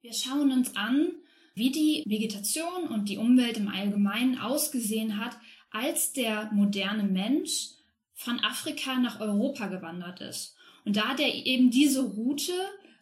Wir 0.00 0.12
schauen 0.12 0.52
uns 0.52 0.76
an, 0.76 1.10
wie 1.54 1.70
die 1.70 2.04
Vegetation 2.06 2.88
und 2.88 3.08
die 3.08 3.18
Umwelt 3.18 3.56
im 3.56 3.68
Allgemeinen 3.68 4.38
ausgesehen 4.38 5.18
hat, 5.18 5.36
als 5.70 6.12
der 6.12 6.50
moderne 6.52 7.02
Mensch 7.02 7.70
von 8.14 8.38
Afrika 8.40 8.96
nach 8.98 9.20
Europa 9.20 9.66
gewandert 9.66 10.20
ist. 10.20 10.56
Und 10.84 10.96
da 10.96 11.08
hat 11.08 11.20
er 11.20 11.34
eben 11.34 11.70
diese 11.70 12.02
Route 12.02 12.52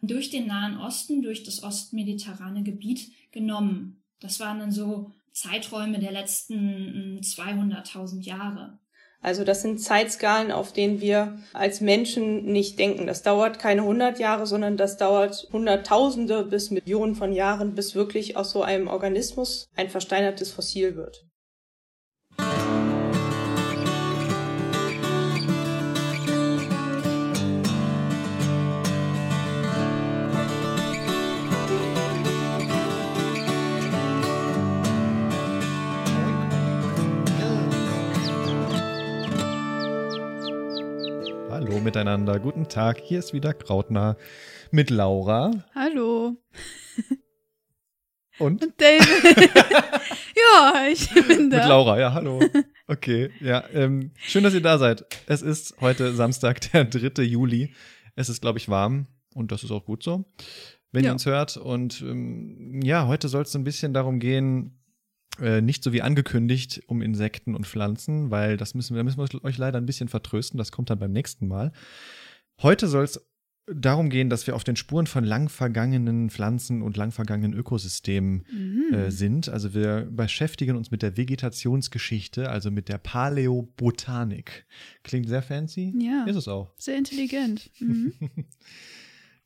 durch 0.01 0.29
den 0.29 0.47
Nahen 0.47 0.77
Osten, 0.77 1.21
durch 1.21 1.43
das 1.43 1.63
ostmediterrane 1.63 2.63
Gebiet 2.63 3.11
genommen. 3.31 4.03
Das 4.19 4.39
waren 4.39 4.59
dann 4.59 4.71
so 4.71 5.11
Zeiträume 5.33 5.99
der 5.99 6.11
letzten 6.11 7.19
200.000 7.19 8.11
hm, 8.11 8.21
Jahre. 8.21 8.79
Also 9.27 9.43
das 9.43 9.61
sind 9.61 9.81
Zeitskalen, 9.81 10.53
auf 10.53 10.71
denen 10.71 11.01
wir 11.01 11.37
als 11.51 11.81
Menschen 11.81 12.45
nicht 12.45 12.79
denken. 12.79 13.07
Das 13.07 13.23
dauert 13.23 13.59
keine 13.59 13.81
100 13.81 14.19
Jahre, 14.19 14.47
sondern 14.47 14.77
das 14.77 14.95
dauert 14.95 15.49
Hunderttausende 15.51 16.45
bis 16.45 16.71
Millionen 16.71 17.13
von 17.13 17.33
Jahren, 17.33 17.75
bis 17.75 17.93
wirklich 17.93 18.37
aus 18.37 18.51
so 18.51 18.61
einem 18.61 18.87
Organismus 18.87 19.67
ein 19.75 19.89
versteinertes 19.89 20.51
Fossil 20.51 20.95
wird. 20.95 21.26
Miteinander, 41.97 42.39
guten 42.39 42.67
Tag. 42.69 43.01
Hier 43.01 43.17
ist 43.17 43.33
wieder 43.33 43.55
Krautner 43.55 44.17
mit 44.69 44.91
Laura. 44.91 45.49
Hallo. 45.73 46.37
Und? 48.37 48.63
Und 48.63 48.73
David. 48.79 49.49
ja, 50.35 50.85
ich 50.91 51.09
bin 51.27 51.49
da. 51.49 51.57
Mit 51.57 51.67
Laura, 51.67 51.99
ja, 51.99 52.13
hallo. 52.13 52.39
Okay, 52.85 53.31
ja. 53.41 53.63
Ähm, 53.73 54.11
schön, 54.15 54.43
dass 54.43 54.53
ihr 54.53 54.61
da 54.61 54.77
seid. 54.77 55.07
Es 55.25 55.41
ist 55.41 55.73
heute 55.81 56.13
Samstag, 56.13 56.61
der 56.71 56.85
3. 56.85 57.23
Juli. 57.23 57.73
Es 58.15 58.29
ist, 58.29 58.41
glaube 58.41 58.59
ich, 58.59 58.69
warm 58.69 59.07
und 59.33 59.51
das 59.51 59.63
ist 59.63 59.71
auch 59.71 59.83
gut 59.83 60.03
so, 60.03 60.23
wenn 60.91 61.03
ja. 61.03 61.09
ihr 61.09 61.13
uns 61.13 61.25
hört. 61.25 61.57
Und 61.57 62.01
ähm, 62.03 62.79
ja, 62.83 63.07
heute 63.07 63.27
soll 63.27 63.41
es 63.41 63.55
ein 63.55 63.63
bisschen 63.63 63.95
darum 63.95 64.19
gehen, 64.19 64.76
äh, 65.41 65.61
nicht 65.61 65.83
so 65.83 65.93
wie 65.93 66.01
angekündigt 66.01 66.83
um 66.87 67.01
Insekten 67.01 67.55
und 67.55 67.67
Pflanzen, 67.67 68.31
weil 68.31 68.57
das 68.57 68.73
müssen 68.73 68.95
wir, 68.95 68.99
da 68.99 69.03
müssen 69.03 69.19
wir 69.19 69.43
euch 69.43 69.57
leider 69.57 69.77
ein 69.77 69.85
bisschen 69.85 70.09
vertrösten. 70.09 70.57
Das 70.57 70.71
kommt 70.71 70.89
dann 70.89 70.99
beim 70.99 71.11
nächsten 71.11 71.47
Mal. 71.47 71.71
Heute 72.61 72.87
soll 72.87 73.03
es 73.03 73.27
darum 73.67 74.09
gehen, 74.09 74.29
dass 74.29 74.47
wir 74.47 74.55
auf 74.55 74.63
den 74.63 74.75
Spuren 74.75 75.07
von 75.07 75.23
lang 75.23 75.49
vergangenen 75.49 76.29
Pflanzen 76.29 76.81
und 76.81 76.95
lang 76.95 77.11
vergangenen 77.11 77.53
Ökosystemen 77.53 78.45
mhm. 78.49 78.93
äh, 78.93 79.11
sind. 79.11 79.49
Also 79.49 79.73
wir 79.73 80.07
beschäftigen 80.09 80.77
uns 80.77 80.89
mit 80.89 81.01
der 81.01 81.17
Vegetationsgeschichte, 81.17 82.49
also 82.49 82.71
mit 82.71 82.87
der 82.87 82.97
Paläobotanik. 82.97 84.65
Klingt 85.03 85.27
sehr 85.27 85.41
fancy. 85.41 85.93
Ja. 85.99 86.25
Ist 86.25 86.37
es 86.37 86.47
auch. 86.47 86.71
Sehr 86.77 86.97
intelligent. 86.97 87.69
Mhm. 87.79 88.13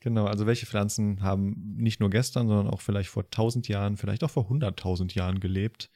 Genau, 0.01 0.25
also 0.25 0.47
welche 0.47 0.65
Pflanzen 0.65 1.21
haben 1.21 1.75
nicht 1.77 1.99
nur 1.99 2.09
gestern, 2.09 2.47
sondern 2.47 2.67
auch 2.67 2.81
vielleicht 2.81 3.09
vor 3.09 3.23
1000 3.23 3.67
Jahren, 3.67 3.97
vielleicht 3.97 4.23
auch 4.23 4.31
vor 4.31 4.49
100.000 4.49 5.13
Jahren 5.13 5.39
gelebt? 5.39 5.91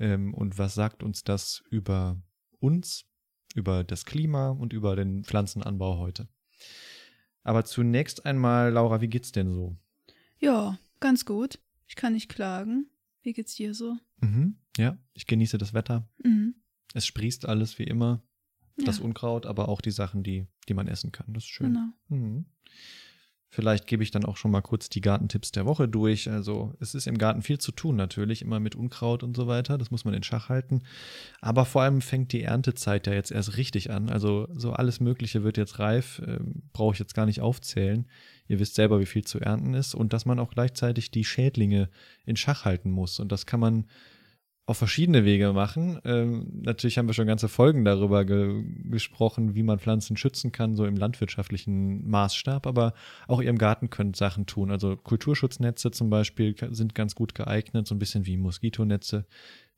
Ähm, 0.00 0.34
und 0.34 0.58
was 0.58 0.74
sagt 0.74 1.04
uns 1.04 1.22
das 1.22 1.62
über 1.70 2.20
uns, 2.58 3.06
über 3.54 3.84
das 3.84 4.04
Klima 4.04 4.50
und 4.50 4.72
über 4.72 4.96
den 4.96 5.22
Pflanzenanbau 5.22 5.98
heute? 5.98 6.28
Aber 7.44 7.64
zunächst 7.64 8.26
einmal, 8.26 8.72
Laura, 8.72 9.00
wie 9.00 9.08
geht's 9.08 9.30
denn 9.30 9.52
so? 9.52 9.76
Ja, 10.40 10.76
ganz 10.98 11.24
gut. 11.24 11.60
Ich 11.86 11.94
kann 11.94 12.14
nicht 12.14 12.28
klagen. 12.28 12.90
Wie 13.22 13.32
geht's 13.32 13.54
dir 13.54 13.74
so? 13.74 13.96
Mhm, 14.18 14.56
ja, 14.76 14.98
ich 15.14 15.28
genieße 15.28 15.56
das 15.56 15.72
Wetter. 15.72 16.08
Mhm. 16.24 16.56
Es 16.94 17.06
sprießt 17.06 17.46
alles 17.46 17.78
wie 17.78 17.84
immer. 17.84 18.22
Das 18.76 18.98
ja. 18.98 19.04
Unkraut, 19.04 19.46
aber 19.46 19.68
auch 19.68 19.80
die 19.80 19.92
Sachen, 19.92 20.24
die, 20.24 20.46
die 20.68 20.74
man 20.74 20.88
essen 20.88 21.12
kann. 21.12 21.32
Das 21.32 21.44
ist 21.44 21.48
schön. 21.48 21.72
Genau. 21.72 21.92
Mhm. 22.08 22.46
Vielleicht 23.56 23.86
gebe 23.86 24.02
ich 24.02 24.10
dann 24.10 24.26
auch 24.26 24.36
schon 24.36 24.50
mal 24.50 24.60
kurz 24.60 24.90
die 24.90 25.00
Gartentipps 25.00 25.50
der 25.50 25.64
Woche 25.64 25.88
durch. 25.88 26.28
Also 26.28 26.74
es 26.78 26.94
ist 26.94 27.06
im 27.06 27.16
Garten 27.16 27.40
viel 27.40 27.56
zu 27.56 27.72
tun 27.72 27.96
natürlich, 27.96 28.42
immer 28.42 28.60
mit 28.60 28.74
Unkraut 28.74 29.22
und 29.22 29.34
so 29.34 29.46
weiter. 29.46 29.78
Das 29.78 29.90
muss 29.90 30.04
man 30.04 30.12
in 30.12 30.22
Schach 30.22 30.50
halten. 30.50 30.82
Aber 31.40 31.64
vor 31.64 31.80
allem 31.80 32.02
fängt 32.02 32.32
die 32.32 32.42
Erntezeit 32.42 33.06
ja 33.06 33.14
jetzt 33.14 33.32
erst 33.32 33.56
richtig 33.56 33.90
an. 33.90 34.10
Also 34.10 34.46
so 34.52 34.74
alles 34.74 35.00
Mögliche 35.00 35.42
wird 35.42 35.56
jetzt 35.56 35.78
reif. 35.78 36.20
Ähm, 36.26 36.64
Brauche 36.74 36.92
ich 36.92 36.98
jetzt 36.98 37.14
gar 37.14 37.24
nicht 37.24 37.40
aufzählen. 37.40 38.06
Ihr 38.46 38.58
wisst 38.58 38.74
selber, 38.74 39.00
wie 39.00 39.06
viel 39.06 39.24
zu 39.24 39.40
ernten 39.40 39.72
ist. 39.72 39.94
Und 39.94 40.12
dass 40.12 40.26
man 40.26 40.38
auch 40.38 40.50
gleichzeitig 40.50 41.10
die 41.10 41.24
Schädlinge 41.24 41.88
in 42.26 42.36
Schach 42.36 42.66
halten 42.66 42.90
muss. 42.90 43.20
Und 43.20 43.32
das 43.32 43.46
kann 43.46 43.60
man 43.60 43.86
auf 44.68 44.78
verschiedene 44.78 45.24
Wege 45.24 45.52
machen. 45.52 46.00
Ähm, 46.04 46.60
natürlich 46.62 46.98
haben 46.98 47.06
wir 47.08 47.14
schon 47.14 47.28
ganze 47.28 47.48
Folgen 47.48 47.84
darüber 47.84 48.24
ge 48.24 48.64
gesprochen, 48.90 49.54
wie 49.54 49.62
man 49.62 49.78
Pflanzen 49.78 50.16
schützen 50.16 50.50
kann, 50.50 50.74
so 50.74 50.84
im 50.86 50.96
landwirtschaftlichen 50.96 52.08
Maßstab, 52.08 52.66
aber 52.66 52.92
auch 53.28 53.40
ihr 53.40 53.48
im 53.48 53.58
Garten 53.58 53.90
könnt 53.90 54.16
Sachen 54.16 54.46
tun. 54.46 54.72
Also 54.72 54.96
Kulturschutznetze 54.96 55.92
zum 55.92 56.10
Beispiel 56.10 56.56
sind 56.70 56.96
ganz 56.96 57.14
gut 57.14 57.36
geeignet, 57.36 57.86
so 57.86 57.94
ein 57.94 58.00
bisschen 58.00 58.26
wie 58.26 58.36
Moskitonetze, 58.36 59.26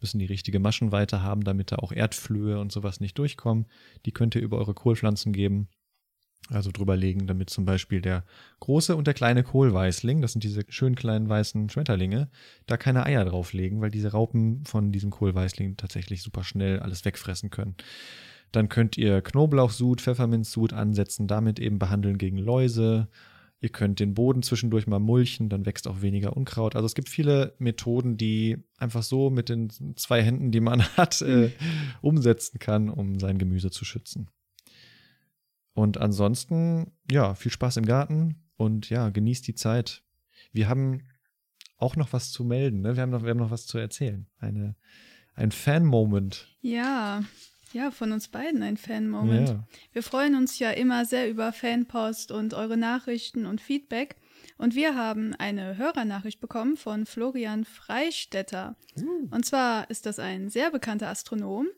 müssen 0.01 0.19
die 0.19 0.27
richtige 0.27 0.59
Maschenweite 0.59 1.23
haben, 1.23 1.45
damit 1.45 1.71
da 1.71 1.77
auch 1.77 1.93
Erdflöhe 1.93 2.59
und 2.59 2.73
sowas 2.73 3.01
nicht 3.01 3.19
durchkommen. 3.19 3.67
Die 4.07 4.13
könnt 4.13 4.35
ihr 4.37 4.43
über 4.43 4.57
eure 4.57 4.75
Kohlpflanzen 4.75 5.35
geben 5.35 5.69
also 6.51 6.71
drüber 6.71 6.97
legen, 6.97 7.27
damit 7.27 7.51
zum 7.51 7.65
Beispiel 7.65 8.01
der 8.01 8.25
große 8.61 8.97
und 8.97 9.07
der 9.07 9.15
kleine 9.15 9.43
Kohlweißling, 9.43 10.23
das 10.23 10.33
sind 10.33 10.45
diese 10.45 10.63
schön 10.69 10.95
kleinen 10.95 11.29
weißen 11.29 11.69
Schmetterlinge, 11.69 12.31
da 12.67 12.77
keine 12.77 13.05
Eier 13.05 13.25
drauflegen, 13.25 13.81
weil 13.81 13.91
diese 13.91 14.13
Raupen 14.13 14.65
von 14.65 14.93
diesem 14.93 15.11
Kohlweißling 15.11 15.77
tatsächlich 15.77 16.23
super 16.23 16.45
schnell 16.45 16.81
alles 16.81 17.05
wegfressen 17.05 17.51
können. 17.51 17.77
Dann 18.53 18.71
könnt 18.71 18.97
ihr 18.97 19.21
Knoblauchsud, 19.21 20.01
Pfefferminzsud 20.01 20.73
ansetzen, 20.73 21.27
damit 21.27 21.59
eben 21.59 21.79
behandeln 21.79 22.17
gegen 22.17 22.39
Läuse. 22.39 23.09
Ihr 23.61 23.69
könnt 23.69 24.01
den 24.01 24.15
Boden 24.15 24.43
zwischendurch 24.43 24.87
mal 24.87 25.01
mulchen, 25.01 25.49
dann 25.51 25.67
wächst 25.67 25.87
auch 25.87 26.01
weniger 26.01 26.37
Unkraut. 26.37 26.77
Also 26.77 26.87
es 26.87 26.95
gibt 26.95 27.09
viele 27.09 27.55
Methoden, 27.59 28.17
die 28.17 28.65
einfach 28.79 29.03
so 29.03 29.31
mit 29.31 29.49
den 29.49 29.69
zwei 29.97 30.23
Händen, 30.23 30.51
die 30.51 30.61
man 30.61 30.83
hat, 30.97 31.21
äh, 31.21 31.51
umsetzen 32.01 32.59
kann, 32.59 32.89
um 32.89 33.19
sein 33.19 33.37
Gemüse 33.37 33.71
zu 33.71 33.85
schützen. 33.85 34.31
Und 35.79 35.97
ansonsten, 35.97 36.91
ja, 37.09 37.37
viel 37.37 37.53
Spaß 37.53 37.77
im 37.77 37.87
Garten 37.87 38.35
und 38.57 38.91
ja, 38.91 39.11
genießt 39.11 39.47
die 39.47 39.55
Zeit. 39.55 40.03
Wir 40.51 40.69
haben 40.69 41.05
auch 41.77 41.95
noch 41.95 42.13
was 42.13 42.33
zu 42.33 42.43
melden, 42.43 42.81
ne? 42.81 42.97
Wir 42.97 43.03
haben 43.05 43.11
noch, 43.11 43.23
wir 43.23 43.31
haben 43.31 43.39
noch 43.39 43.53
was 43.53 43.69
zu 43.69 43.79
erzählen. 43.79 44.27
Eine, 44.41 44.75
ein 45.37 45.53
Fan-Moment. 45.53 46.49
Ja, 46.63 47.23
ja, 47.73 47.93
von 47.93 48.11
uns 48.11 48.27
beiden 48.27 48.61
ein 48.65 48.77
Fan-Moment. 48.77 49.51
Ja. 49.51 49.69
Wir 49.93 50.03
freuen 50.03 50.35
uns 50.35 50.59
ja 50.59 50.73
immer 50.73 51.05
sehr 51.05 51.31
über 51.31 51.53
Fanpost 51.53 52.33
und 52.33 52.55
eure 52.55 52.77
Nachrichten 52.77 53.47
und 53.47 53.61
Feedback. 53.61 54.17
Und 54.57 54.75
wir 54.75 54.97
haben 54.97 55.33
eine 55.37 55.77
Hörernachricht 55.77 56.41
bekommen 56.41 56.77
von 56.77 57.07
Florian 57.07 57.65
Freistetter. 57.65 58.75
Uh. 58.97 59.29
Und 59.31 59.47
zwar 59.47 59.89
ist 59.91 60.07
das 60.07 60.19
ein 60.19 60.49
sehr 60.49 60.73
bekannter 60.73 61.07
Astronom, 61.07 61.69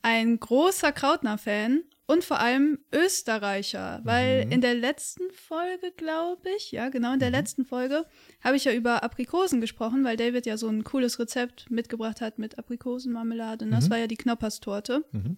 ein 0.00 0.40
großer 0.40 0.92
Krautner-Fan 0.92 1.82
und 2.06 2.24
vor 2.24 2.40
allem 2.40 2.78
Österreicher, 2.92 4.00
weil 4.04 4.46
mhm. 4.46 4.52
in 4.52 4.60
der 4.60 4.74
letzten 4.74 5.30
Folge, 5.30 5.92
glaube 5.96 6.48
ich, 6.56 6.72
ja, 6.72 6.88
genau, 6.88 7.12
in 7.14 7.20
der 7.20 7.28
mhm. 7.28 7.36
letzten 7.36 7.64
Folge 7.64 8.06
habe 8.42 8.56
ich 8.56 8.64
ja 8.64 8.72
über 8.72 9.02
Aprikosen 9.02 9.60
gesprochen, 9.60 10.04
weil 10.04 10.16
David 10.16 10.46
ja 10.46 10.56
so 10.56 10.68
ein 10.68 10.84
cooles 10.84 11.18
Rezept 11.18 11.70
mitgebracht 11.70 12.20
hat 12.20 12.38
mit 12.38 12.58
Aprikosenmarmelade. 12.58 13.64
Und 13.64 13.70
das 13.70 13.86
mhm. 13.86 13.90
war 13.90 13.98
ja 13.98 14.06
die 14.08 14.16
Knopperstorte. 14.16 15.04
Mhm. 15.12 15.36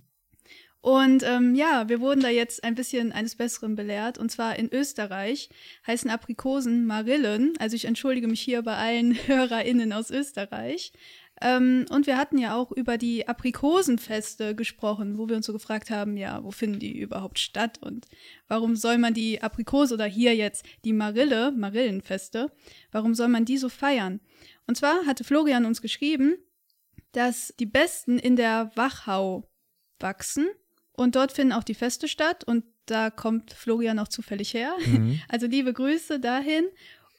Und 0.85 1.23
ähm, 1.23 1.55
ja, 1.55 1.89
wir 1.89 2.01
wurden 2.01 2.21
da 2.21 2.29
jetzt 2.29 2.63
ein 2.63 2.75
bisschen 2.75 3.11
eines 3.11 3.37
Besseren 3.37 3.75
belehrt. 3.75 4.19
Und 4.19 4.31
zwar 4.31 4.57
in 4.57 4.71
Österreich 4.71 5.49
heißen 5.87 6.11
Aprikosen 6.11 6.85
Marillen. 6.85 7.55
Also 7.59 7.75
ich 7.75 7.87
entschuldige 7.87 8.29
mich 8.29 8.43
hier 8.43 8.61
bei 8.61 8.77
allen 8.77 9.15
HörerInnen 9.27 9.95
aus 9.95 10.11
Österreich. 10.11 10.93
Ähm, 11.41 11.87
und 11.91 12.07
wir 12.07 12.17
hatten 12.17 12.39
ja 12.39 12.55
auch 12.55 12.71
über 12.71 12.97
die 12.97 13.27
Aprikosenfeste 13.27 14.55
gesprochen, 14.55 15.19
wo 15.19 15.29
wir 15.29 15.37
uns 15.37 15.47
so 15.47 15.53
gefragt 15.53 15.91
haben, 15.91 16.17
ja, 16.17 16.43
wo 16.45 16.51
finden 16.51 16.79
die 16.79 16.99
überhaupt 16.99 17.39
statt 17.39 17.79
und 17.83 18.07
warum 18.47 18.77
soll 18.77 18.99
man 18.99 19.15
die 19.15 19.43
Aprikose 19.43 19.95
oder 19.95 20.07
hier 20.07 20.35
jetzt 20.35 20.65
die 20.85 20.93
Marille, 20.93 21.51
Marillenfeste, 21.53 22.53
warum 22.93 23.15
soll 23.15 23.29
man 23.29 23.45
die 23.45 23.59
so 23.59 23.69
feiern? 23.69 24.21
Und 24.67 24.77
zwar 24.77 25.07
hatte 25.07 25.25
Florian 25.25 25.67
uns 25.67 25.83
geschrieben, 25.83 26.37
dass 27.13 27.55
die 27.59 27.67
Besten 27.67 28.19
in 28.19 28.37
der 28.37 28.71
Wachau 28.77 29.49
wachsen 29.99 30.47
und 30.93 31.17
dort 31.17 31.33
finden 31.33 31.53
auch 31.53 31.65
die 31.65 31.75
Feste 31.75 32.07
statt 32.07 32.45
und 32.45 32.65
da 32.87 33.11
kommt 33.11 33.53
Florian 33.53 33.99
auch 33.99 34.09
zufällig 34.09 34.55
her. 34.55 34.77
Mhm. 34.87 35.21
Also 35.29 35.47
liebe 35.47 35.73
Grüße 35.73 36.21
dahin. 36.21 36.65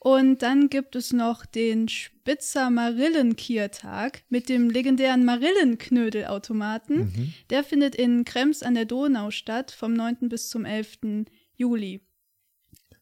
Und 0.06 0.44
dann 0.44 0.70
gibt 0.70 0.96
es 0.96 1.14
noch 1.14 1.48
den 1.48 1.90
Spitzer 1.90 2.70
Marillenkiertag 2.70 4.22
mit 4.30 4.50
dem 4.50 4.70
legendären 4.70 5.26
Marillenknödelautomaten. 5.26 6.98
Mhm. 6.98 7.34
Der 7.50 7.64
findet 7.64 7.96
in 7.96 8.24
Krems 8.24 8.62
an 8.62 8.76
der 8.76 8.86
Donau 8.86 9.32
statt 9.32 9.72
vom 9.72 9.94
9. 9.94 10.30
bis 10.30 10.52
zum 10.52 10.64
11. 10.64 11.26
Juli. 11.56 12.02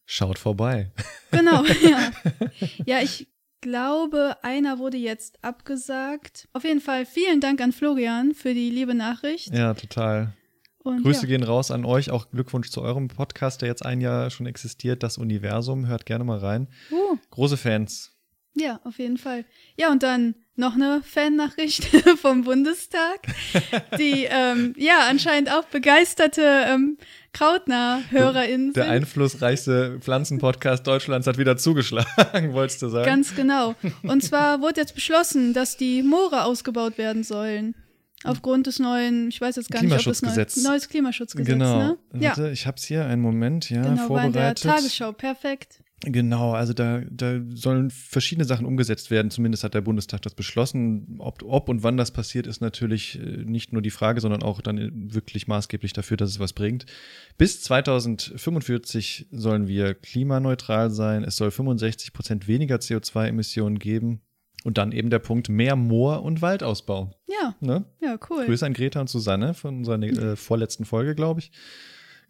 Schaut 0.05 0.39
vorbei. 0.39 0.93
Genau, 1.31 1.65
ja. 1.83 2.11
Ja, 2.85 3.01
ich 3.01 3.27
glaube, 3.59 4.37
einer 4.41 4.79
wurde 4.79 4.95
jetzt 4.95 5.43
abgesagt. 5.43 6.47
Auf 6.53 6.63
jeden 6.63 6.79
Fall 6.79 7.05
vielen 7.05 7.41
Dank 7.41 7.59
an 7.59 7.73
Florian 7.73 8.33
für 8.33 8.53
die 8.53 8.69
liebe 8.69 8.95
Nachricht. 8.95 9.53
Ja, 9.53 9.73
total. 9.73 10.31
Und 10.83 11.03
Grüße 11.03 11.21
ja. 11.21 11.27
gehen 11.27 11.43
raus 11.43 11.71
an 11.71 11.85
euch. 11.85 12.11
Auch 12.11 12.29
Glückwunsch 12.29 12.69
zu 12.69 12.81
eurem 12.81 13.07
Podcast, 13.07 13.61
der 13.61 13.69
jetzt 13.69 13.85
ein 13.85 14.01
Jahr 14.01 14.29
schon 14.29 14.45
existiert, 14.45 15.01
das 15.01 15.17
Universum. 15.17 15.87
Hört 15.87 16.05
gerne 16.05 16.23
mal 16.23 16.39
rein. 16.39 16.67
Uh. 16.91 17.17
Große 17.31 17.57
Fans. 17.57 18.13
Ja, 18.55 18.79
auf 18.83 18.99
jeden 18.99 19.17
Fall. 19.17 19.45
Ja, 19.77 19.91
und 19.91 20.03
dann 20.03 20.35
noch 20.55 20.75
eine 20.75 21.01
Fan-Nachricht 21.03 21.85
vom 22.21 22.43
Bundestag, 22.43 23.21
die 23.97 24.27
ähm, 24.29 24.75
ja 24.77 25.07
anscheinend 25.09 25.51
auch 25.51 25.65
begeisterte 25.65 26.43
ähm, 26.67 26.97
Krautnah-HörerInnen 27.33 28.73
Der 28.73 28.89
einflussreichste 28.89 29.97
Pflanzenpodcast 29.99 30.85
Deutschlands 30.85 31.25
hat 31.25 31.39
wieder 31.39 31.57
zugeschlagen, 31.57 32.07
wolltest 32.53 32.83
du 32.83 32.89
sagen? 32.89 33.05
Ganz 33.05 33.35
genau. 33.35 33.73
Und 34.03 34.23
zwar 34.23 34.61
wurde 34.61 34.81
jetzt 34.81 34.93
beschlossen, 34.93 35.53
dass 35.53 35.75
die 35.75 36.03
Moore 36.03 36.43
ausgebaut 36.43 36.99
werden 36.99 37.23
sollen. 37.23 37.73
Aufgrund 38.23 38.67
des 38.67 38.79
neuen, 38.79 39.29
ich 39.29 39.39
weiß 39.41 39.55
jetzt 39.55 39.69
gar 39.69 39.83
nicht, 39.83 39.93
ob 39.93 40.13
es 40.13 40.21
neu, 40.21 40.69
neues 40.69 40.89
Klimaschutzgesetz, 40.89 41.53
genau. 41.53 41.77
ne? 41.77 41.97
Warte, 42.11 42.49
ich 42.51 42.65
habe 42.65 42.77
es 42.77 42.83
hier, 42.83 43.05
einen 43.05 43.21
Moment, 43.21 43.69
ja, 43.69 43.81
genau, 43.81 44.07
vorbereitet. 44.07 44.35
War 44.35 44.49
in 44.49 44.55
der 44.55 44.55
Tagesschau, 44.55 45.11
perfekt. 45.11 45.83
Genau, 46.05 46.51
also 46.51 46.73
da, 46.73 47.01
da 47.09 47.39
sollen 47.53 47.89
verschiedene 47.89 48.43
Sachen 48.43 48.65
umgesetzt 48.65 49.09
werden. 49.09 49.31
Zumindest 49.31 49.63
hat 49.63 49.73
der 49.73 49.81
Bundestag 49.81 50.21
das 50.21 50.35
beschlossen. 50.35 51.15
Ob, 51.19 51.43
ob 51.43 51.69
und 51.69 51.83
wann 51.83 51.95
das 51.95 52.11
passiert, 52.11 52.45
ist 52.45 52.59
natürlich 52.59 53.19
äh, 53.19 53.45
nicht 53.45 53.71
nur 53.71 53.81
die 53.81 53.89
Frage, 53.89 54.19
sondern 54.19 54.43
auch 54.43 54.59
dann 54.59 54.91
wirklich 55.13 55.47
maßgeblich 55.47 55.93
dafür, 55.93 56.17
dass 56.17 56.29
es 56.29 56.39
was 56.39 56.51
bringt. 56.51 56.85
Bis 57.37 57.61
2045 57.61 59.27
sollen 59.31 59.67
wir 59.67 59.93
klimaneutral 59.93 60.91
sein. 60.91 61.23
Es 61.23 61.37
soll 61.37 61.51
65 61.51 62.11
Prozent 62.11 62.47
weniger 62.49 62.75
CO2-Emissionen 62.75 63.79
geben. 63.79 64.21
Und 64.63 64.77
dann 64.77 64.91
eben 64.91 65.09
der 65.09 65.19
Punkt 65.19 65.49
mehr 65.49 65.75
Moor- 65.75 66.23
und 66.23 66.41
Waldausbau. 66.41 67.11
Ja. 67.27 67.55
Ne? 67.59 67.85
Ja, 68.01 68.17
cool. 68.29 68.45
Grüße 68.45 68.65
an 68.65 68.73
Greta 68.73 69.01
und 69.01 69.09
Susanne 69.09 69.53
von 69.53 69.77
unserer 69.77 70.01
äh, 70.01 70.35
vorletzten 70.35 70.85
Folge, 70.85 71.15
glaube 71.15 71.41
ich. 71.41 71.51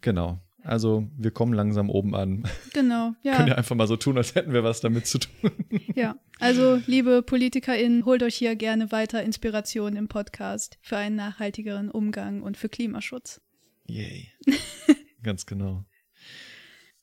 Genau. 0.00 0.40
Also 0.64 1.06
wir 1.16 1.30
kommen 1.30 1.52
langsam 1.52 1.90
oben 1.90 2.14
an. 2.14 2.44
Genau, 2.72 3.14
ja. 3.22 3.36
Können 3.36 3.48
ja 3.48 3.54
einfach 3.56 3.76
mal 3.76 3.86
so 3.86 3.96
tun, 3.96 4.16
als 4.16 4.34
hätten 4.34 4.54
wir 4.54 4.64
was 4.64 4.80
damit 4.80 5.06
zu 5.06 5.18
tun. 5.18 5.50
Ja, 5.94 6.16
also 6.40 6.80
liebe 6.86 7.22
PolitikerInnen, 7.22 8.06
holt 8.06 8.22
euch 8.22 8.36
hier 8.36 8.56
gerne 8.56 8.90
weiter 8.90 9.22
Inspiration 9.22 9.94
im 9.94 10.08
Podcast 10.08 10.78
für 10.80 10.96
einen 10.96 11.16
nachhaltigeren 11.16 11.90
Umgang 11.90 12.42
und 12.42 12.56
für 12.56 12.70
Klimaschutz. 12.70 13.42
Yay. 13.86 14.30
Ganz 15.22 15.44
genau. 15.44 15.84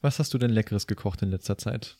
Was 0.01 0.17
hast 0.17 0.33
du 0.33 0.39
denn 0.39 0.49
Leckeres 0.49 0.87
gekocht 0.87 1.21
in 1.21 1.29
letzter 1.29 1.59
Zeit? 1.59 1.97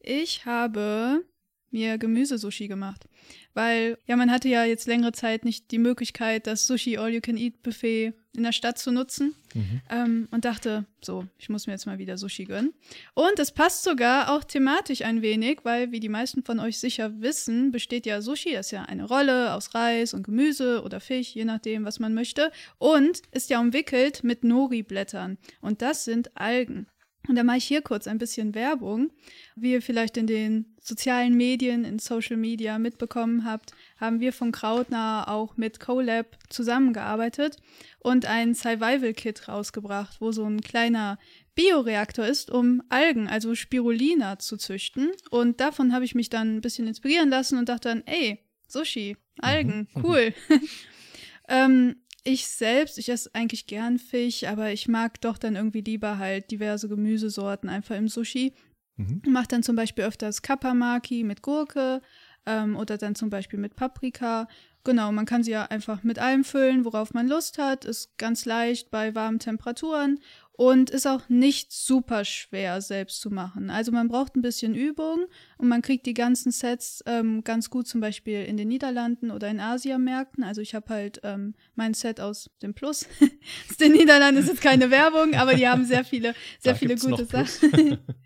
Ich 0.00 0.44
habe 0.44 1.24
mir 1.74 1.98
Gemüsesushi 1.98 2.68
gemacht. 2.68 3.04
Weil, 3.52 3.98
ja, 4.06 4.16
man 4.16 4.30
hatte 4.30 4.48
ja 4.48 4.64
jetzt 4.64 4.86
längere 4.86 5.12
Zeit 5.12 5.44
nicht 5.44 5.70
die 5.70 5.78
Möglichkeit, 5.78 6.46
das 6.46 6.66
Sushi 6.66 6.96
All-You-Can-Eat-Buffet 6.96 8.14
in 8.36 8.42
der 8.42 8.52
Stadt 8.52 8.78
zu 8.78 8.90
nutzen. 8.90 9.34
Mhm. 9.54 9.80
Ähm, 9.90 10.28
und 10.30 10.44
dachte, 10.44 10.86
so, 11.02 11.26
ich 11.38 11.48
muss 11.48 11.66
mir 11.66 11.74
jetzt 11.74 11.86
mal 11.86 11.98
wieder 11.98 12.16
Sushi 12.16 12.44
gönnen. 12.44 12.72
Und 13.14 13.38
es 13.38 13.52
passt 13.52 13.84
sogar 13.84 14.34
auch 14.34 14.42
thematisch 14.42 15.02
ein 15.02 15.22
wenig, 15.22 15.60
weil, 15.64 15.92
wie 15.92 16.00
die 16.00 16.08
meisten 16.08 16.42
von 16.42 16.58
euch 16.58 16.78
sicher 16.78 17.20
wissen, 17.20 17.70
besteht 17.70 18.06
ja 18.06 18.20
Sushi, 18.20 18.52
das 18.52 18.66
ist 18.66 18.72
ja 18.72 18.82
eine 18.82 19.04
Rolle 19.04 19.52
aus 19.52 19.74
Reis 19.74 20.14
und 20.14 20.24
Gemüse 20.24 20.82
oder 20.82 21.00
Fisch, 21.00 21.34
je 21.34 21.44
nachdem, 21.44 21.84
was 21.84 22.00
man 22.00 22.14
möchte. 22.14 22.50
Und 22.78 23.22
ist 23.32 23.50
ja 23.50 23.60
umwickelt 23.60 24.24
mit 24.24 24.42
Nori-Blättern. 24.42 25.38
Und 25.60 25.82
das 25.82 26.04
sind 26.04 26.36
Algen. 26.36 26.86
Und 27.28 27.36
da 27.36 27.42
mache 27.42 27.58
ich 27.58 27.64
hier 27.64 27.82
kurz 27.82 28.06
ein 28.06 28.18
bisschen 28.18 28.54
Werbung. 28.54 29.10
Wie 29.56 29.72
ihr 29.72 29.82
vielleicht 29.82 30.16
in 30.16 30.26
den 30.26 30.73
sozialen 30.84 31.34
Medien, 31.34 31.84
in 31.84 31.98
Social 31.98 32.36
Media 32.36 32.78
mitbekommen 32.78 33.44
habt, 33.44 33.72
haben 33.96 34.20
wir 34.20 34.32
von 34.34 34.52
Krautnah 34.52 35.26
auch 35.26 35.56
mit 35.56 35.80
CoLab 35.80 36.26
zusammengearbeitet 36.50 37.56
und 38.00 38.26
ein 38.26 38.54
Survival 38.54 39.14
Kit 39.14 39.48
rausgebracht, 39.48 40.20
wo 40.20 40.30
so 40.30 40.44
ein 40.44 40.60
kleiner 40.60 41.18
Bioreaktor 41.54 42.26
ist, 42.26 42.50
um 42.50 42.82
Algen, 42.90 43.28
also 43.28 43.54
Spirulina, 43.54 44.38
zu 44.38 44.58
züchten. 44.58 45.10
Und 45.30 45.60
davon 45.60 45.94
habe 45.94 46.04
ich 46.04 46.14
mich 46.14 46.28
dann 46.28 46.56
ein 46.56 46.60
bisschen 46.60 46.86
inspirieren 46.86 47.30
lassen 47.30 47.58
und 47.58 47.70
dachte 47.70 47.88
dann, 47.88 48.02
ey, 48.06 48.40
Sushi, 48.68 49.16
Algen, 49.38 49.88
mhm. 49.94 50.04
cool. 50.04 50.34
ähm, 51.48 51.96
ich 52.24 52.46
selbst, 52.46 52.98
ich 52.98 53.08
esse 53.08 53.30
eigentlich 53.34 53.66
gern 53.66 53.98
Fisch, 53.98 54.44
aber 54.44 54.72
ich 54.72 54.88
mag 54.88 55.20
doch 55.22 55.38
dann 55.38 55.56
irgendwie 55.56 55.82
lieber 55.82 56.18
halt 56.18 56.50
diverse 56.50 56.88
Gemüsesorten 56.88 57.70
einfach 57.70 57.96
im 57.96 58.08
Sushi. 58.08 58.52
Mhm. 58.96 59.22
Mach 59.26 59.46
dann 59.46 59.62
zum 59.62 59.76
Beispiel 59.76 60.04
öfters 60.04 60.42
Kappamaki 60.42 61.24
mit 61.24 61.42
Gurke 61.42 62.00
ähm, 62.46 62.76
oder 62.76 62.98
dann 62.98 63.14
zum 63.14 63.30
Beispiel 63.30 63.58
mit 63.58 63.76
Paprika. 63.76 64.48
Genau, 64.84 65.10
man 65.12 65.24
kann 65.24 65.42
sie 65.42 65.52
ja 65.52 65.64
einfach 65.64 66.02
mit 66.02 66.18
allem 66.18 66.44
füllen, 66.44 66.84
worauf 66.84 67.14
man 67.14 67.26
Lust 67.26 67.56
hat. 67.56 67.86
Ist 67.86 68.18
ganz 68.18 68.44
leicht 68.44 68.90
bei 68.90 69.14
warmen 69.14 69.38
Temperaturen 69.38 70.20
und 70.52 70.90
ist 70.90 71.06
auch 71.06 71.28
nicht 71.28 71.72
super 71.72 72.24
schwer 72.24 72.80
selbst 72.80 73.20
zu 73.20 73.30
machen. 73.30 73.70
Also 73.70 73.90
man 73.90 74.08
braucht 74.08 74.36
ein 74.36 74.42
bisschen 74.42 74.74
Übung 74.74 75.24
und 75.56 75.68
man 75.68 75.82
kriegt 75.82 76.06
die 76.06 76.14
ganzen 76.14 76.52
Sets 76.52 77.02
ähm, 77.06 77.42
ganz 77.42 77.70
gut 77.70 77.88
zum 77.88 78.00
Beispiel 78.00 78.44
in 78.44 78.56
den 78.56 78.68
Niederlanden 78.68 79.30
oder 79.30 79.48
in 79.48 79.58
Asiamärkten. 79.58 80.44
Also 80.44 80.60
ich 80.60 80.74
habe 80.74 80.92
halt 80.92 81.20
ähm, 81.24 81.54
mein 81.74 81.94
Set 81.94 82.20
aus 82.20 82.50
dem 82.62 82.74
Plus. 82.74 83.06
aus 83.70 83.76
den 83.78 83.92
Niederlanden 83.92 84.40
ist 84.40 84.48
jetzt 84.48 84.60
keine 84.60 84.90
Werbung, 84.90 85.34
aber 85.34 85.54
die 85.54 85.66
haben 85.66 85.86
sehr 85.86 86.04
viele, 86.04 86.34
sehr 86.60 86.74
da 86.74 86.78
viele 86.78 86.96
gute 86.96 87.24
Sachen. 87.24 87.98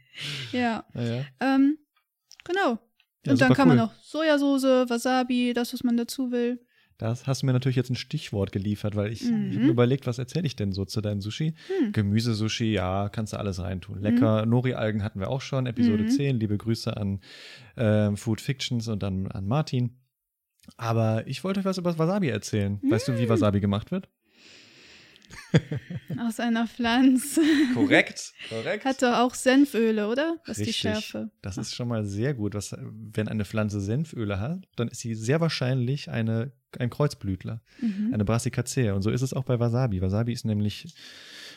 ja. 0.52 0.84
ja. 0.94 1.24
Ähm, 1.40 1.78
genau. 2.44 2.78
Ja, 3.26 3.32
und 3.32 3.40
dann 3.40 3.52
kann 3.52 3.68
cool. 3.68 3.76
man 3.76 3.86
noch 3.86 3.94
Sojasauce, 4.02 4.88
Wasabi, 4.88 5.52
das, 5.54 5.72
was 5.72 5.82
man 5.82 5.96
dazu 5.96 6.30
will. 6.30 6.60
Das 6.98 7.28
hast 7.28 7.42
du 7.42 7.46
mir 7.46 7.52
natürlich 7.52 7.76
jetzt 7.76 7.90
ein 7.90 7.96
Stichwort 7.96 8.50
geliefert, 8.50 8.96
weil 8.96 9.12
ich, 9.12 9.22
mhm. 9.22 9.50
ich 9.50 9.54
habe 9.54 9.66
mir 9.66 9.70
überlegt, 9.70 10.08
was 10.08 10.18
erzähle 10.18 10.46
ich 10.46 10.56
denn 10.56 10.72
so 10.72 10.84
zu 10.84 11.00
deinem 11.00 11.20
Sushi? 11.20 11.54
Mhm. 11.80 11.92
Gemüsesushi, 11.92 12.72
ja, 12.72 13.08
kannst 13.08 13.32
du 13.32 13.36
alles 13.38 13.60
reintun. 13.60 14.00
Lecker. 14.00 14.44
Mhm. 14.44 14.50
Nori-Algen 14.50 15.04
hatten 15.04 15.20
wir 15.20 15.30
auch 15.30 15.40
schon, 15.40 15.66
Episode 15.66 16.02
mhm. 16.02 16.08
10. 16.08 16.40
Liebe 16.40 16.58
Grüße 16.58 16.96
an 16.96 17.20
äh, 17.76 18.14
Food 18.16 18.40
Fictions 18.40 18.88
und 18.88 19.04
dann 19.04 19.28
an 19.28 19.46
Martin. 19.46 20.00
Aber 20.76 21.24
ich 21.28 21.44
wollte 21.44 21.60
euch 21.60 21.66
was 21.66 21.78
über 21.78 21.90
das 21.90 21.98
Wasabi 22.00 22.28
erzählen. 22.28 22.80
Weißt 22.82 23.06
du, 23.06 23.16
wie 23.16 23.26
mhm. 23.26 23.28
Wasabi 23.28 23.60
gemacht 23.60 23.92
wird? 23.92 24.08
Aus 26.18 26.40
einer 26.40 26.66
Pflanze. 26.66 27.42
Korrekt, 27.74 28.32
korrekt. 28.48 28.84
Hat 28.84 29.02
doch 29.02 29.18
auch 29.18 29.34
Senföle, 29.34 30.08
oder? 30.08 30.36
Was 30.46 30.58
Richtig. 30.58 30.76
die 30.76 30.80
Schärfe. 30.80 31.30
Das 31.42 31.58
ist 31.58 31.74
schon 31.74 31.88
mal 31.88 32.04
sehr 32.04 32.34
gut. 32.34 32.54
Was, 32.54 32.74
wenn 32.80 33.28
eine 33.28 33.44
Pflanze 33.44 33.80
Senföle 33.80 34.40
hat, 34.40 34.66
dann 34.76 34.88
ist 34.88 35.00
sie 35.00 35.14
sehr 35.14 35.40
wahrscheinlich 35.40 36.10
eine, 36.10 36.52
ein 36.78 36.90
Kreuzblütler, 36.90 37.60
mhm. 37.80 38.12
eine 38.12 38.24
Brassicacea. 38.24 38.94
Und 38.94 39.02
so 39.02 39.10
ist 39.10 39.22
es 39.22 39.32
auch 39.32 39.44
bei 39.44 39.60
Wasabi. 39.60 40.00
Wasabi 40.00 40.32
ist 40.32 40.44
nämlich 40.44 40.94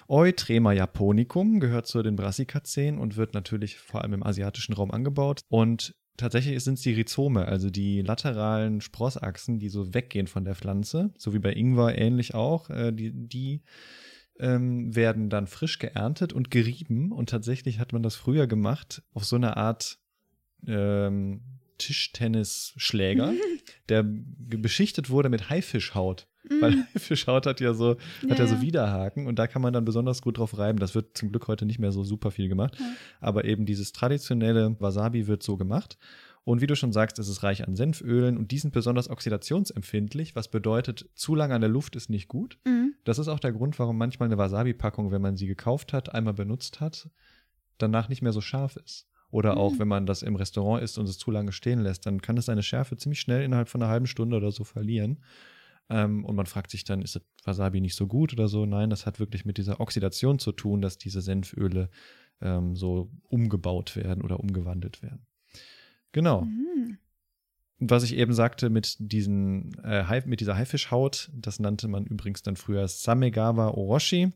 Eutrema 0.08 0.74
japonicum, 0.74 1.60
gehört 1.60 1.88
zu 1.88 2.04
den 2.04 2.16
Brassicaceen 2.16 2.98
und 2.98 3.16
wird 3.16 3.34
natürlich 3.34 3.78
vor 3.78 4.02
allem 4.02 4.14
im 4.14 4.24
asiatischen 4.24 4.74
Raum 4.74 4.92
angebaut. 4.92 5.42
Und 5.48 5.96
tatsächlich 6.18 6.64
sind 6.64 6.76
es 6.76 6.82
die 6.82 6.94
Rhizome, 6.94 7.46
also 7.46 7.70
die 7.70 8.02
lateralen 8.02 8.82
Sprossachsen, 8.82 9.60
die 9.60 9.70
so 9.70 9.94
weggehen 9.94 10.28
von 10.28 10.46
der 10.46 10.56
Pflanze, 10.56 11.14
so 11.18 11.34
wie 11.34 11.40
bei 11.40 11.54
Ingwer 11.54 11.98
ähnlich 11.98 12.34
auch. 12.34 12.70
Äh, 12.70 12.92
die 12.92 13.12
die 13.14 13.62
ähm, 14.40 14.94
werden 14.96 15.30
dann 15.30 15.48
frisch 15.48 15.80
geerntet 15.80 16.34
und 16.34 16.52
gerieben. 16.52 17.12
Und 17.12 17.30
tatsächlich 17.30 17.80
hat 17.80 17.94
man 17.94 18.04
das 18.04 18.16
früher 18.16 18.48
gemacht 18.48 19.04
auf 19.14 19.24
so 19.24 19.36
eine 19.36 19.56
Art 19.56 20.00
ähm, 20.68 21.42
Tischtennisschläger, 21.78 23.34
der 23.90 24.04
beschichtet 24.04 25.10
wurde 25.10 25.30
mit 25.30 25.50
Haifischhaut. 25.50 26.28
Mm. 26.44 26.62
Weil 26.62 26.74
Haifischhaut 26.96 27.46
hat 27.46 27.60
ja 27.60 27.74
so, 27.74 27.96
ja, 28.22 28.30
hat 28.32 28.40
ja 28.40 28.48
so 28.48 28.62
Widerhaken 28.62 29.28
und 29.28 29.40
da 29.40 29.48
kann 29.48 29.62
man 29.62 29.74
dann 29.74 29.86
besonders 29.86 30.22
gut 30.22 30.38
drauf 30.38 30.58
reiben. 30.58 30.80
Das 30.80 30.96
wird 30.96 31.18
zum 31.18 31.30
Glück 31.30 31.48
heute 31.48 31.66
nicht 31.66 31.80
mehr 31.80 31.92
so 31.92 32.04
super 32.04 32.32
viel 32.32 32.50
gemacht. 32.50 32.78
Ja. 32.80 32.86
Aber 33.20 33.46
eben 33.46 33.66
dieses 33.66 33.92
traditionelle 33.92 34.76
Wasabi 34.80 35.28
wird 35.28 35.44
so 35.44 35.58
gemacht. 35.58 35.98
Und 36.44 36.62
wie 36.62 36.68
du 36.68 36.76
schon 36.76 36.92
sagst, 36.92 37.20
ist 37.20 37.28
es 37.28 37.44
reich 37.44 37.68
an 37.68 37.76
Senfölen 37.76 38.38
und 38.38 38.52
die 38.52 38.58
sind 38.58 38.74
besonders 38.74 39.10
oxidationsempfindlich, 39.10 40.36
was 40.36 40.48
bedeutet, 40.48 41.08
zu 41.14 41.36
lange 41.36 41.54
an 41.54 41.62
der 41.62 41.70
Luft 41.70 41.96
ist 41.96 42.10
nicht 42.10 42.28
gut. 42.28 42.58
Mhm. 42.66 42.96
Das 43.04 43.20
ist 43.20 43.28
auch 43.28 43.40
der 43.40 43.52
Grund, 43.52 43.78
warum 43.78 43.98
manchmal 43.98 44.28
eine 44.28 44.40
Wasabi-Packung, 44.40 45.12
wenn 45.12 45.22
man 45.22 45.38
sie 45.38 45.48
gekauft 45.48 45.94
hat, 45.94 46.14
einmal 46.14 46.34
benutzt 46.34 46.80
hat, 46.80 47.10
danach 47.78 48.10
nicht 48.10 48.24
mehr 48.24 48.34
so 48.34 48.42
scharf 48.42 48.76
ist. 48.78 49.08
Oder 49.30 49.58
auch, 49.58 49.74
mhm. 49.74 49.80
wenn 49.80 49.88
man 49.88 50.06
das 50.06 50.24
im 50.24 50.36
Restaurant 50.36 50.84
isst 50.84 50.98
und 50.98 51.08
es 51.08 51.18
zu 51.18 51.32
lange 51.32 51.52
stehen 51.52 51.80
lässt, 51.80 52.06
dann 52.06 52.22
kann 52.22 52.38
es 52.38 52.46
seine 52.46 52.64
Schärfe 52.64 52.98
ziemlich 52.98 53.22
schnell 53.22 53.44
innerhalb 53.44 53.70
von 53.70 53.82
einer 53.82 53.92
halben 53.92 54.08
Stunde 54.08 54.36
oder 54.36 54.52
so 54.52 54.64
verlieren. 54.64 55.20
Ähm, 55.92 56.24
und 56.24 56.36
man 56.36 56.46
fragt 56.46 56.72
sich 56.72 56.86
dann, 56.86 57.02
ist 57.02 57.16
das 57.16 57.24
Wasabi 57.44 57.82
nicht 57.82 57.96
so 57.96 58.08
gut 58.08 58.32
oder 58.32 58.48
so? 58.48 58.66
Nein, 58.66 58.90
das 58.90 59.06
hat 59.06 59.20
wirklich 59.20 59.44
mit 59.44 59.58
dieser 59.58 59.82
Oxidation 59.82 60.40
zu 60.40 60.54
tun, 60.54 60.82
dass 60.82 60.98
diese 60.98 61.22
Senföle 61.22 61.90
ähm, 62.40 62.76
so 62.78 63.12
umgebaut 63.24 63.98
werden 63.98 64.24
oder 64.24 64.40
umgewandelt 64.40 65.04
werden. 65.04 65.26
Genau. 66.14 66.44
Mhm. 66.44 66.98
Was 67.80 68.04
ich 68.04 68.16
eben 68.16 68.34
sagte 68.34 68.70
mit, 68.70 68.96
diesen, 69.00 69.74
äh, 69.84 70.22
mit 70.26 70.40
dieser 70.40 70.56
Haifischhaut, 70.56 71.30
das 71.36 71.60
nannte 71.60 71.90
man 71.90 72.06
übrigens 72.06 72.42
dann 72.42 72.56
früher 72.56 72.88
Samegawa 72.88 73.70
Oroshi. 73.70 74.32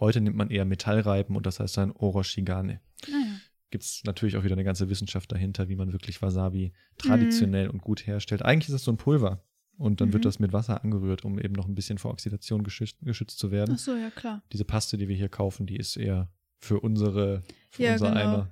Heute 0.00 0.20
nimmt 0.22 0.36
man 0.36 0.48
eher 0.48 0.64
Metallreiben 0.64 1.36
und 1.36 1.44
das 1.44 1.60
heißt 1.60 1.76
dann 1.76 1.92
Oroshigane. 1.92 2.80
Ah, 3.04 3.10
ja. 3.10 3.40
gibt 3.70 3.84
es 3.84 4.02
natürlich 4.04 4.36
auch 4.36 4.44
wieder 4.44 4.54
eine 4.54 4.64
ganze 4.64 4.88
Wissenschaft 4.88 5.30
dahinter, 5.32 5.68
wie 5.68 5.76
man 5.76 5.92
wirklich 5.92 6.22
Wasabi 6.22 6.72
traditionell 6.96 7.66
mhm. 7.66 7.72
und 7.72 7.82
gut 7.82 8.06
herstellt. 8.06 8.42
Eigentlich 8.42 8.68
ist 8.68 8.76
es 8.76 8.84
so 8.84 8.92
ein 8.92 8.96
Pulver. 8.96 9.42
Und 9.78 10.00
dann 10.00 10.08
mhm. 10.08 10.14
wird 10.14 10.24
das 10.24 10.40
mit 10.40 10.52
Wasser 10.52 10.82
angerührt, 10.82 11.24
um 11.24 11.38
eben 11.38 11.54
noch 11.54 11.68
ein 11.68 11.74
bisschen 11.74 11.98
vor 11.98 12.10
Oxidation 12.10 12.64
geschützt, 12.64 12.96
geschützt 13.00 13.38
zu 13.38 13.52
werden. 13.52 13.76
Ach 13.76 13.78
so, 13.78 13.94
ja 13.94 14.10
klar. 14.10 14.42
Diese 14.52 14.64
Paste, 14.64 14.98
die 14.98 15.08
wir 15.08 15.16
hier 15.16 15.28
kaufen, 15.28 15.66
die 15.66 15.76
ist 15.76 15.96
eher 15.96 16.28
für 16.58 16.80
unsere, 16.80 17.42
für 17.70 17.84
ja, 17.84 17.92
unser 17.92 18.08
genau. 18.08 18.20
Eimer. 18.20 18.50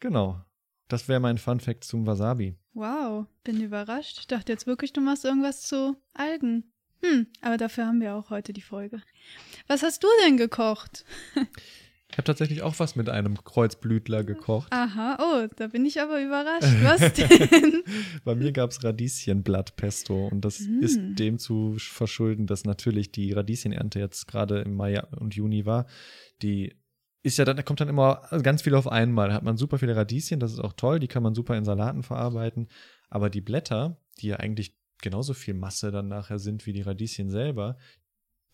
Genau. 0.00 0.44
Das 0.88 1.08
wäre 1.08 1.18
mein 1.18 1.38
Fun 1.38 1.60
Fact 1.60 1.84
zum 1.84 2.06
Wasabi. 2.06 2.58
Wow, 2.74 3.26
bin 3.42 3.62
überrascht. 3.62 4.18
Ich 4.20 4.26
dachte 4.26 4.52
jetzt 4.52 4.66
wirklich, 4.66 4.92
du 4.92 5.00
machst 5.00 5.24
irgendwas 5.24 5.62
zu 5.62 5.96
Algen. 6.12 6.70
Hm, 7.02 7.26
aber 7.40 7.56
dafür 7.56 7.86
haben 7.86 8.00
wir 8.00 8.14
auch 8.14 8.30
heute 8.30 8.52
die 8.52 8.60
Folge. 8.60 9.00
Was 9.66 9.82
hast 9.82 10.02
du 10.02 10.08
denn 10.24 10.36
gekocht? 10.36 11.04
Ich 12.14 12.18
habe 12.18 12.26
tatsächlich 12.26 12.62
auch 12.62 12.78
was 12.78 12.94
mit 12.94 13.08
einem 13.08 13.42
Kreuzblütler 13.42 14.22
gekocht. 14.22 14.72
Aha, 14.72 15.18
oh, 15.20 15.48
da 15.56 15.66
bin 15.66 15.84
ich 15.84 16.00
aber 16.00 16.22
überrascht. 16.22 16.72
Was 16.84 17.12
denn? 17.12 17.82
Bei 18.24 18.36
mir 18.36 18.52
gab 18.52 18.70
es 18.70 18.84
Radieschenblattpesto 18.84 20.28
und 20.28 20.44
das 20.44 20.60
mm. 20.60 20.80
ist 20.80 21.00
dem 21.18 21.40
zu 21.40 21.74
verschulden, 21.76 22.46
dass 22.46 22.62
natürlich 22.62 23.10
die 23.10 23.32
Radieschenernte 23.32 23.98
jetzt 23.98 24.28
gerade 24.28 24.60
im 24.60 24.76
Mai 24.76 25.02
und 25.18 25.34
Juni 25.34 25.66
war. 25.66 25.86
Die 26.40 26.76
ist 27.24 27.36
ja 27.36 27.44
dann, 27.44 27.56
da 27.56 27.64
kommt 27.64 27.80
dann 27.80 27.88
immer 27.88 28.22
ganz 28.44 28.62
viel 28.62 28.76
auf 28.76 28.86
einmal. 28.86 29.30
Da 29.30 29.34
hat 29.34 29.42
man 29.42 29.56
super 29.56 29.78
viele 29.78 29.96
Radieschen, 29.96 30.38
das 30.38 30.52
ist 30.52 30.60
auch 30.60 30.74
toll, 30.74 31.00
die 31.00 31.08
kann 31.08 31.24
man 31.24 31.34
super 31.34 31.56
in 31.56 31.64
Salaten 31.64 32.04
verarbeiten. 32.04 32.68
Aber 33.10 33.28
die 33.28 33.40
Blätter, 33.40 33.96
die 34.20 34.28
ja 34.28 34.36
eigentlich 34.36 34.78
genauso 35.02 35.34
viel 35.34 35.54
Masse 35.54 35.90
dann 35.90 36.06
nachher 36.06 36.38
sind 36.38 36.64
wie 36.64 36.72
die 36.72 36.82
Radieschen 36.82 37.28
selber, 37.28 37.76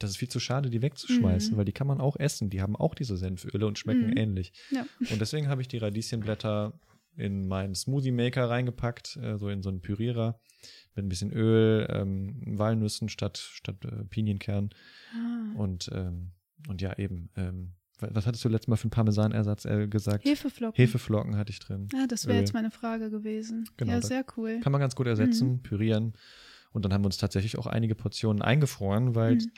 das 0.02 0.11
ist 0.11 0.16
viel 0.16 0.28
zu 0.28 0.40
schade, 0.40 0.71
die 0.71 0.83
wegzuschmeißen, 0.83 1.52
mhm. 1.52 1.57
weil 1.59 1.64
die 1.64 1.73
kann 1.73 1.87
man 1.87 2.00
auch 2.00 2.16
essen. 2.16 2.50
Die 2.50 2.61
haben 2.61 2.75
auch 2.75 2.95
diese 2.95 3.16
Senföle 3.16 3.66
und 3.66 3.78
schmecken 3.78 4.09
mhm. 4.09 4.16
ähnlich. 4.16 4.52
Ja. 4.71 4.85
Und 5.11 5.21
deswegen 5.21 5.49
habe 5.49 5.62
ich 5.62 5.69
die 5.69 5.78
Radieschenblätter 5.78 6.73
in 7.16 7.47
meinen 7.47 7.75
Smoothie 7.75 8.12
Maker 8.12 8.49
reingepackt, 8.49 9.16
äh, 9.16 9.37
so 9.37 9.49
in 9.49 9.62
so 9.62 9.69
einen 9.69 9.80
Pürierer 9.80 10.40
mit 10.95 11.04
ein 11.04 11.09
bisschen 11.09 11.33
Öl, 11.33 11.87
ähm, 11.90 12.42
Walnüssen 12.47 13.09
statt, 13.09 13.38
statt 13.38 13.76
äh, 13.85 14.04
Pinienkern. 14.04 14.71
Ah. 15.14 15.59
Und, 15.59 15.90
ähm, 15.92 16.33
und 16.69 16.80
ja, 16.83 16.97
eben, 16.99 17.30
ähm, 17.37 17.73
was 17.99 18.26
hattest 18.26 18.45
du 18.45 18.49
letztes 18.49 18.69
Mal 18.69 18.76
für 18.76 18.85
einen 18.85 18.90
Parmesanersatz 18.92 19.66
äh, 19.66 19.87
gesagt? 19.87 20.25
Hefeflocken. 20.25 20.76
Hefeflocken 20.76 21.37
hatte 21.37 21.52
ich 21.52 21.59
drin. 21.59 21.88
Ja, 21.92 22.07
das 22.07 22.26
wäre 22.26 22.38
jetzt 22.38 22.54
meine 22.54 22.71
Frage 22.71 23.11
gewesen. 23.11 23.69
Genau, 23.76 23.92
ja, 23.92 24.02
sehr 24.02 24.25
cool. 24.37 24.61
Kann 24.61 24.73
man 24.73 24.80
ganz 24.80 24.97
gut 24.97 25.07
ersetzen, 25.07 25.52
mhm. 25.52 25.62
pürieren. 25.62 26.14
Und 26.72 26.84
dann 26.84 26.92
haben 26.92 27.02
wir 27.02 27.06
uns 27.06 27.16
tatsächlich 27.16 27.58
auch 27.58 27.66
einige 27.66 27.94
Portionen 27.94 28.42
eingefroren, 28.42 29.14
weil 29.14 29.36
mhm 29.36 29.50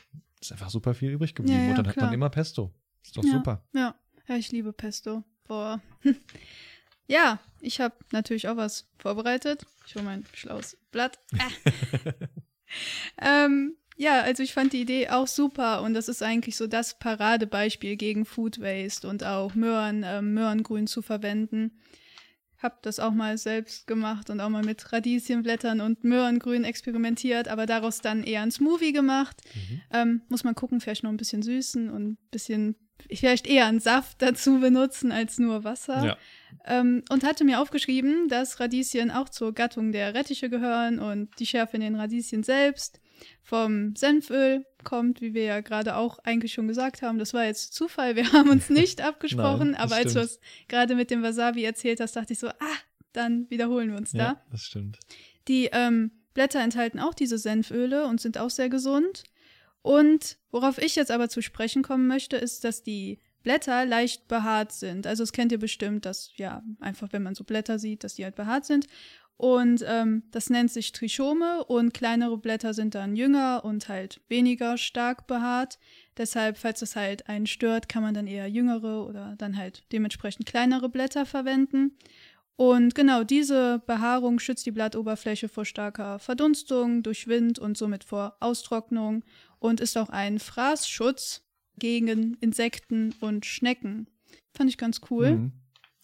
ist 0.42 0.52
einfach 0.52 0.70
super 0.70 0.94
viel 0.94 1.10
übrig 1.10 1.34
geblieben. 1.34 1.58
Ja, 1.58 1.64
ja, 1.64 1.70
und 1.70 1.76
dann 1.78 1.84
klar. 1.84 1.96
hat 1.96 2.02
man 2.10 2.14
immer 2.14 2.30
Pesto. 2.30 2.72
Ist 3.02 3.16
doch 3.16 3.24
ja, 3.24 3.32
super. 3.32 3.64
Ja. 3.74 3.94
ja, 4.28 4.36
ich 4.36 4.50
liebe 4.52 4.72
Pesto. 4.72 5.24
Boah. 5.44 5.80
ja, 7.06 7.40
ich 7.60 7.80
habe 7.80 7.94
natürlich 8.12 8.48
auch 8.48 8.56
was 8.56 8.88
vorbereitet. 8.98 9.66
Ich 9.86 9.94
hole 9.94 10.04
mein 10.04 10.24
schlaues 10.34 10.76
Blatt. 10.90 11.18
Ähm, 13.20 13.76
ja, 13.98 14.22
also 14.22 14.42
ich 14.42 14.54
fand 14.54 14.72
die 14.72 14.80
Idee 14.80 15.10
auch 15.10 15.26
super 15.26 15.82
und 15.82 15.92
das 15.92 16.08
ist 16.08 16.22
eigentlich 16.22 16.56
so 16.56 16.66
das 16.66 16.98
Paradebeispiel 16.98 17.96
gegen 17.96 18.24
Food 18.24 18.62
Waste 18.62 19.06
und 19.06 19.24
auch 19.24 19.54
Möhren, 19.54 20.04
äh, 20.04 20.22
Möhrengrün 20.22 20.86
zu 20.86 21.02
verwenden 21.02 21.78
habe 22.62 22.76
das 22.82 23.00
auch 23.00 23.12
mal 23.12 23.38
selbst 23.38 23.86
gemacht 23.86 24.30
und 24.30 24.40
auch 24.40 24.48
mal 24.48 24.64
mit 24.64 24.92
Radieschenblättern 24.92 25.80
und 25.80 26.04
Möhrengrün 26.04 26.64
experimentiert, 26.64 27.48
aber 27.48 27.66
daraus 27.66 28.00
dann 28.00 28.22
eher 28.22 28.42
ein 28.42 28.50
Smoothie 28.50 28.92
gemacht. 28.92 29.42
Mhm. 29.54 29.80
Ähm, 29.92 30.22
muss 30.28 30.44
man 30.44 30.54
gucken, 30.54 30.80
vielleicht 30.80 31.02
noch 31.02 31.10
ein 31.10 31.16
bisschen 31.16 31.42
süßen 31.42 31.90
und 31.90 32.12
ein 32.12 32.18
bisschen, 32.30 32.76
vielleicht 33.08 33.46
eher 33.46 33.66
einen 33.66 33.80
Saft 33.80 34.22
dazu 34.22 34.60
benutzen 34.60 35.12
als 35.12 35.38
nur 35.38 35.64
Wasser. 35.64 36.04
Ja. 36.04 36.16
Ähm, 36.64 37.02
und 37.10 37.24
hatte 37.24 37.44
mir 37.44 37.60
aufgeschrieben, 37.60 38.28
dass 38.28 38.60
Radieschen 38.60 39.10
auch 39.10 39.28
zur 39.28 39.52
Gattung 39.52 39.92
der 39.92 40.14
Rettiche 40.14 40.48
gehören 40.48 40.98
und 40.98 41.30
die 41.38 41.46
Schärfe 41.46 41.76
in 41.76 41.82
den 41.82 41.96
Radieschen 41.96 42.42
selbst 42.42 43.00
vom 43.42 43.94
Senföl 43.96 44.64
kommt, 44.84 45.20
wie 45.20 45.34
wir 45.34 45.44
ja 45.44 45.60
gerade 45.60 45.96
auch 45.96 46.18
eigentlich 46.20 46.52
schon 46.52 46.68
gesagt 46.68 47.02
haben. 47.02 47.18
Das 47.18 47.34
war 47.34 47.44
jetzt 47.44 47.74
Zufall, 47.74 48.16
wir 48.16 48.32
haben 48.32 48.50
uns 48.50 48.70
nicht 48.70 49.00
abgesprochen, 49.00 49.72
Nein, 49.72 49.80
aber 49.80 49.96
als 49.96 50.14
du 50.14 50.20
es 50.20 50.40
gerade 50.68 50.94
mit 50.94 51.10
dem 51.10 51.22
Wasabi 51.22 51.64
erzählt 51.64 52.00
hast, 52.00 52.16
dachte 52.16 52.32
ich 52.32 52.38
so, 52.38 52.48
ah, 52.48 52.78
dann 53.12 53.48
wiederholen 53.50 53.90
wir 53.90 53.98
uns 53.98 54.12
ja, 54.12 54.34
da. 54.34 54.42
Das 54.50 54.62
stimmt. 54.62 54.98
Die 55.48 55.68
ähm, 55.72 56.10
Blätter 56.34 56.60
enthalten 56.60 56.98
auch 56.98 57.14
diese 57.14 57.38
Senföle 57.38 58.06
und 58.06 58.20
sind 58.20 58.38
auch 58.38 58.50
sehr 58.50 58.68
gesund. 58.68 59.24
Und 59.82 60.38
worauf 60.50 60.78
ich 60.78 60.96
jetzt 60.96 61.10
aber 61.10 61.28
zu 61.28 61.42
sprechen 61.42 61.82
kommen 61.82 62.06
möchte, 62.06 62.36
ist, 62.36 62.64
dass 62.64 62.82
die 62.82 63.18
Blätter 63.42 63.84
leicht 63.84 64.28
behaart 64.28 64.72
sind. 64.72 65.06
Also 65.06 65.24
das 65.24 65.32
kennt 65.32 65.52
ihr 65.52 65.58
bestimmt, 65.58 66.06
dass 66.06 66.30
ja 66.36 66.62
einfach, 66.80 67.08
wenn 67.12 67.24
man 67.24 67.34
so 67.34 67.44
Blätter 67.44 67.78
sieht, 67.78 68.04
dass 68.04 68.14
die 68.14 68.24
halt 68.24 68.36
behaart 68.36 68.64
sind. 68.64 68.86
Und 69.42 69.84
ähm, 69.88 70.22
das 70.30 70.50
nennt 70.50 70.70
sich 70.70 70.92
Trichome 70.92 71.64
und 71.64 71.92
kleinere 71.92 72.38
Blätter 72.38 72.74
sind 72.74 72.94
dann 72.94 73.16
jünger 73.16 73.64
und 73.64 73.88
halt 73.88 74.20
weniger 74.28 74.78
stark 74.78 75.26
behaart. 75.26 75.80
Deshalb, 76.16 76.56
falls 76.56 76.80
es 76.80 76.94
halt 76.94 77.28
einen 77.28 77.48
stört, 77.48 77.88
kann 77.88 78.04
man 78.04 78.14
dann 78.14 78.28
eher 78.28 78.46
jüngere 78.46 79.04
oder 79.04 79.34
dann 79.38 79.56
halt 79.56 79.82
dementsprechend 79.90 80.46
kleinere 80.46 80.88
Blätter 80.88 81.26
verwenden. 81.26 81.98
Und 82.54 82.94
genau 82.94 83.24
diese 83.24 83.82
Behaarung 83.84 84.38
schützt 84.38 84.64
die 84.64 84.70
Blattoberfläche 84.70 85.48
vor 85.48 85.64
starker 85.64 86.20
Verdunstung 86.20 87.02
durch 87.02 87.26
Wind 87.26 87.58
und 87.58 87.76
somit 87.76 88.04
vor 88.04 88.36
Austrocknung 88.38 89.24
und 89.58 89.80
ist 89.80 89.98
auch 89.98 90.10
ein 90.10 90.38
Fraßschutz 90.38 91.42
gegen 91.78 92.36
Insekten 92.40 93.12
und 93.18 93.44
Schnecken. 93.44 94.06
Fand 94.56 94.70
ich 94.70 94.78
ganz 94.78 95.00
cool. 95.10 95.32
Mhm. 95.32 95.52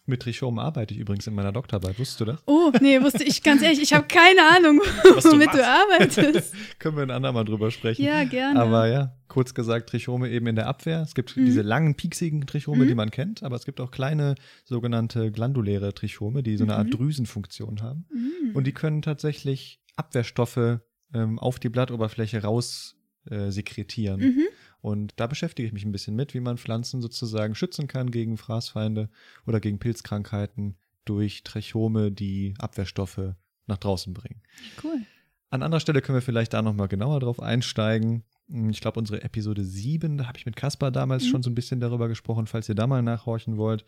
Mit 0.09 0.23
Trichom 0.23 0.57
arbeite 0.57 0.93
ich 0.95 0.99
übrigens 0.99 1.27
in 1.27 1.35
meiner 1.35 1.51
Doktorarbeit. 1.51 1.99
Wusstest 1.99 2.19
du 2.21 2.25
das? 2.25 2.41
Oh, 2.47 2.71
nee, 2.81 2.99
wusste 2.99 3.23
ich 3.23 3.43
ganz 3.43 3.61
ehrlich. 3.61 3.79
Ich 3.79 3.93
habe 3.93 4.07
keine 4.07 4.41
Ahnung, 4.55 4.79
womit 5.21 5.53
du, 5.53 5.57
du, 5.57 5.67
arbeitest. 5.67 6.55
Können 6.79 6.97
wir 6.97 7.03
ein 7.03 7.11
andermal 7.11 7.45
drüber 7.45 7.69
sprechen. 7.69 8.03
Ja, 8.03 8.23
gerne. 8.23 8.59
Aber 8.59 8.87
ja, 8.87 9.15
kurz 9.27 9.53
gesagt, 9.53 9.89
Trichome 9.89 10.29
eben 10.29 10.47
in 10.47 10.55
der 10.55 10.65
Abwehr. 10.65 11.01
Es 11.01 11.13
gibt 11.13 11.37
mhm. 11.37 11.45
diese 11.45 11.61
langen, 11.61 11.93
pieksigen 11.93 12.47
Trichome, 12.47 12.85
mhm. 12.85 12.87
die 12.87 12.95
man 12.95 13.11
kennt, 13.11 13.43
aber 13.43 13.55
es 13.55 13.65
gibt 13.65 13.79
auch 13.79 13.91
kleine 13.91 14.33
sogenannte 14.65 15.31
glanduläre 15.31 15.93
Trichome, 15.93 16.41
die 16.41 16.57
so 16.57 16.63
eine 16.63 16.73
mhm. 16.73 16.79
Art 16.79 16.93
Drüsenfunktion 16.93 17.81
haben. 17.83 18.05
Mhm. 18.11 18.55
Und 18.55 18.65
die 18.65 18.73
können 18.73 19.03
tatsächlich 19.03 19.79
Abwehrstoffe 19.95 20.79
ähm, 21.13 21.37
auf 21.37 21.59
die 21.59 21.69
Blattoberfläche 21.69 22.41
raus 22.41 22.95
äh, 23.29 23.51
sekretieren. 23.51 24.19
Mhm. 24.21 24.43
Und 24.81 25.13
da 25.17 25.27
beschäftige 25.27 25.67
ich 25.67 25.73
mich 25.73 25.85
ein 25.85 25.91
bisschen 25.91 26.15
mit, 26.15 26.33
wie 26.33 26.39
man 26.39 26.57
Pflanzen 26.57 27.01
sozusagen 27.01 27.55
schützen 27.55 27.87
kann 27.87 28.11
gegen 28.11 28.37
Fraßfeinde 28.37 29.09
oder 29.45 29.59
gegen 29.59 29.79
Pilzkrankheiten 29.79 30.77
durch 31.05 31.43
Trechome, 31.43 32.11
die 32.11 32.53
Abwehrstoffe 32.59 33.33
nach 33.67 33.77
draußen 33.77 34.13
bringen. 34.13 34.41
Cool. 34.83 35.01
An 35.49 35.63
anderer 35.63 35.79
Stelle 35.79 36.01
können 36.01 36.17
wir 36.17 36.21
vielleicht 36.21 36.53
da 36.53 36.61
nochmal 36.61 36.87
genauer 36.87 37.19
drauf 37.19 37.41
einsteigen. 37.41 38.23
Ich 38.69 38.81
glaube, 38.81 38.99
unsere 38.99 39.21
Episode 39.23 39.63
7, 39.63 40.17
da 40.17 40.27
habe 40.27 40.37
ich 40.37 40.45
mit 40.45 40.55
Kaspar 40.55 40.91
damals 40.91 41.23
mhm. 41.23 41.27
schon 41.29 41.43
so 41.43 41.49
ein 41.49 41.55
bisschen 41.55 41.79
darüber 41.79 42.07
gesprochen, 42.07 42.47
falls 42.47 42.69
ihr 42.69 42.75
da 42.75 42.87
mal 42.87 43.01
nachhorchen 43.01 43.57
wollt. 43.57 43.85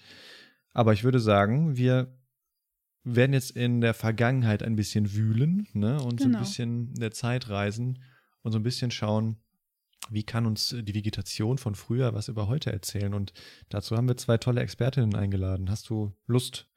Aber 0.73 0.93
ich 0.93 1.03
würde 1.03 1.19
sagen, 1.19 1.77
wir 1.77 2.13
werden 3.03 3.33
jetzt 3.33 3.51
in 3.51 3.81
der 3.81 3.93
Vergangenheit 3.93 4.63
ein 4.63 4.75
bisschen 4.75 5.13
wühlen 5.13 5.67
ne, 5.73 6.01
und 6.01 6.17
genau. 6.17 6.17
so 6.17 6.23
ein 6.23 6.31
genau. 6.31 6.39
bisschen 6.39 6.87
in 6.89 6.99
der 6.99 7.11
Zeit 7.11 7.49
reisen 7.49 7.99
und 8.43 8.51
so 8.51 8.59
ein 8.59 8.63
bisschen 8.63 8.91
schauen, 8.91 9.37
wie 10.09 10.23
kann 10.23 10.45
uns 10.45 10.75
die 10.77 10.93
Vegetation 10.93 11.57
von 11.57 11.75
früher 11.75 12.13
was 12.13 12.27
über 12.27 12.47
heute 12.47 12.71
erzählen? 12.71 13.13
Und 13.13 13.33
dazu 13.69 13.95
haben 13.95 14.07
wir 14.07 14.17
zwei 14.17 14.37
tolle 14.37 14.61
Expertinnen 14.61 15.15
eingeladen. 15.15 15.69
Hast 15.69 15.89
du 15.89 16.13
Lust, 16.25 16.67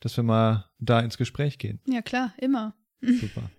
dass 0.00 0.16
wir 0.16 0.24
mal 0.24 0.70
da 0.78 1.00
ins 1.00 1.16
Gespräch 1.16 1.58
gehen? 1.58 1.80
Ja, 1.86 2.02
klar, 2.02 2.34
immer. 2.38 2.74
Super. 3.00 3.50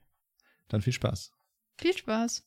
Dann 0.68 0.82
viel 0.82 0.94
Spaß. 0.94 1.32
Viel 1.78 1.98
Spaß. 1.98 2.46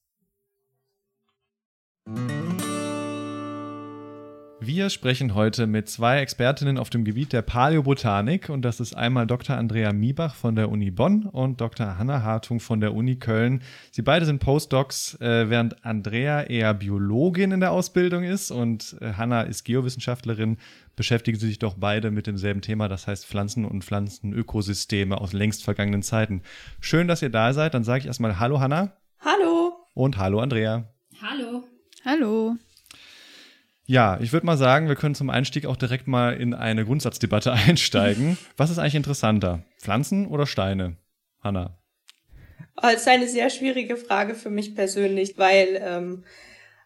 Wir 4.61 4.91
sprechen 4.91 5.37
heute 5.37 5.69
mit 5.69 5.89
zwei 5.89 6.19
Expertinnen 6.19 6.79
auf 6.79 6.91
dem 6.91 7.05
Gebiet 7.05 7.33
der 7.33 7.43
Paläobotanik 7.43 8.49
und 8.49 8.63
das 8.63 8.81
ist 8.81 8.93
einmal 8.93 9.25
Dr. 9.25 9.57
Andrea 9.57 9.93
Miebach 9.93 10.35
von 10.35 10.57
der 10.57 10.69
Uni 10.69 10.91
Bonn 10.91 11.27
und 11.27 11.61
Dr. 11.61 11.97
Hanna 11.97 12.25
Hartung 12.25 12.59
von 12.59 12.81
der 12.81 12.93
Uni 12.93 13.17
Köln. 13.17 13.63
Sie 13.93 14.03
beide 14.03 14.27
sind 14.27 14.41
Postdocs, 14.41 15.15
äh, 15.21 15.49
während 15.49 15.85
Andrea 15.87 16.43
eher 16.43 16.75
Biologin 16.75 17.53
in 17.53 17.61
der 17.61 17.71
Ausbildung 17.71 18.25
ist 18.25 18.51
und 18.51 18.97
äh, 19.01 19.13
Hanna 19.13 19.43
ist 19.43 19.65
Geowissenschaftlerin, 19.65 20.59
beschäftigen 20.97 21.39
sie 21.39 21.47
sich 21.47 21.61
doch 21.61 21.75
beide 21.79 22.11
mit 22.11 22.27
demselben 22.27 22.61
Thema, 22.61 22.89
das 22.89 23.07
heißt 23.07 23.27
Pflanzen 23.27 23.65
und 23.65 23.85
Pflanzenökosysteme 23.85 25.21
aus 25.21 25.33
längst 25.33 25.63
vergangenen 25.63 26.03
Zeiten. 26.03 26.43
Schön, 26.81 27.07
dass 27.07 27.23
ihr 27.23 27.31
da 27.31 27.53
seid. 27.53 27.75
Dann 27.75 27.85
sage 27.85 28.01
ich 28.01 28.07
erstmal 28.07 28.41
Hallo 28.41 28.59
Hanna. 28.59 28.93
Hallo. 29.21 29.87
Und 29.95 30.19
Hallo 30.19 30.41
Andrea. 30.41 30.89
Hallo. 31.23 31.63
Hallo. 32.05 32.57
Ja, 33.91 34.19
ich 34.21 34.35
würde 34.35 34.45
mal 34.45 34.59
sagen, 34.59 34.89
wir 34.89 34.97
können 34.97 35.15
zum 35.15 35.31
Einstieg 35.31 35.65
auch 35.65 35.77
direkt 35.77 36.07
mal 36.09 36.39
in 36.39 36.53
eine 36.53 36.85
Grundsatzdebatte 36.85 37.53
einsteigen. 37.69 38.37
Was 38.59 38.69
ist 38.69 38.79
eigentlich 38.79 38.97
interessanter? 38.97 39.65
Pflanzen 39.79 40.27
oder 40.27 40.47
Steine? 40.47 40.99
Hanna? 41.43 41.79
Oh, 42.77 42.83
das 42.83 42.97
ist 42.97 43.09
eine 43.09 43.27
sehr 43.27 43.49
schwierige 43.49 43.97
Frage 43.97 44.35
für 44.35 44.51
mich 44.51 44.75
persönlich, 44.75 45.39
weil 45.39 45.81
ähm, 45.83 46.25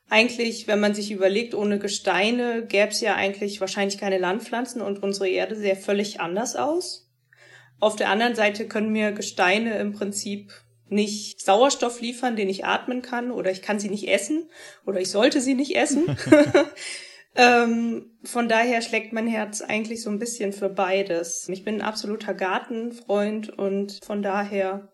eigentlich, 0.09 0.69
wenn 0.69 0.79
man 0.79 0.95
sich 0.95 1.11
überlegt, 1.11 1.57
ohne 1.57 1.81
Gesteine 1.81 2.67
gäbe 2.67 2.93
es 2.93 3.01
ja 3.01 3.17
eigentlich 3.17 3.61
wahrscheinlich 3.61 3.99
keine 3.99 4.19
Landpflanzen 4.19 4.81
und 4.81 5.03
unsere 5.03 5.29
Erde 5.29 5.57
sähe 5.57 5.75
völlig 5.75 6.21
anders 6.21 6.55
aus. 6.55 7.11
Auf 7.81 7.97
der 7.97 8.11
anderen 8.11 8.37
Seite 8.37 8.69
können 8.69 8.93
mir 8.93 9.11
Gesteine 9.11 9.77
im 9.79 9.93
Prinzip 9.93 10.53
nicht 10.93 11.41
Sauerstoff 11.41 12.01
liefern, 12.01 12.37
den 12.37 12.49
ich 12.49 12.65
atmen 12.65 13.03
kann, 13.03 13.31
oder 13.31 13.51
ich 13.51 13.63
kann 13.63 13.81
sie 13.81 13.91
nicht 13.91 14.09
essen, 14.09 14.49
oder 14.87 15.01
ich 15.01 15.11
sollte 15.11 15.41
sie 15.41 15.55
nicht 15.55 15.75
essen. 15.77 16.05
ähm, 17.35 18.11
von 18.23 18.49
daher 18.49 18.83
schlägt 18.83 19.13
mein 19.13 19.27
Herz 19.27 19.63
eigentlich 19.63 20.03
so 20.03 20.11
ein 20.11 20.19
bisschen 20.19 20.53
für 20.53 20.69
beides. 20.69 21.49
Ich 21.49 21.65
bin 21.65 21.77
ein 21.77 21.83
absoluter 21.83 22.35
Gartenfreund 22.35 23.51
und 23.51 23.99
von 24.05 24.23
daher 24.23 24.93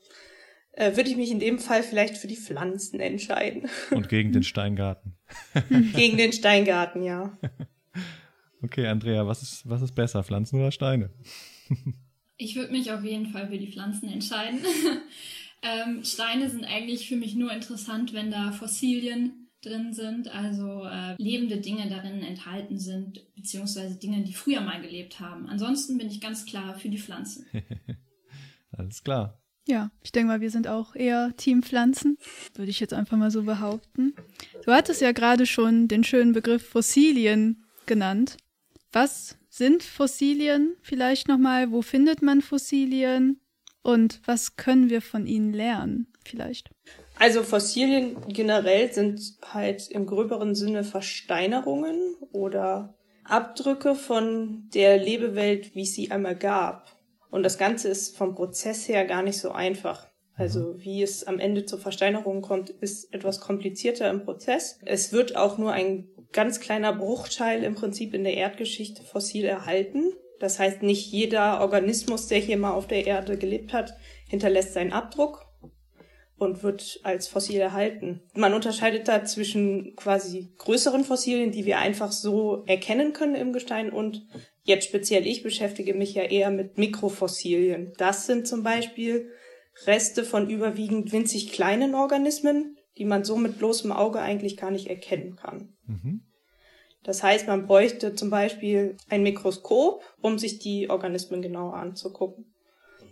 äh, 0.72 0.96
würde 0.96 1.10
ich 1.10 1.16
mich 1.16 1.30
in 1.30 1.40
dem 1.40 1.58
Fall 1.58 1.82
vielleicht 1.82 2.16
für 2.16 2.28
die 2.28 2.36
Pflanzen 2.36 3.00
entscheiden. 3.00 3.68
Und 3.90 4.08
gegen 4.08 4.32
den 4.32 4.42
Steingarten. 4.44 5.16
gegen 5.94 6.16
den 6.16 6.32
Steingarten, 6.32 7.02
ja. 7.02 7.36
Okay, 8.62 8.86
Andrea, 8.86 9.26
was 9.26 9.42
ist, 9.42 9.68
was 9.68 9.82
ist 9.82 9.94
besser, 9.94 10.22
Pflanzen 10.24 10.60
oder 10.60 10.72
Steine? 10.72 11.10
ich 12.36 12.56
würde 12.56 12.72
mich 12.72 12.92
auf 12.92 13.04
jeden 13.04 13.26
Fall 13.26 13.48
für 13.48 13.58
die 13.58 13.70
Pflanzen 13.70 14.08
entscheiden. 14.08 14.60
Ähm, 15.62 16.04
Steine 16.04 16.48
sind 16.50 16.64
eigentlich 16.64 17.08
für 17.08 17.16
mich 17.16 17.34
nur 17.34 17.52
interessant, 17.52 18.12
wenn 18.12 18.30
da 18.30 18.52
Fossilien 18.52 19.48
drin 19.62 19.92
sind, 19.92 20.28
also 20.28 20.84
äh, 20.84 21.14
lebende 21.18 21.58
Dinge 21.58 21.88
darin 21.88 22.22
enthalten 22.22 22.78
sind, 22.78 23.20
beziehungsweise 23.34 23.98
Dinge, 23.98 24.22
die 24.22 24.34
früher 24.34 24.60
mal 24.60 24.80
gelebt 24.80 25.18
haben. 25.20 25.48
Ansonsten 25.48 25.98
bin 25.98 26.08
ich 26.08 26.20
ganz 26.20 26.46
klar 26.46 26.78
für 26.78 26.88
die 26.88 26.98
Pflanzen. 26.98 27.46
Alles 28.70 29.02
klar. 29.02 29.42
Ja, 29.66 29.90
ich 30.02 30.12
denke 30.12 30.28
mal, 30.28 30.40
wir 30.40 30.50
sind 30.50 30.66
auch 30.66 30.94
eher 30.94 31.34
Team 31.36 31.62
Pflanzen, 31.62 32.16
würde 32.54 32.70
ich 32.70 32.80
jetzt 32.80 32.94
einfach 32.94 33.18
mal 33.18 33.30
so 33.30 33.42
behaupten. 33.42 34.14
Du 34.64 34.72
hattest 34.72 35.02
ja 35.02 35.12
gerade 35.12 35.44
schon 35.44 35.88
den 35.88 36.04
schönen 36.04 36.32
Begriff 36.32 36.66
Fossilien 36.66 37.64
genannt. 37.84 38.38
Was 38.92 39.36
sind 39.50 39.82
Fossilien 39.82 40.76
vielleicht 40.80 41.28
nochmal? 41.28 41.70
Wo 41.70 41.82
findet 41.82 42.22
man 42.22 42.40
Fossilien? 42.40 43.40
Und 43.88 44.21
was 44.26 44.57
können 44.57 44.90
wir 44.90 45.00
von 45.00 45.26
ihnen 45.26 45.54
lernen 45.54 46.12
vielleicht? 46.23 46.68
Also 47.18 47.42
Fossilien 47.42 48.18
generell 48.28 48.92
sind 48.92 49.38
halt 49.42 49.88
im 49.90 50.04
gröberen 50.04 50.54
Sinne 50.54 50.85
Versteinerungen 50.85 51.99
oder 52.30 52.99
Abdrücke 53.25 53.95
von 53.95 54.68
der 54.75 54.99
Lebewelt, 54.99 55.75
wie 55.75 55.85
es 55.85 55.95
sie 55.95 56.11
einmal 56.11 56.37
gab. 56.37 56.99
Und 57.30 57.45
das 57.45 57.57
Ganze 57.57 57.88
ist 57.88 58.14
vom 58.14 58.35
Prozess 58.35 58.87
her 58.90 59.07
gar 59.07 59.23
nicht 59.23 59.38
so 59.38 59.52
einfach. 59.52 60.07
Also 60.35 60.75
mhm. 60.75 60.80
wie 60.83 61.02
es 61.02 61.25
am 61.25 61.38
Ende 61.38 61.64
zur 61.64 61.78
Versteinerung 61.78 62.42
kommt, 62.42 62.68
ist 62.68 63.11
etwas 63.14 63.40
komplizierter 63.40 64.11
im 64.11 64.23
Prozess. 64.23 64.80
Es 64.85 65.14
wird 65.14 65.35
auch 65.35 65.57
nur 65.57 65.73
ein 65.73 66.11
ganz 66.33 66.61
kleiner 66.61 66.92
Bruchteil 66.92 67.64
im 67.64 67.75
Prinzip 67.75 68.12
in 68.12 68.25
der 68.25 68.35
Erdgeschichte 68.35 69.02
fossil 69.02 69.47
erhalten. 69.47 70.12
Das 70.40 70.59
heißt, 70.59 70.83
nicht 70.83 71.11
jeder 71.11 71.61
Organismus, 71.61 72.26
der 72.26 72.38
hier 72.38 72.59
mal 72.59 72.73
auf 72.73 72.87
der 72.87 73.07
Erde 73.07 73.37
gelebt 73.37 73.73
hat, 73.73 73.95
hinterlässt 74.28 74.75
seinen 74.75 74.92
Abdruck 74.92 75.47
und 76.37 76.62
wird 76.62 77.00
als 77.02 77.26
Fossil 77.26 77.61
erhalten. 77.61 78.23
Man 78.35 78.54
unterscheidet 78.54 79.09
da 79.09 79.25
zwischen 79.25 79.97
quasi 79.97 80.52
größeren 80.59 81.04
Fossilien, 81.04 81.50
die 81.50 81.66
wir 81.66 81.78
einfach 81.78 82.12
so 82.12 82.62
erkennen 82.66 83.12
können 83.12 83.35
im 83.35 83.52
Gestein 83.52 83.90
und 83.90 84.26
Jetzt 84.68 84.85
speziell 84.85 85.26
ich 85.26 85.42
beschäftige 85.42 85.95
mich 85.95 86.12
ja 86.12 86.25
eher 86.25 86.50
mit 86.50 86.76
Mikrofossilien. 86.76 87.95
Das 87.97 88.26
sind 88.26 88.47
zum 88.47 88.62
Beispiel 88.62 89.30
Reste 89.87 90.25
von 90.25 90.50
überwiegend 90.50 91.11
winzig 91.11 91.52
kleinen 91.52 91.95
Organismen, 91.95 92.76
die 92.99 93.07
man 93.07 93.25
so 93.25 93.38
mit 93.38 93.57
bloßem 93.57 93.92
Auge 93.92 94.21
eigentlich 94.21 94.59
gar 94.59 94.71
nicht 94.71 94.88
erkennen 94.88 95.37
kann. 95.37 95.75
Mhm. 95.87 96.21
Das 97.04 97.22
heißt, 97.22 97.46
man 97.46 97.66
bräuchte 97.66 98.14
zum 98.14 98.30
Beispiel 98.30 98.96
ein 99.08 99.22
Mikroskop, 99.22 100.02
um 100.20 100.38
sich 100.38 100.58
die 100.58 100.90
Organismen 100.90 101.42
genauer 101.42 101.74
anzugucken. 101.74 102.54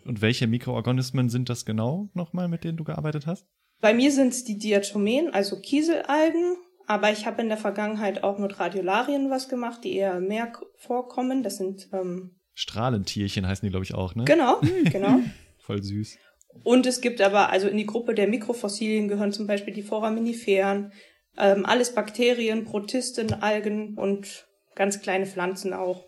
Und 0.04 0.20
welche 0.22 0.46
Mikroorganismen 0.46 1.28
sind 1.28 1.48
das 1.48 1.64
genau 1.64 2.08
nochmal, 2.14 2.48
mit 2.48 2.64
denen 2.64 2.76
du 2.76 2.84
gearbeitet 2.84 3.26
hast? 3.26 3.46
Bei 3.80 3.92
mir 3.94 4.10
sind 4.10 4.32
es 4.32 4.44
die 4.44 4.58
Diatomen, 4.58 5.32
also 5.32 5.60
Kieselalgen 5.60 6.56
aber 6.86 7.10
ich 7.10 7.26
habe 7.26 7.42
in 7.42 7.48
der 7.48 7.58
Vergangenheit 7.58 8.22
auch 8.22 8.38
mit 8.38 8.58
Radiolarien 8.60 9.28
was 9.28 9.48
gemacht, 9.48 9.82
die 9.82 9.96
eher 9.96 10.20
mehr 10.20 10.52
vorkommen. 10.76 11.42
Das 11.42 11.56
sind 11.56 11.88
ähm, 11.92 12.36
Strahlentierchen 12.54 13.46
heißen 13.46 13.66
die, 13.66 13.70
glaube 13.70 13.84
ich, 13.84 13.94
auch, 13.94 14.14
ne? 14.14 14.24
Genau, 14.24 14.60
genau. 14.90 15.20
Voll 15.58 15.82
süß. 15.82 16.16
Und 16.62 16.86
es 16.86 17.00
gibt 17.00 17.20
aber, 17.20 17.50
also 17.50 17.68
in 17.68 17.76
die 17.76 17.86
Gruppe 17.86 18.14
der 18.14 18.28
Mikrofossilien 18.28 19.08
gehören 19.08 19.32
zum 19.32 19.46
Beispiel 19.46 19.74
die 19.74 19.82
Foraminiferen, 19.82 20.92
ähm, 21.38 21.66
alles 21.66 21.94
Bakterien, 21.94 22.64
Protisten, 22.64 23.32
Algen 23.34 23.96
und 23.98 24.46
ganz 24.74 25.00
kleine 25.00 25.26
Pflanzen 25.26 25.72
auch. 25.72 26.06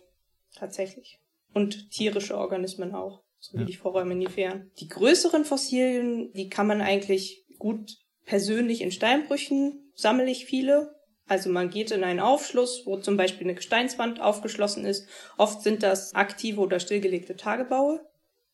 Tatsächlich. 0.55 1.19
Und 1.53 1.91
tierische 1.91 2.37
Organismen 2.37 2.93
auch, 2.93 3.23
so 3.39 3.57
wie 3.57 3.61
ja. 3.61 3.67
die 3.67 3.75
Foraminiferen. 3.75 4.71
Die 4.79 4.87
größeren 4.87 5.45
Fossilien, 5.45 6.31
die 6.33 6.49
kann 6.49 6.67
man 6.67 6.81
eigentlich 6.81 7.45
gut 7.57 7.97
persönlich 8.25 8.81
in 8.81 8.91
Steinbrüchen 8.91 9.91
sammle 9.95 10.29
ich 10.29 10.45
viele. 10.45 10.95
Also 11.27 11.49
man 11.49 11.69
geht 11.69 11.91
in 11.91 12.03
einen 12.03 12.19
Aufschluss, 12.19 12.83
wo 12.85 12.97
zum 12.97 13.17
Beispiel 13.17 13.45
eine 13.45 13.55
Gesteinswand 13.55 14.19
aufgeschlossen 14.19 14.85
ist. 14.85 15.07
Oft 15.37 15.61
sind 15.61 15.83
das 15.83 16.15
aktive 16.15 16.61
oder 16.61 16.79
stillgelegte 16.79 17.35
Tagebaue. 17.35 18.01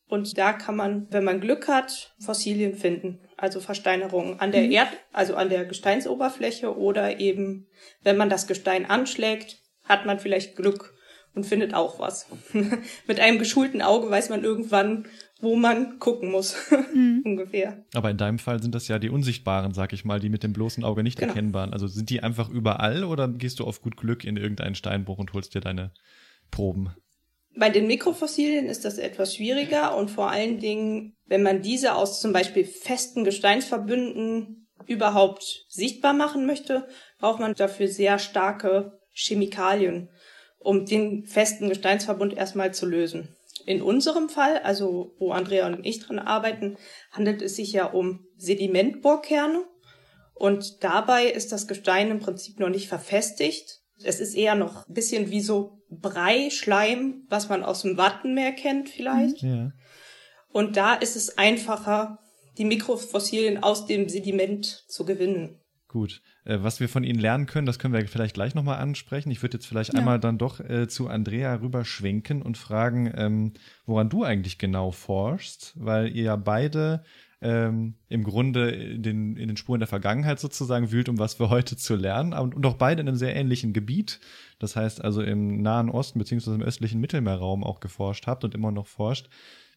Und 0.08 0.38
da 0.38 0.52
kann 0.52 0.76
man, 0.76 1.08
wenn 1.10 1.24
man 1.24 1.40
Glück 1.40 1.66
hat, 1.68 2.14
Fossilien 2.20 2.74
finden. 2.74 3.20
Also 3.36 3.60
Versteinerungen 3.60 4.38
an 4.38 4.52
der 4.52 4.62
mhm. 4.62 4.72
Erd, 4.72 4.88
also 5.12 5.34
an 5.34 5.50
der 5.50 5.64
Gesteinsoberfläche 5.64 6.76
oder 6.76 7.18
eben, 7.18 7.66
wenn 8.02 8.16
man 8.16 8.30
das 8.30 8.46
Gestein 8.46 8.86
anschlägt, 8.86 9.58
hat 9.84 10.06
man 10.06 10.18
vielleicht 10.18 10.56
Glück 10.56 10.94
und 11.34 11.44
findet 11.44 11.74
auch 11.74 11.98
was. 11.98 12.28
Mit 13.06 13.20
einem 13.20 13.38
geschulten 13.38 13.82
Auge 13.82 14.10
weiß 14.10 14.30
man 14.30 14.42
irgendwann, 14.42 15.06
wo 15.40 15.54
man 15.54 15.98
gucken 15.98 16.30
muss, 16.30 16.56
mhm. 16.94 17.22
ungefähr. 17.24 17.84
Aber 17.94 18.10
in 18.10 18.16
deinem 18.16 18.38
Fall 18.38 18.62
sind 18.62 18.74
das 18.74 18.88
ja 18.88 18.98
die 18.98 19.10
unsichtbaren, 19.10 19.74
sag 19.74 19.92
ich 19.92 20.04
mal, 20.04 20.18
die 20.18 20.30
mit 20.30 20.42
dem 20.42 20.52
bloßen 20.52 20.82
Auge 20.82 21.02
nicht 21.02 21.18
genau. 21.18 21.32
erkennbaren. 21.32 21.72
Also 21.72 21.88
sind 21.88 22.10
die 22.10 22.22
einfach 22.22 22.48
überall 22.48 23.04
oder 23.04 23.28
gehst 23.28 23.60
du 23.60 23.64
auf 23.64 23.82
gut 23.82 23.96
Glück 23.96 24.24
in 24.24 24.36
irgendeinen 24.36 24.74
Steinbruch 24.74 25.18
und 25.18 25.32
holst 25.34 25.54
dir 25.54 25.60
deine 25.60 25.92
Proben? 26.50 26.90
Bei 27.58 27.70
den 27.70 27.86
Mikrofossilien 27.86 28.66
ist 28.66 28.84
das 28.84 28.98
etwas 28.98 29.34
schwieriger 29.34 29.96
und 29.96 30.10
vor 30.10 30.30
allen 30.30 30.58
Dingen, 30.58 31.16
wenn 31.24 31.42
man 31.42 31.62
diese 31.62 31.94
aus 31.94 32.20
zum 32.20 32.32
Beispiel 32.32 32.64
festen 32.64 33.24
Gesteinsverbünden 33.24 34.68
überhaupt 34.86 35.64
sichtbar 35.68 36.12
machen 36.12 36.44
möchte, 36.46 36.86
braucht 37.18 37.40
man 37.40 37.54
dafür 37.54 37.88
sehr 37.88 38.18
starke 38.18 39.00
Chemikalien, 39.12 40.10
um 40.58 40.84
den 40.84 41.24
festen 41.24 41.70
Gesteinsverbund 41.70 42.36
erstmal 42.36 42.74
zu 42.74 42.84
lösen. 42.84 43.34
In 43.64 43.80
unserem 43.80 44.28
Fall, 44.28 44.58
also 44.58 45.14
wo 45.18 45.32
Andrea 45.32 45.66
und 45.66 45.84
ich 45.84 46.00
dran 46.00 46.18
arbeiten, 46.18 46.76
handelt 47.10 47.40
es 47.40 47.56
sich 47.56 47.72
ja 47.72 47.86
um 47.86 48.26
Sedimentbohrkerne. 48.36 49.64
Und 50.34 50.84
dabei 50.84 51.26
ist 51.26 51.52
das 51.52 51.66
Gestein 51.66 52.10
im 52.10 52.20
Prinzip 52.20 52.60
noch 52.60 52.68
nicht 52.68 52.88
verfestigt. 52.88 53.80
Es 54.02 54.20
ist 54.20 54.34
eher 54.34 54.54
noch 54.54 54.86
ein 54.88 54.94
bisschen 54.94 55.30
wie 55.30 55.40
so 55.40 55.82
Brei, 55.88 56.50
Schleim, 56.50 57.26
was 57.28 57.48
man 57.48 57.62
aus 57.62 57.82
dem 57.82 57.96
Wattenmeer 57.96 58.52
kennt 58.52 58.88
vielleicht. 58.88 59.42
Ja. 59.42 59.72
Und 60.48 60.76
da 60.76 60.94
ist 60.94 61.16
es 61.16 61.38
einfacher, 61.38 62.18
die 62.58 62.64
Mikrofossilien 62.64 63.62
aus 63.62 63.86
dem 63.86 64.08
Sediment 64.08 64.84
zu 64.88 65.04
gewinnen. 65.04 65.60
Gut. 65.88 66.20
Äh, 66.44 66.58
was 66.62 66.80
wir 66.80 66.88
von 66.88 67.04
Ihnen 67.04 67.18
lernen 67.18 67.46
können, 67.46 67.66
das 67.66 67.78
können 67.78 67.94
wir 67.94 68.06
vielleicht 68.06 68.34
gleich 68.34 68.54
nochmal 68.54 68.78
ansprechen. 68.78 69.30
Ich 69.30 69.42
würde 69.42 69.56
jetzt 69.56 69.66
vielleicht 69.66 69.92
ja. 69.92 69.98
einmal 69.98 70.18
dann 70.18 70.38
doch 70.38 70.60
äh, 70.60 70.88
zu 70.88 71.08
Andrea 71.08 71.54
rüberschwenken 71.54 72.42
und 72.42 72.58
fragen, 72.58 73.12
ähm, 73.16 73.52
woran 73.84 74.08
du 74.08 74.24
eigentlich 74.24 74.58
genau 74.58 74.90
forschst, 74.90 75.74
weil 75.76 76.08
ihr 76.08 76.24
ja 76.24 76.36
beide 76.36 77.04
ähm, 77.40 77.94
im 78.08 78.24
Grunde 78.24 78.70
in 78.70 79.02
den, 79.02 79.36
in 79.36 79.48
den 79.48 79.56
Spuren 79.56 79.80
der 79.80 79.88
Vergangenheit 79.88 80.40
sozusagen 80.40 80.90
wühlt, 80.90 81.08
um 81.08 81.18
was 81.18 81.34
für 81.34 81.50
heute 81.50 81.76
zu 81.76 81.94
lernen 81.94 82.32
und, 82.32 82.54
und 82.54 82.64
auch 82.66 82.74
beide 82.74 83.02
in 83.02 83.08
einem 83.08 83.16
sehr 83.16 83.36
ähnlichen 83.36 83.72
Gebiet. 83.72 84.20
Das 84.58 84.76
heißt 84.76 85.04
also 85.04 85.22
im 85.22 85.60
Nahen 85.62 85.90
Osten 85.90 86.18
beziehungsweise 86.18 86.56
im 86.56 86.62
östlichen 86.62 87.00
Mittelmeerraum 87.00 87.64
auch 87.64 87.80
geforscht 87.80 88.26
habt 88.26 88.44
und 88.44 88.54
immer 88.54 88.72
noch 88.72 88.86
forscht. 88.86 89.28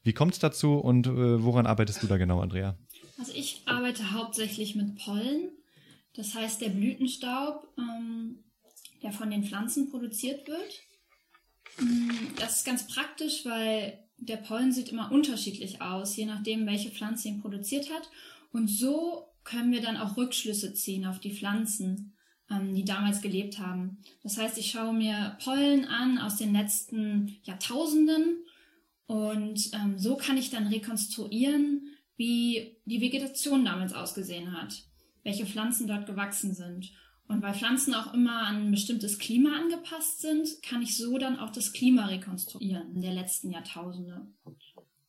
Wie 0.03 0.13
kommt 0.13 0.33
es 0.33 0.39
dazu 0.39 0.75
und 0.75 1.07
äh, 1.07 1.43
woran 1.43 1.67
arbeitest 1.67 2.01
du 2.01 2.07
da 2.07 2.17
genau, 2.17 2.39
Andrea? 2.39 2.77
Also 3.19 3.33
ich 3.35 3.63
arbeite 3.65 4.13
hauptsächlich 4.13 4.75
mit 4.75 4.97
Pollen 5.03 5.51
das 6.19 6.35
heißt, 6.35 6.61
der 6.61 6.69
Blütenstaub, 6.69 7.67
ähm, 7.77 8.43
der 9.01 9.13
von 9.13 9.31
den 9.31 9.45
Pflanzen 9.45 9.89
produziert 9.89 10.47
wird, 10.47 10.81
mm, 11.79 12.35
das 12.37 12.57
ist 12.57 12.65
ganz 12.65 12.87
praktisch, 12.87 13.45
weil 13.45 14.08
der 14.21 14.37
Pollen 14.37 14.71
sieht 14.71 14.89
immer 14.89 15.11
unterschiedlich 15.11 15.81
aus, 15.81 16.15
je 16.15 16.25
nachdem, 16.25 16.65
welche 16.65 16.89
Pflanze 16.89 17.27
ihn 17.27 17.41
produziert 17.41 17.89
hat. 17.89 18.09
Und 18.51 18.67
so 18.67 19.25
können 19.43 19.71
wir 19.71 19.81
dann 19.81 19.97
auch 19.97 20.17
Rückschlüsse 20.17 20.73
ziehen 20.73 21.05
auf 21.05 21.19
die 21.19 21.33
Pflanzen, 21.33 22.13
ähm, 22.49 22.73
die 22.73 22.85
damals 22.85 23.21
gelebt 23.21 23.59
haben. 23.59 23.97
Das 24.23 24.37
heißt, 24.37 24.57
ich 24.57 24.71
schaue 24.71 24.93
mir 24.93 25.37
Pollen 25.43 25.85
an 25.85 26.17
aus 26.17 26.37
den 26.37 26.53
letzten 26.53 27.37
Jahrtausenden 27.43 28.43
und 29.07 29.71
ähm, 29.73 29.97
so 29.97 30.15
kann 30.15 30.37
ich 30.37 30.49
dann 30.49 30.67
rekonstruieren, 30.67 31.87
wie 32.15 32.77
die 32.85 33.01
Vegetation 33.01 33.65
damals 33.65 33.93
ausgesehen 33.93 34.51
hat 34.51 34.83
welche 35.23 35.45
Pflanzen 35.45 35.87
dort 35.87 36.05
gewachsen 36.05 36.53
sind. 36.53 36.91
Und 37.29 37.43
weil 37.43 37.53
Pflanzen 37.53 37.93
auch 37.93 38.11
immer 38.15 38.41
an 38.41 38.65
ein 38.65 38.71
bestimmtes 38.71 39.19
Klima 39.19 39.51
angepasst 39.55 40.19
sind, 40.19 40.63
kann 40.63 40.81
ich 40.81 40.97
so 40.97 41.19
dann 41.19 41.37
auch 41.37 41.51
das 41.51 41.73
Klima 41.73 42.07
rekonstruieren 42.07 42.91
in 42.95 43.01
der 43.01 43.13
letzten 43.13 43.51
Jahrtausende. 43.51 44.25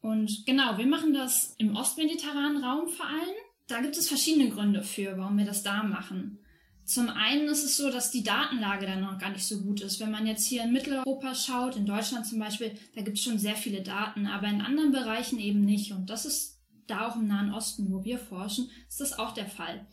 Und 0.02 0.44
genau, 0.44 0.76
wir 0.76 0.87
machen 0.87 1.14
das 1.14 1.54
im 1.56 1.74
ostmediterranen 1.74 2.62
Raum 2.62 2.88
vor 2.88 3.06
allem. 3.06 3.37
Da 3.68 3.80
gibt 3.80 3.96
es 3.96 4.06
verschiedene 4.06 4.50
Gründe 4.50 4.83
für, 4.83 5.16
warum 5.16 5.38
wir 5.38 5.46
das 5.46 5.62
da 5.62 5.83
machen. 5.83 6.38
Zum 6.85 7.09
einen 7.09 7.48
ist 7.48 7.64
es 7.64 7.78
so, 7.78 7.90
dass 7.90 8.11
die 8.11 8.22
Datenlage 8.22 8.85
dann 8.85 9.00
noch 9.00 9.18
gar 9.18 9.30
nicht 9.30 9.46
so 9.46 9.62
gut 9.62 9.80
ist. 9.80 9.98
Wenn 9.98 10.11
man 10.11 10.26
jetzt 10.26 10.46
hier 10.46 10.64
in 10.64 10.72
Mitteleuropa 10.72 11.35
schaut, 11.35 11.76
in 11.76 11.87
Deutschland 11.87 12.26
zum 12.26 12.38
Beispiel, 12.38 12.72
da 12.94 13.00
gibt 13.00 13.16
es 13.16 13.24
schon 13.24 13.38
sehr 13.38 13.56
viele 13.56 13.80
Daten, 13.80 14.26
aber 14.26 14.48
in 14.48 14.61
anderen 14.61 14.92
Bereichen 14.92 15.38
eben 15.38 15.61
nicht. 15.61 15.92
Und 15.92 16.11
das 16.11 16.26
ist 16.26 16.61
da 16.87 17.09
auch 17.09 17.16
im 17.16 17.28
Nahen 17.28 17.54
Osten, 17.54 17.90
wo 17.90 18.04
wir 18.04 18.18
forschen, 18.18 18.68
ist 18.88 19.00
das 19.00 19.18
auch 19.18 19.33
der 19.33 19.46
Fall. 19.46 19.87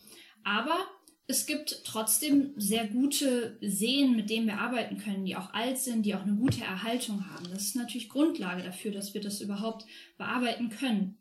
Aber 0.43 0.77
es 1.29 1.45
gibt 1.45 1.83
trotzdem 1.83 2.53
sehr 2.55 2.87
gute 2.87 3.57
Seen, 3.61 4.15
mit 4.15 4.29
denen 4.29 4.47
wir 4.47 4.59
arbeiten 4.59 4.97
können, 4.97 5.25
die 5.25 5.35
auch 5.35 5.53
alt 5.53 5.77
sind, 5.77 6.05
die 6.05 6.15
auch 6.15 6.23
eine 6.23 6.35
gute 6.35 6.61
Erhaltung 6.61 7.29
haben. 7.29 7.49
Das 7.51 7.63
ist 7.63 7.75
natürlich 7.75 8.07
Grundlage 8.07 8.63
dafür, 8.63 8.91
dass 8.91 9.13
wir 9.13 9.19
das 9.19 9.41
überhaupt 9.41 9.85
bearbeiten 10.17 10.69
können. 10.69 11.17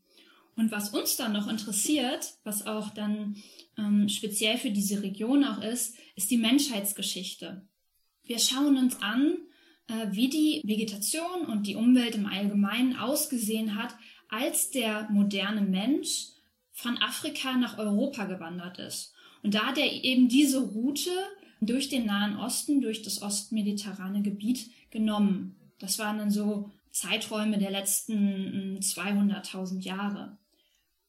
Und 0.55 0.71
was 0.71 0.91
uns 0.91 1.17
dann 1.17 1.33
noch 1.33 1.49
interessiert, 1.49 2.35
was 2.45 2.67
auch 2.67 2.91
dann 2.91 3.37
ähm, 3.77 4.09
speziell 4.09 4.59
für 4.59 4.71
diese 4.71 5.03
Region 5.03 5.45
auch 5.45 5.61
ist, 5.61 5.97
ist 6.15 6.31
die 6.31 6.39
Menschheitsgeschichte. 6.39 7.67
Wir 8.23 8.39
schauen 8.39 8.77
uns 8.79 9.03
an, 9.03 9.37
äh, 9.89 10.07
wie 10.13 10.29
die 10.29 10.63
Vegetation 10.65 11.47
und 11.47 11.67
die 11.67 11.75
Umwelt 11.75 12.15
im 12.15 12.27
Allgemeinen 12.27 12.97
ausgesehen 12.97 13.75
hat, 13.75 13.95
als 14.29 14.71
der 14.71 15.09
moderne 15.11 15.63
Mensch 15.63 16.29
von 16.73 16.97
Afrika 16.99 17.57
nach 17.57 17.77
Europa 17.79 18.25
gewandert 18.27 18.79
ist. 18.79 19.16
Und 19.43 19.55
da 19.55 19.67
hat 19.67 19.79
er 19.79 19.91
eben 20.05 20.29
diese 20.29 20.61
Route 20.61 21.11
durch 21.61 21.89
den 21.89 22.07
Nahen 22.07 22.37
Osten, 22.37 22.81
durch 22.81 23.03
das 23.03 23.23
ostmediterrane 23.23 24.23
Gebiet 24.23 24.71
genommen. 24.91 25.57
Das 25.79 25.99
waren 25.99 26.19
dann 26.19 26.31
so 26.31 26.71
Zeiträume 26.91 27.59
der 27.59 27.71
letzten 27.71 28.79
200.000 28.81 29.71
hm, 29.71 29.81
Jahre. 29.81 30.39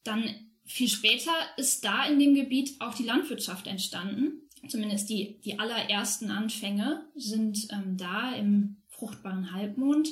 Dann 0.03 0.23
viel 0.65 0.89
später 0.89 1.31
ist 1.55 1.85
da 1.85 2.05
in 2.05 2.19
dem 2.19 2.35
Gebiet 2.35 2.79
auch 2.79 2.93
die 2.93 3.03
Landwirtschaft 3.03 3.67
entstanden. 3.67 4.41
Zumindest 4.67 5.09
die, 5.09 5.39
die 5.45 5.59
allerersten 5.59 6.29
Anfänge 6.29 7.05
sind 7.15 7.67
ähm, 7.71 7.95
da 7.95 8.33
im 8.33 8.77
fruchtbaren 8.89 9.53
Halbmond 9.53 10.09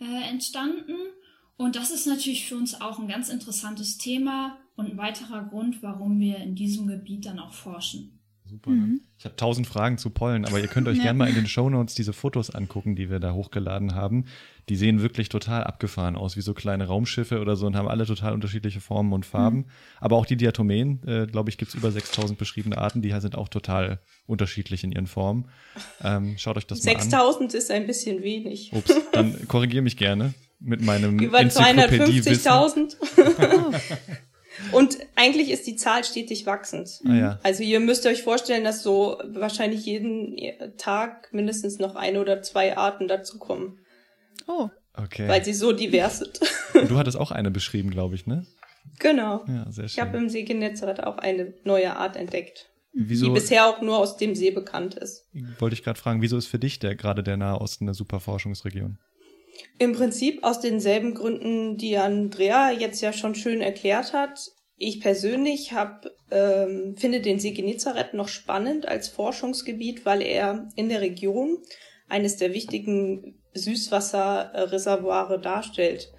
äh, 0.00 0.28
entstanden. 0.30 0.94
Und 1.56 1.76
das 1.76 1.90
ist 1.90 2.06
natürlich 2.06 2.46
für 2.46 2.56
uns 2.56 2.80
auch 2.80 2.98
ein 2.98 3.08
ganz 3.08 3.28
interessantes 3.28 3.98
Thema, 3.98 4.58
und 4.78 4.92
ein 4.92 4.96
weiterer 4.96 5.44
Grund, 5.44 5.82
warum 5.82 6.20
wir 6.20 6.38
in 6.38 6.54
diesem 6.54 6.86
Gebiet 6.86 7.26
dann 7.26 7.40
auch 7.40 7.52
forschen. 7.52 8.18
Super. 8.48 8.70
Mhm. 8.70 9.02
Ich 9.18 9.24
habe 9.24 9.36
tausend 9.36 9.66
Fragen 9.66 9.98
zu 9.98 10.08
Pollen, 10.10 10.46
aber 10.46 10.60
ihr 10.60 10.68
könnt 10.68 10.88
euch 10.88 10.96
ja. 10.98 11.02
gerne 11.04 11.18
mal 11.18 11.28
in 11.28 11.34
den 11.34 11.46
Shownotes 11.46 11.94
diese 11.94 12.12
Fotos 12.12 12.50
angucken, 12.50 12.96
die 12.96 13.10
wir 13.10 13.18
da 13.18 13.32
hochgeladen 13.32 13.94
haben. 13.94 14.24
Die 14.68 14.76
sehen 14.76 15.02
wirklich 15.02 15.28
total 15.28 15.64
abgefahren 15.64 16.16
aus, 16.16 16.36
wie 16.36 16.40
so 16.40 16.54
kleine 16.54 16.86
Raumschiffe 16.86 17.40
oder 17.40 17.56
so 17.56 17.66
und 17.66 17.76
haben 17.76 17.88
alle 17.88 18.06
total 18.06 18.32
unterschiedliche 18.32 18.80
Formen 18.80 19.12
und 19.12 19.26
Farben. 19.26 19.58
Mhm. 19.58 19.64
Aber 20.00 20.16
auch 20.16 20.26
die 20.26 20.36
Diatomeen, 20.36 21.02
äh, 21.06 21.26
glaube 21.26 21.50
ich, 21.50 21.58
gibt 21.58 21.70
es 21.70 21.74
über 21.74 21.90
6000 21.90 22.38
beschriebene 22.38 22.78
Arten, 22.78 23.02
die 23.02 23.12
sind 23.18 23.36
auch 23.36 23.48
total 23.48 23.98
unterschiedlich 24.26 24.84
in 24.84 24.92
ihren 24.92 25.08
Formen. 25.08 25.46
Ähm, 26.02 26.36
schaut 26.38 26.56
euch 26.56 26.66
das 26.66 26.82
6, 26.82 27.10
mal 27.10 27.18
an. 27.20 27.32
6000 27.32 27.54
ist 27.54 27.70
ein 27.70 27.86
bisschen 27.86 28.22
wenig. 28.22 28.72
Ups, 28.72 28.94
dann 29.12 29.48
korrigiere 29.48 29.82
mich 29.82 29.96
gerne 29.96 30.34
mit 30.60 30.80
meinem 30.82 31.18
Über 31.20 31.40
250.000. 31.40 32.96
Und 34.72 34.98
eigentlich 35.14 35.50
ist 35.50 35.66
die 35.66 35.76
Zahl 35.76 36.04
stetig 36.04 36.46
wachsend. 36.46 37.00
Ah, 37.06 37.14
ja. 37.14 37.38
Also 37.42 37.62
ihr 37.62 37.80
müsst 37.80 38.06
euch 38.06 38.22
vorstellen, 38.22 38.64
dass 38.64 38.82
so 38.82 39.20
wahrscheinlich 39.24 39.86
jeden 39.86 40.36
Tag 40.76 41.32
mindestens 41.32 41.78
noch 41.78 41.94
eine 41.94 42.20
oder 42.20 42.42
zwei 42.42 42.76
Arten 42.76 43.08
dazukommen. 43.08 43.78
Oh. 44.46 44.68
Okay. 44.94 45.28
Weil 45.28 45.44
sie 45.44 45.52
so 45.52 45.72
divers 45.72 46.18
sind. 46.18 46.40
Und 46.74 46.90
du 46.90 46.98
hattest 46.98 47.16
auch 47.16 47.30
eine 47.30 47.52
beschrieben, 47.52 47.90
glaube 47.90 48.16
ich, 48.16 48.26
ne? 48.26 48.44
Genau. 48.98 49.44
Ja, 49.46 49.70
sehr 49.70 49.88
schön. 49.88 49.94
Ich 49.94 50.00
habe 50.00 50.16
im 50.18 50.28
See 50.28 50.42
Genezareth 50.42 51.04
auch 51.04 51.18
eine 51.18 51.54
neue 51.62 51.94
Art 51.94 52.16
entdeckt. 52.16 52.68
Wieso, 52.92 53.26
die 53.26 53.32
bisher 53.32 53.66
auch 53.66 53.80
nur 53.80 53.98
aus 53.98 54.16
dem 54.16 54.34
See 54.34 54.50
bekannt 54.50 54.96
ist. 54.96 55.28
Wollte 55.60 55.74
ich 55.74 55.84
gerade 55.84 56.00
fragen, 56.00 56.20
wieso 56.20 56.36
ist 56.36 56.46
für 56.46 56.58
dich 56.58 56.80
der 56.80 56.96
gerade 56.96 57.22
der 57.22 57.36
Nahe 57.36 57.60
Osten 57.60 57.84
eine 57.84 57.94
super 57.94 58.18
Forschungsregion? 58.18 58.98
Im 59.78 59.92
Prinzip 59.92 60.44
aus 60.44 60.60
denselben 60.60 61.14
Gründen, 61.14 61.76
die 61.76 61.96
Andrea 61.96 62.70
jetzt 62.70 63.00
ja 63.00 63.12
schon 63.12 63.34
schön 63.34 63.60
erklärt 63.60 64.12
hat. 64.12 64.50
Ich 64.76 65.00
persönlich 65.00 65.72
hab, 65.72 66.06
ähm, 66.30 66.94
finde 66.96 67.20
den 67.20 67.40
See 67.40 67.50
Genezareth 67.50 68.14
noch 68.14 68.28
spannend 68.28 68.86
als 68.86 69.08
Forschungsgebiet, 69.08 70.06
weil 70.06 70.22
er 70.22 70.68
in 70.76 70.88
der 70.88 71.00
Region 71.00 71.58
eines 72.08 72.36
der 72.36 72.54
wichtigen 72.54 73.40
Süßwasserreservoire 73.54 75.40
darstellt. 75.40 76.12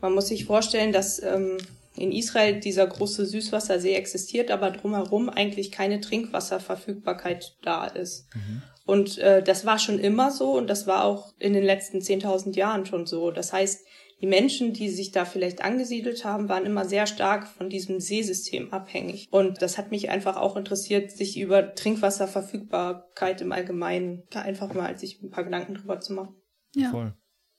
Man 0.00 0.14
muss 0.14 0.28
sich 0.28 0.44
vorstellen, 0.44 0.92
dass 0.92 1.22
ähm, 1.22 1.58
in 1.96 2.12
Israel 2.12 2.60
dieser 2.60 2.86
große 2.86 3.26
Süßwassersee 3.26 3.94
existiert, 3.94 4.50
aber 4.50 4.70
drumherum 4.70 5.28
eigentlich 5.28 5.70
keine 5.70 6.00
Trinkwasserverfügbarkeit 6.00 7.56
da 7.62 7.86
ist. 7.86 8.26
Mhm. 8.34 8.62
Und 8.84 9.18
äh, 9.18 9.42
das 9.42 9.64
war 9.64 9.78
schon 9.78 9.98
immer 9.98 10.30
so 10.30 10.56
und 10.56 10.68
das 10.68 10.86
war 10.86 11.04
auch 11.04 11.32
in 11.38 11.52
den 11.52 11.64
letzten 11.64 11.98
10.000 11.98 12.56
Jahren 12.56 12.86
schon 12.86 13.06
so. 13.06 13.30
Das 13.30 13.52
heißt, 13.52 13.84
die 14.20 14.26
Menschen, 14.26 14.72
die 14.72 14.88
sich 14.88 15.10
da 15.10 15.24
vielleicht 15.24 15.64
angesiedelt 15.64 16.24
haben, 16.24 16.48
waren 16.48 16.64
immer 16.64 16.84
sehr 16.84 17.08
stark 17.08 17.48
von 17.48 17.68
diesem 17.68 17.98
Seesystem 17.98 18.72
abhängig. 18.72 19.26
Und 19.32 19.62
das 19.62 19.78
hat 19.78 19.90
mich 19.90 20.10
einfach 20.10 20.36
auch 20.36 20.56
interessiert, 20.56 21.10
sich 21.10 21.38
über 21.38 21.74
Trinkwasserverfügbarkeit 21.74 23.40
im 23.40 23.50
Allgemeinen 23.50 24.22
da 24.30 24.42
einfach 24.42 24.72
mal 24.74 24.96
sich 24.96 25.20
ein 25.20 25.30
paar 25.30 25.42
Gedanken 25.42 25.74
drüber 25.74 25.98
zu 25.98 26.12
machen. 26.12 26.36
Ja. 26.74 26.90
Voll. 26.90 27.14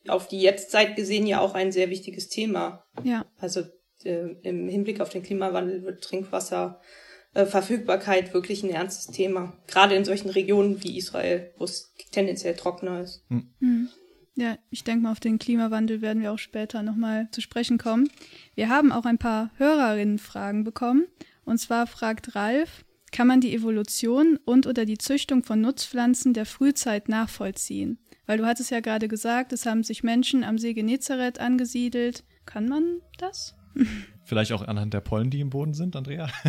Auf 0.07 0.29
die 0.29 0.39
Jetztzeit 0.39 0.95
gesehen 0.95 1.27
ja 1.27 1.41
auch 1.41 1.53
ein 1.53 1.73
sehr 1.73 1.89
wichtiges 1.89 2.29
Thema. 2.29 2.85
Ja. 3.03 3.25
Also 3.37 3.63
äh, 4.05 4.35
im 4.43 4.67
Hinblick 4.67 5.01
auf 5.01 5.09
den 5.09 5.23
Klimawandel 5.23 5.83
wird 5.83 6.03
Trinkwasser 6.03 6.79
äh, 7.33 7.45
wirklich 7.45 8.63
ein 8.63 8.69
ernstes 8.69 9.13
Thema. 9.13 9.53
Gerade 9.67 9.95
in 9.95 10.05
solchen 10.05 10.29
Regionen 10.29 10.83
wie 10.83 10.97
Israel, 10.97 11.51
wo 11.57 11.65
es 11.65 11.93
tendenziell 12.11 12.55
trockener 12.55 13.01
ist. 13.01 13.23
Mhm. 13.29 13.89
Ja, 14.35 14.57
ich 14.71 14.83
denke 14.83 15.03
mal, 15.03 15.11
auf 15.11 15.19
den 15.19 15.37
Klimawandel 15.37 16.01
werden 16.01 16.21
wir 16.23 16.31
auch 16.31 16.39
später 16.39 16.81
nochmal 16.81 17.27
zu 17.31 17.41
sprechen 17.41 17.77
kommen. 17.77 18.09
Wir 18.55 18.69
haben 18.69 18.91
auch 18.91 19.05
ein 19.05 19.19
paar 19.19 19.51
Hörerinnenfragen 19.57 20.63
bekommen. 20.63 21.05
Und 21.45 21.59
zwar 21.59 21.85
fragt 21.85 22.35
Ralf, 22.35 22.83
kann 23.11 23.27
man 23.27 23.41
die 23.41 23.53
Evolution 23.53 24.39
und 24.43 24.65
oder 24.65 24.85
die 24.85 24.97
Züchtung 24.97 25.43
von 25.43 25.61
Nutzpflanzen 25.61 26.33
der 26.33 26.47
Frühzeit 26.47 27.09
nachvollziehen? 27.09 27.99
Weil 28.25 28.39
du 28.39 28.45
hattest 28.45 28.71
ja 28.71 28.79
gerade 28.79 29.07
gesagt, 29.07 29.53
es 29.53 29.67
haben 29.67 29.83
sich 29.83 30.01
Menschen 30.01 30.43
am 30.43 30.57
See 30.57 30.73
Genezareth 30.73 31.39
angesiedelt. 31.39 32.23
Kann 32.45 32.67
man 32.67 33.01
das? 33.19 33.55
Vielleicht 34.23 34.51
auch 34.53 34.61
anhand 34.61 34.93
der 34.93 35.01
Pollen, 35.01 35.29
die 35.29 35.39
im 35.39 35.49
Boden 35.49 35.73
sind, 35.73 35.95
Andrea? 35.95 36.29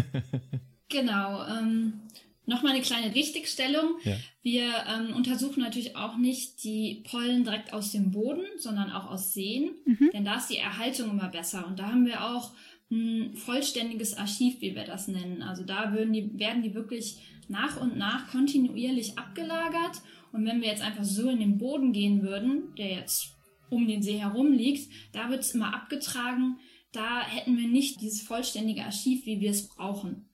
Genau. 0.91 1.45
Ähm, 1.47 2.05
Nochmal 2.47 2.73
eine 2.73 2.83
kleine 2.83 3.15
Richtigstellung. 3.15 3.97
Ja. 4.03 4.17
Wir 4.43 4.65
ähm, 4.87 5.17
untersuchen 5.17 5.61
natürlich 5.61 5.97
auch 5.97 6.19
nicht 6.19 6.63
die 6.63 7.03
Pollen 7.11 7.43
direkt 7.43 7.73
aus 7.73 7.93
dem 7.93 8.11
Boden, 8.11 8.45
sondern 8.59 8.91
auch 8.91 9.11
aus 9.11 9.33
Seen, 9.33 9.71
mhm. 9.87 10.11
denn 10.13 10.27
da 10.27 10.37
ist 10.37 10.49
die 10.49 10.59
Erhaltung 10.59 11.11
immer 11.11 11.29
besser. 11.29 11.67
Und 11.67 11.79
da 11.79 11.89
haben 11.89 12.05
wir 12.05 12.23
auch 12.23 12.53
ein 12.91 13.35
vollständiges 13.35 14.19
Archiv, 14.19 14.61
wie 14.61 14.75
wir 14.75 14.85
das 14.85 15.09
nennen. 15.09 15.43
Also 15.43 15.65
da 15.65 15.95
würden 15.95 16.13
die, 16.13 16.39
werden 16.39 16.63
die 16.63 16.75
wirklich 16.75 17.17
nach 17.49 17.81
und 17.81 17.97
nach 17.97 18.31
kontinuierlich 18.31 19.19
abgelagert. 19.19 20.03
Und 20.33 20.45
wenn 20.45 20.61
wir 20.61 20.69
jetzt 20.69 20.83
einfach 20.83 21.05
so 21.05 21.31
in 21.31 21.41
den 21.41 21.57
Boden 21.57 21.95
gehen 21.95 22.23
würden, 22.23 22.75
der 22.77 22.93
jetzt 22.93 23.37
um 23.71 23.87
den 23.87 24.03
See 24.03 24.19
herum 24.19 24.53
liegt, 24.53 24.93
da 25.13 25.31
wird 25.31 25.41
es 25.41 25.55
immer 25.55 25.75
abgetragen. 25.75 26.59
Da 26.95 27.27
hätten 27.27 27.59
wir 27.59 27.67
nicht 27.67 28.01
dieses 28.01 28.23
vollständige 28.23 28.85
Archiv, 28.85 29.27
wie 29.27 29.41
wir 29.41 29.51
es 29.51 29.69
brauchen. 29.69 30.29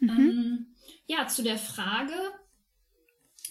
Mhm. 0.00 0.10
Ähm, 0.10 0.66
ja, 1.06 1.26
zu 1.26 1.42
der 1.42 1.56
Frage, 1.56 2.12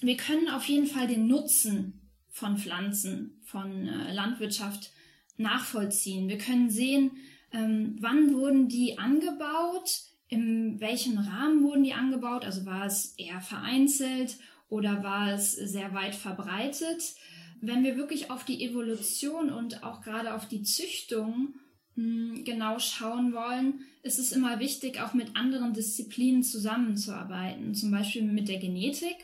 wir 0.02 0.18
können 0.18 0.50
auf 0.50 0.66
jeden 0.66 0.86
Fall 0.86 1.08
den 1.08 1.28
Nutzen 1.28 2.10
von 2.30 2.58
Pflanzen, 2.58 3.42
von 3.44 3.88
äh, 3.88 4.13
Landwirtschaft 4.13 4.92
nachvollziehen. 5.38 6.30
Wir 6.30 6.38
können 6.38 6.70
sehen, 6.70 7.18
ähm, 7.52 7.96
wann 8.00 8.34
wurden 8.34 8.68
die 8.68 9.00
angebaut, 9.00 10.02
in 10.28 10.80
welchem 10.80 11.18
Rahmen 11.18 11.63
wurden 11.63 11.84
die 11.84 11.94
angebaut, 11.94 12.46
also 12.46 12.66
war 12.66 12.86
es 12.86 13.16
eher 13.18 13.42
vereinzelt 13.42 14.38
oder 14.70 15.04
war 15.04 15.34
es 15.34 15.54
sehr 15.54 15.94
weit 15.94 16.16
verbreitet. 16.16 17.16
Wenn 17.62 17.84
wir 17.84 17.98
wirklich 17.98 18.30
auf 18.30 18.44
die 18.44 18.63
Evolution 18.63 19.52
und 19.52 19.84
auch 19.84 20.02
gerade 20.02 20.34
auf 20.34 20.48
die 20.48 20.63
Züchtung 20.63 21.56
genau 21.95 22.79
schauen 22.79 23.34
wollen, 23.34 23.82
ist 24.01 24.19
es 24.19 24.32
immer 24.32 24.60
wichtig, 24.60 24.99
auch 24.99 25.13
mit 25.13 25.36
anderen 25.36 25.73
Disziplinen 25.73 26.43
zusammenzuarbeiten, 26.43 27.75
zum 27.75 27.91
Beispiel 27.91 28.23
mit 28.23 28.47
der 28.47 28.60
Genetik, 28.60 29.15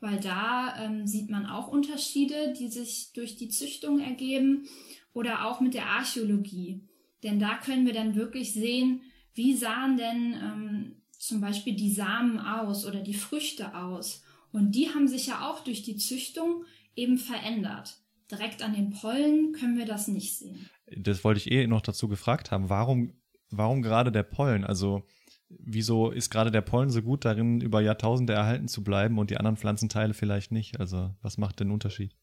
weil 0.00 0.20
da 0.20 0.76
ähm, 0.78 1.06
sieht 1.06 1.30
man 1.30 1.46
auch 1.46 1.68
Unterschiede, 1.68 2.54
die 2.58 2.68
sich 2.68 3.12
durch 3.14 3.36
die 3.36 3.48
Züchtung 3.48 4.00
ergeben, 4.00 4.68
oder 5.14 5.46
auch 5.46 5.60
mit 5.60 5.74
der 5.74 5.86
Archäologie. 5.86 6.80
Denn 7.22 7.38
da 7.38 7.56
können 7.58 7.86
wir 7.86 7.92
dann 7.92 8.14
wirklich 8.14 8.52
sehen, 8.52 9.02
wie 9.34 9.54
sahen 9.54 9.96
denn 9.96 10.34
ähm, 10.34 10.96
zum 11.18 11.40
Beispiel 11.40 11.74
die 11.74 11.92
Samen 11.92 12.38
aus 12.38 12.86
oder 12.86 13.00
die 13.00 13.14
Früchte 13.14 13.76
aus. 13.76 14.22
Und 14.52 14.72
die 14.72 14.90
haben 14.90 15.08
sich 15.08 15.26
ja 15.28 15.48
auch 15.48 15.60
durch 15.60 15.82
die 15.82 15.96
Züchtung 15.96 16.64
eben 16.96 17.18
verändert. 17.18 17.96
Direkt 18.32 18.62
an 18.62 18.72
den 18.72 18.90
Pollen 18.90 19.52
können 19.52 19.76
wir 19.76 19.84
das 19.84 20.08
nicht 20.08 20.38
sehen. 20.38 20.68
Das 20.96 21.22
wollte 21.22 21.38
ich 21.38 21.50
eh 21.50 21.66
noch 21.66 21.82
dazu 21.82 22.08
gefragt 22.08 22.50
haben. 22.50 22.70
Warum, 22.70 23.12
warum 23.50 23.82
gerade 23.82 24.10
der 24.10 24.22
Pollen? 24.22 24.64
Also 24.64 25.02
wieso 25.50 26.10
ist 26.10 26.30
gerade 26.30 26.50
der 26.50 26.62
Pollen 26.62 26.90
so 26.90 27.02
gut 27.02 27.26
darin, 27.26 27.60
über 27.60 27.82
Jahrtausende 27.82 28.32
erhalten 28.32 28.68
zu 28.68 28.82
bleiben 28.82 29.18
und 29.18 29.30
die 29.30 29.36
anderen 29.36 29.58
Pflanzenteile 29.58 30.14
vielleicht 30.14 30.50
nicht? 30.50 30.80
Also 30.80 31.14
was 31.20 31.36
macht 31.36 31.60
den 31.60 31.70
Unterschied? 31.70 32.14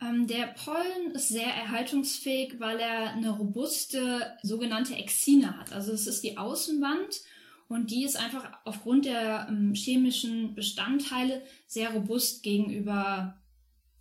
Ähm, 0.00 0.26
der 0.26 0.48
Pollen 0.48 1.12
ist 1.14 1.28
sehr 1.28 1.46
erhaltungsfähig, 1.46 2.58
weil 2.58 2.78
er 2.78 3.12
eine 3.12 3.30
robuste 3.30 4.36
sogenannte 4.42 4.96
Exine 4.96 5.58
hat. 5.58 5.72
Also 5.72 5.92
es 5.92 6.06
ist 6.06 6.22
die 6.22 6.36
Außenwand 6.36 7.22
und 7.68 7.90
die 7.90 8.04
ist 8.04 8.16
einfach 8.16 8.50
aufgrund 8.64 9.06
der 9.06 9.46
ähm, 9.48 9.74
chemischen 9.74 10.54
Bestandteile 10.54 11.42
sehr 11.66 11.90
robust 11.90 12.42
gegenüber, 12.42 13.38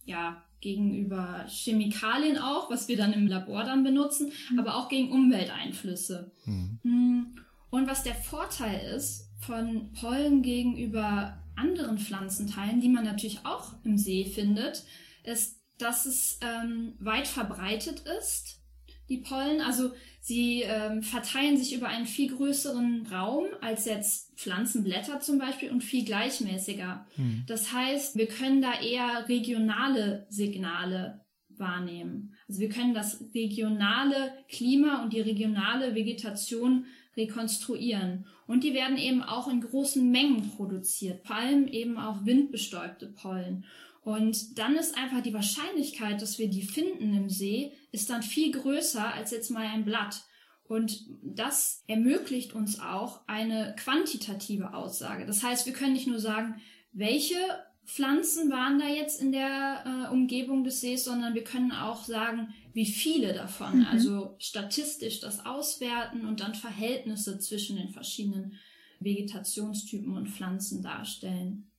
ja, 0.05 0.44
gegenüber 0.65 1.45
Chemikalien 1.47 2.39
auch, 2.39 2.71
was 2.71 2.87
wir 2.87 2.97
dann 2.97 3.13
im 3.13 3.27
Labor 3.27 3.63
dann 3.63 3.83
benutzen, 3.83 4.31
mhm. 4.49 4.59
aber 4.59 4.75
auch 4.75 4.89
gegen 4.89 5.11
Umwelteinflüsse. 5.11 6.31
Mhm. 6.45 6.79
Mm, 6.81 7.35
und 7.69 7.87
was 7.87 8.01
der 8.01 8.15
Vorteil 8.15 8.95
ist 8.95 9.29
von 9.39 9.91
Pollen 9.93 10.41
gegenüber 10.41 11.37
anderen 11.55 11.99
Pflanzenteilen, 11.99 12.81
die 12.81 12.89
man 12.89 13.03
natürlich 13.03 13.45
auch 13.45 13.73
im 13.83 13.99
See 13.99 14.25
findet, 14.25 14.83
ist, 15.23 15.61
dass 15.77 16.07
es 16.07 16.39
ähm, 16.41 16.93
weit 16.99 17.27
verbreitet 17.27 18.03
ist, 18.19 18.64
die 19.09 19.17
Pollen. 19.17 19.61
Also 19.61 19.91
sie 20.19 20.63
ähm, 20.63 21.03
verteilen 21.03 21.57
sich 21.57 21.75
über 21.75 21.87
einen 21.87 22.05
viel 22.05 22.35
größeren 22.35 23.07
Raum 23.11 23.45
als 23.61 23.85
jetzt 23.85 24.37
Pflanzenblätter 24.37 25.19
zum 25.19 25.37
Beispiel 25.37 25.69
und 25.71 25.83
viel 25.83 26.05
gleichmäßiger. 26.05 27.05
Hm. 27.15 27.43
Das 27.47 27.71
heißt, 27.71 28.15
wir 28.15 28.27
können 28.27 28.61
da 28.61 28.79
eher 28.79 29.27
regionale 29.27 30.25
Signale 30.29 31.21
wahrnehmen. 31.49 32.33
Also 32.47 32.61
wir 32.61 32.69
können 32.69 32.93
das 32.93 33.23
regionale 33.33 34.33
Klima 34.49 35.03
und 35.03 35.13
die 35.13 35.21
regionale 35.21 35.95
Vegetation 35.95 36.85
rekonstruieren. 37.15 38.25
Und 38.47 38.63
die 38.63 38.73
werden 38.73 38.97
eben 38.97 39.23
auch 39.23 39.47
in 39.47 39.61
großen 39.61 40.09
Mengen 40.11 40.51
produziert, 40.51 41.25
vor 41.25 41.37
allem 41.37 41.67
eben 41.67 41.97
auch 41.97 42.25
windbestäubte 42.25 43.07
Pollen. 43.07 43.65
Und 44.05 44.59
dann 44.59 44.75
ist 44.75 44.95
einfach 44.95 45.23
die 45.23 45.33
Wahrscheinlichkeit, 45.33 46.21
dass 46.21 46.37
wir 46.37 46.47
die 46.47 46.61
finden 46.61 47.11
im 47.15 47.27
See, 47.27 47.71
ist 47.91 48.11
dann 48.11 48.21
viel 48.21 48.51
größer 48.51 49.11
als 49.11 49.31
jetzt 49.31 49.49
mal 49.49 49.65
ein 49.65 49.83
Blatt. 49.83 50.21
Und 50.63 51.07
das 51.23 51.83
ermöglicht 51.87 52.53
uns 52.53 52.79
auch 52.79 53.21
eine 53.25 53.75
quantitative 53.79 54.75
Aussage. 54.75 55.25
Das 55.25 55.41
heißt, 55.41 55.65
wir 55.65 55.73
können 55.73 55.93
nicht 55.93 56.05
nur 56.05 56.19
sagen, 56.19 56.61
welche 56.93 57.35
Pflanzen 57.83 58.51
waren 58.51 58.77
da 58.77 58.87
jetzt 58.87 59.19
in 59.19 59.31
der 59.31 59.83
äh, 60.07 60.13
Umgebung 60.13 60.63
des 60.63 60.81
Sees, 60.81 61.03
sondern 61.03 61.33
wir 61.33 61.43
können 61.43 61.71
auch 61.71 62.03
sagen, 62.03 62.53
wie 62.73 62.85
viele 62.85 63.33
davon. 63.33 63.79
Mhm. 63.79 63.87
Also 63.87 64.35
statistisch 64.37 65.19
das 65.19 65.47
auswerten 65.47 66.27
und 66.27 66.41
dann 66.41 66.53
Verhältnisse 66.53 67.39
zwischen 67.39 67.77
den 67.77 67.89
verschiedenen 67.89 68.53
Vegetationstypen 68.99 70.15
und 70.15 70.29
Pflanzen 70.29 70.83
darstellen. 70.83 71.71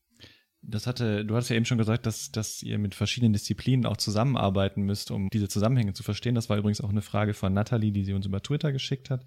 Das 0.69 0.87
hatte, 0.87 1.25
du 1.25 1.37
hast 1.37 1.49
ja 1.49 1.57
eben 1.57 1.65
schon 1.65 1.79
gesagt, 1.79 2.07
dass, 2.07 2.33
dass 2.33 2.63
ihr 2.63 2.79
mit 2.79 2.95
verschiedenen 2.95 3.33
Disziplinen 3.33 3.87
auch 3.87 3.97
zusammenarbeiten 3.97 4.83
müsst, 4.83 5.11
um 5.11 5.29
diese 5.33 5.49
Zusammenhänge 5.49 5.93
zu 5.93 6.03
verstehen. 6.03 6.35
Das 6.35 6.49
war 6.49 6.57
übrigens 6.57 6.81
auch 6.81 6.91
eine 6.91 7.03
Frage 7.03 7.35
von 7.35 7.53
Nathalie, 7.53 7.93
die 7.93 8.05
sie 8.05 8.15
uns 8.15 8.27
über 8.27 8.43
Twitter 8.43 8.73
geschickt 8.73 9.11
hat. 9.11 9.25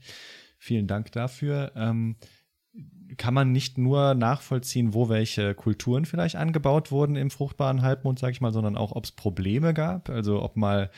Vielen 0.57 0.87
Dank 0.87 1.11
dafür. 1.13 1.71
Ähm, 1.75 2.17
kann 3.17 3.33
man 3.33 3.51
nicht 3.51 3.77
nur 3.77 4.13
nachvollziehen, 4.13 4.93
wo 4.93 5.09
welche 5.09 5.55
Kulturen 5.55 6.05
vielleicht 6.05 6.35
angebaut 6.35 6.91
wurden 6.91 7.15
im 7.15 7.31
fruchtbaren 7.31 7.81
Halbmond, 7.81 8.19
sag 8.19 8.31
ich 8.31 8.41
mal, 8.41 8.53
sondern 8.53 8.75
auch, 8.75 8.91
ob 8.91 9.05
es 9.05 9.11
Probleme 9.11 9.73
gab, 9.73 10.09
also 10.09 10.41
ob 10.41 10.55
mal 10.55 10.91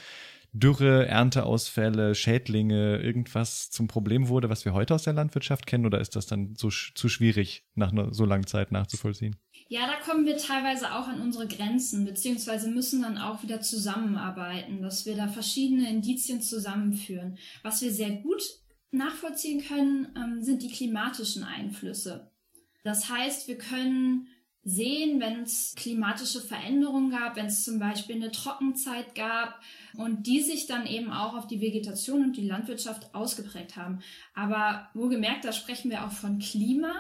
Dürre, 0.54 1.08
Ernteausfälle, 1.08 2.14
Schädlinge, 2.14 2.98
irgendwas 2.98 3.70
zum 3.70 3.88
Problem 3.88 4.28
wurde, 4.28 4.50
was 4.50 4.66
wir 4.66 4.74
heute 4.74 4.94
aus 4.94 5.04
der 5.04 5.14
Landwirtschaft 5.14 5.66
kennen, 5.66 5.86
oder 5.86 6.02
ist 6.02 6.18
das 6.18 6.26
dann 6.26 6.56
so 6.56 6.70
zu 6.70 7.08
schwierig, 7.08 7.64
nach 7.76 7.94
so 8.12 8.26
langen 8.26 8.48
Zeit 8.48 8.74
nachzuvollziehen? 8.74 9.38
Ja, 9.72 9.88
da 9.88 9.96
kommen 9.96 10.26
wir 10.26 10.36
teilweise 10.36 10.94
auch 10.94 11.08
an 11.08 11.22
unsere 11.22 11.48
Grenzen, 11.48 12.04
beziehungsweise 12.04 12.70
müssen 12.70 13.04
dann 13.04 13.18
auch 13.18 13.42
wieder 13.42 13.62
zusammenarbeiten, 13.62 14.82
dass 14.82 15.06
wir 15.06 15.16
da 15.16 15.30
verschiedene 15.30 15.90
Indizien 15.90 16.42
zusammenführen. 16.42 17.38
Was 17.64 17.82
wir 17.82 17.94
sehr 17.94 18.10
gut 18.10 18.44
nachvollziehen 18.92 19.64
können, 19.66 20.10
ähm, 20.18 20.44
sind 20.44 20.62
die 20.62 20.70
klimatischen 20.70 21.46
Einflüsse. 21.46 22.30
Das 22.84 23.10
heißt, 23.10 23.48
wir 23.48 23.58
können 23.58 24.28
sehen, 24.66 25.22
wenn 25.22 25.44
es 25.44 25.74
klimatische 25.78 26.42
Veränderungen 26.42 27.12
gab, 27.12 27.38
wenn 27.38 27.46
es 27.46 27.64
zum 27.64 27.80
Beispiel 27.80 28.18
eine 28.18 28.34
Trockenzeit 28.34 29.16
gab 29.16 29.62
und 29.96 30.28
die 30.28 30.42
sich 30.42 30.68
dann 30.68 30.86
eben 30.86 31.14
auch 31.14 31.34
auf 31.34 31.48
die 31.48 31.62
Vegetation 31.62 32.24
und 32.24 32.36
die 32.36 32.46
Landwirtschaft 32.46 33.16
ausgeprägt 33.16 33.78
haben. 33.78 34.02
Aber 34.34 34.90
wohlgemerkt, 34.94 35.46
da 35.46 35.54
sprechen 35.54 35.90
wir 35.90 36.06
auch 36.06 36.12
von 36.12 36.40
Klima 36.40 36.92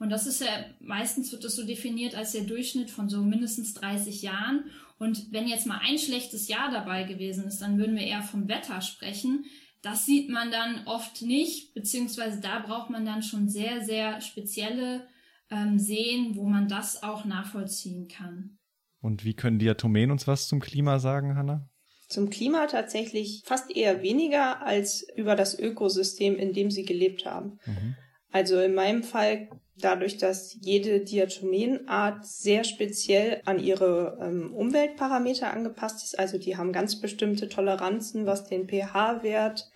und 0.00 0.08
das 0.08 0.26
ist 0.26 0.40
ja, 0.40 0.64
meistens 0.80 1.30
wird 1.30 1.44
das 1.44 1.54
so 1.54 1.64
definiert 1.64 2.14
als 2.14 2.32
der 2.32 2.44
Durchschnitt 2.44 2.90
von 2.90 3.10
so 3.10 3.22
mindestens 3.22 3.74
30 3.74 4.22
Jahren. 4.22 4.64
Und 4.98 5.30
wenn 5.30 5.46
jetzt 5.46 5.66
mal 5.66 5.78
ein 5.86 5.98
schlechtes 5.98 6.48
Jahr 6.48 6.70
dabei 6.70 7.04
gewesen 7.04 7.44
ist, 7.44 7.60
dann 7.60 7.78
würden 7.78 7.96
wir 7.96 8.06
eher 8.06 8.22
vom 8.22 8.48
Wetter 8.48 8.80
sprechen. 8.80 9.44
Das 9.82 10.06
sieht 10.06 10.30
man 10.30 10.50
dann 10.50 10.86
oft 10.86 11.20
nicht, 11.20 11.74
beziehungsweise 11.74 12.40
da 12.40 12.60
braucht 12.60 12.88
man 12.88 13.04
dann 13.04 13.22
schon 13.22 13.50
sehr, 13.50 13.84
sehr 13.84 14.22
spezielle 14.22 15.06
ähm, 15.50 15.78
Seen, 15.78 16.34
wo 16.34 16.44
man 16.44 16.66
das 16.66 17.02
auch 17.02 17.26
nachvollziehen 17.26 18.08
kann. 18.08 18.58
Und 19.02 19.26
wie 19.26 19.34
können 19.34 19.58
Diatomeen 19.58 20.10
uns 20.10 20.26
was 20.26 20.48
zum 20.48 20.60
Klima 20.60 20.98
sagen, 20.98 21.36
Hanna? 21.36 21.68
Zum 22.08 22.30
Klima 22.30 22.66
tatsächlich 22.68 23.42
fast 23.44 23.70
eher 23.70 24.02
weniger 24.02 24.62
als 24.62 25.06
über 25.14 25.36
das 25.36 25.58
Ökosystem, 25.58 26.36
in 26.36 26.54
dem 26.54 26.70
sie 26.70 26.86
gelebt 26.86 27.26
haben. 27.26 27.58
Mhm. 27.66 27.96
Also 28.30 28.60
in 28.60 28.74
meinem 28.74 29.02
Fall 29.02 29.48
dadurch, 29.80 30.18
dass 30.18 30.56
jede 30.60 31.00
Diatomeenart 31.00 32.26
sehr 32.26 32.64
speziell 32.64 33.40
an 33.44 33.58
ihre 33.58 34.18
ähm, 34.20 34.54
Umweltparameter 34.54 35.52
angepasst 35.52 36.04
ist. 36.04 36.18
Also 36.18 36.38
die 36.38 36.56
haben 36.56 36.72
ganz 36.72 37.00
bestimmte 37.00 37.48
Toleranzen, 37.48 38.26
was 38.26 38.48
den 38.48 38.68
pH-Wert, 38.68 39.70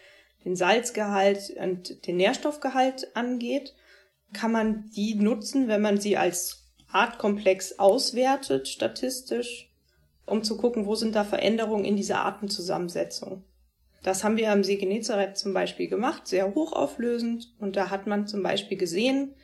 den 0.45 0.57
Salzgehalt 0.57 1.55
und 1.61 2.07
den 2.07 2.17
Nährstoffgehalt 2.17 3.17
angeht. 3.17 3.75
Kann 4.33 4.53
man 4.53 4.90
die 4.95 5.14
nutzen, 5.14 5.69
wenn 5.69 5.81
man 5.81 6.01
sie 6.01 6.17
als 6.17 6.64
Artkomplex 6.88 7.79
auswertet, 7.79 8.69
statistisch, 8.69 9.71
um 10.27 10.43
zu 10.43 10.57
gucken, 10.57 10.87
wo 10.87 10.95
sind 10.95 11.14
da 11.14 11.25
Veränderungen 11.25 11.85
in 11.85 11.97
dieser 11.97 12.21
Artenzusammensetzung. 12.21 13.45
Das 14.05 14.23
haben 14.23 14.37
wir 14.37 14.53
am 14.53 14.62
See 14.62 14.77
Genezareth 14.77 15.38
zum 15.38 15.55
Beispiel 15.55 15.88
gemacht, 15.88 16.29
sehr 16.29 16.55
hochauflösend. 16.55 17.55
Und 17.59 17.75
da 17.77 17.88
hat 17.88 18.07
man 18.07 18.27
zum 18.27 18.43
Beispiel 18.43 18.77
gesehen, 18.77 19.35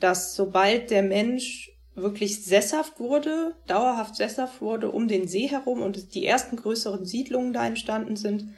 dass 0.00 0.34
sobald 0.34 0.90
der 0.90 1.02
Mensch 1.02 1.72
wirklich 1.94 2.44
sesshaft 2.44 3.00
wurde, 3.00 3.54
dauerhaft 3.66 4.16
sesshaft 4.16 4.60
wurde 4.60 4.90
um 4.90 5.08
den 5.08 5.26
See 5.26 5.48
herum 5.48 5.82
und 5.82 6.14
die 6.14 6.26
ersten 6.26 6.56
größeren 6.56 7.04
Siedlungen 7.04 7.52
da 7.52 7.66
entstanden 7.66 8.16
sind, 8.16 8.54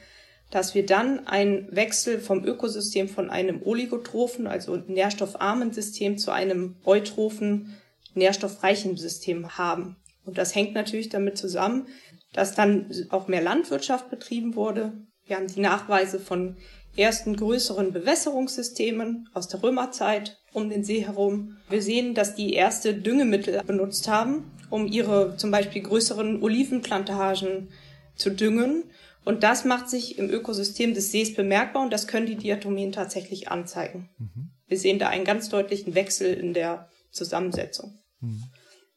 dass 0.51 0.75
wir 0.75 0.85
dann 0.85 1.27
einen 1.27 1.73
Wechsel 1.73 2.19
vom 2.19 2.43
Ökosystem 2.43 3.07
von 3.07 3.29
einem 3.29 3.63
oligotrophen, 3.63 4.47
also 4.47 4.75
nährstoffarmen 4.75 5.71
System 5.71 6.17
zu 6.17 6.31
einem 6.31 6.75
eutrophen, 6.83 7.77
nährstoffreichen 8.13 8.97
System 8.97 9.57
haben. 9.57 9.95
Und 10.25 10.37
das 10.37 10.53
hängt 10.53 10.73
natürlich 10.73 11.09
damit 11.09 11.37
zusammen, 11.37 11.87
dass 12.33 12.53
dann 12.53 12.91
auch 13.09 13.27
mehr 13.27 13.41
Landwirtschaft 13.41 14.09
betrieben 14.09 14.55
wurde. 14.55 14.93
Wir 15.25 15.37
haben 15.37 15.47
die 15.47 15.61
Nachweise 15.61 16.19
von 16.19 16.57
ersten 16.97 17.37
größeren 17.37 17.93
Bewässerungssystemen 17.93 19.29
aus 19.33 19.47
der 19.47 19.63
Römerzeit 19.63 20.40
um 20.53 20.69
den 20.69 20.83
See 20.83 21.05
herum. 21.05 21.57
Wir 21.69 21.81
sehen, 21.81 22.13
dass 22.13 22.35
die 22.35 22.53
erste 22.53 22.93
Düngemittel 22.93 23.61
benutzt 23.65 24.07
haben, 24.07 24.51
um 24.69 24.87
ihre 24.87 25.37
zum 25.37 25.51
Beispiel 25.51 25.81
größeren 25.81 26.41
Olivenplantagen 26.41 27.69
zu 28.15 28.29
düngen. 28.29 28.83
Und 29.23 29.43
das 29.43 29.65
macht 29.65 29.89
sich 29.89 30.17
im 30.17 30.29
Ökosystem 30.29 30.93
des 30.93 31.11
Sees 31.11 31.35
bemerkbar 31.35 31.83
und 31.83 31.93
das 31.93 32.07
können 32.07 32.25
die 32.25 32.35
Diatomien 32.35 32.91
tatsächlich 32.91 33.49
anzeigen. 33.49 34.09
Mhm. 34.17 34.49
Wir 34.67 34.79
sehen 34.79 34.99
da 34.99 35.09
einen 35.09 35.25
ganz 35.25 35.49
deutlichen 35.49 35.95
Wechsel 35.95 36.33
in 36.33 36.53
der 36.53 36.89
Zusammensetzung. 37.11 37.99
Mhm. 38.19 38.43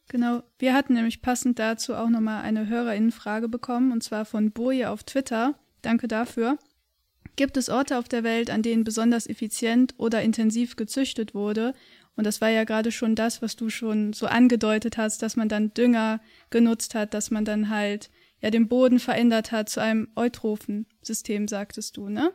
Genau, 0.09 0.43
wir 0.59 0.75
hatten 0.75 0.95
nämlich 0.95 1.23
passend 1.23 1.59
dazu 1.59 1.95
auch 1.95 2.09
nochmal 2.09 2.43
eine 2.43 2.69
Hörerinnenfrage 2.69 3.49
bekommen 3.49 3.91
und 3.91 4.03
zwar 4.03 4.25
von 4.25 4.53
Boje 4.53 4.91
auf 4.91 5.03
Twitter. 5.03 5.55
Danke 5.83 6.09
dafür. 6.09 6.59
Gibt 7.37 7.57
es 7.57 7.69
Orte 7.69 7.99
auf 7.99 8.09
der 8.09 8.23
Welt, 8.23 8.51
an 8.51 8.63
denen 8.63 8.85
besonders 8.85 9.27
effizient 9.27 9.95
oder 9.99 10.23
intensiv 10.23 10.77
gezüchtet 10.77 11.35
wurde? 11.35 11.75
Und 12.17 12.25
das 12.25 12.41
war 12.41 12.49
ja 12.49 12.65
gerade 12.65 12.93
schon 12.93 13.17
das, 13.17 13.43
was 13.43 13.57
du 13.57 13.71
schon 13.71 14.13
so 14.13 14.27
angedeutet 14.27 14.97
hast, 14.97 15.23
dass 15.23 15.37
man 15.37 15.49
dann 15.49 15.75
Dünger 15.75 16.21
genutzt 16.51 16.95
hat, 16.95 17.13
dass 17.13 17.31
man 17.31 17.45
dann 17.45 17.71
halt 17.71 18.11
ja 18.41 18.51
den 18.51 18.69
Boden 18.69 19.01
verändert 19.01 19.51
hat 19.51 19.69
zu 19.69 19.81
einem 19.81 20.09
eutrophen 20.15 20.87
System, 21.03 21.49
sagtest 21.49 21.97
du, 21.97 22.09
ne? 22.09 22.33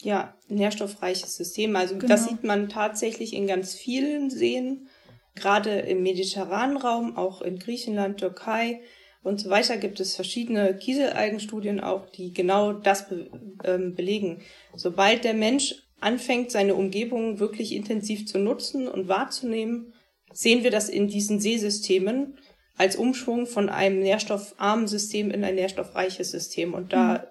Ja, 0.00 0.34
nährstoffreiches 0.48 1.36
System. 1.36 1.76
Also 1.76 1.94
genau. 1.94 2.08
das 2.08 2.26
sieht 2.26 2.42
man 2.42 2.68
tatsächlich 2.68 3.34
in 3.34 3.46
ganz 3.46 3.74
vielen 3.74 4.30
Seen. 4.30 4.88
Gerade 5.34 5.80
im 5.80 6.02
mediterranen 6.02 6.76
Raum, 6.76 7.16
auch 7.16 7.42
in 7.42 7.58
Griechenland, 7.58 8.18
Türkei 8.18 8.82
und 9.22 9.40
so 9.40 9.50
weiter 9.50 9.76
gibt 9.76 10.00
es 10.00 10.16
verschiedene 10.16 10.76
Kieselalgenstudien 10.76 11.80
auch, 11.80 12.08
die 12.08 12.32
genau 12.32 12.72
das 12.72 13.08
be 13.08 13.30
ähm, 13.64 13.94
belegen. 13.94 14.42
Sobald 14.74 15.24
der 15.24 15.34
Mensch 15.34 15.76
anfängt, 16.00 16.50
seine 16.50 16.74
Umgebung 16.74 17.38
wirklich 17.38 17.72
intensiv 17.72 18.26
zu 18.26 18.38
nutzen 18.38 18.88
und 18.88 19.08
wahrzunehmen, 19.08 19.92
sehen 20.32 20.64
wir 20.64 20.72
das 20.72 20.88
in 20.88 21.06
diesen 21.06 21.40
Seesystemen 21.40 22.38
als 22.76 22.96
Umschwung 22.96 23.46
von 23.46 23.68
einem 23.68 24.00
nährstoffarmen 24.00 24.88
System 24.88 25.30
in 25.30 25.44
ein 25.44 25.54
nährstoffreiches 25.54 26.30
System. 26.32 26.74
Und 26.74 26.92
da 26.92 27.26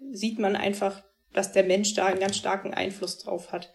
mhm. 0.00 0.14
sieht 0.14 0.38
man 0.40 0.56
einfach, 0.56 1.04
dass 1.32 1.52
der 1.52 1.64
Mensch 1.64 1.94
da 1.94 2.06
einen 2.06 2.20
ganz 2.20 2.36
starken 2.36 2.74
Einfluss 2.74 3.18
drauf 3.18 3.52
hat. 3.52 3.72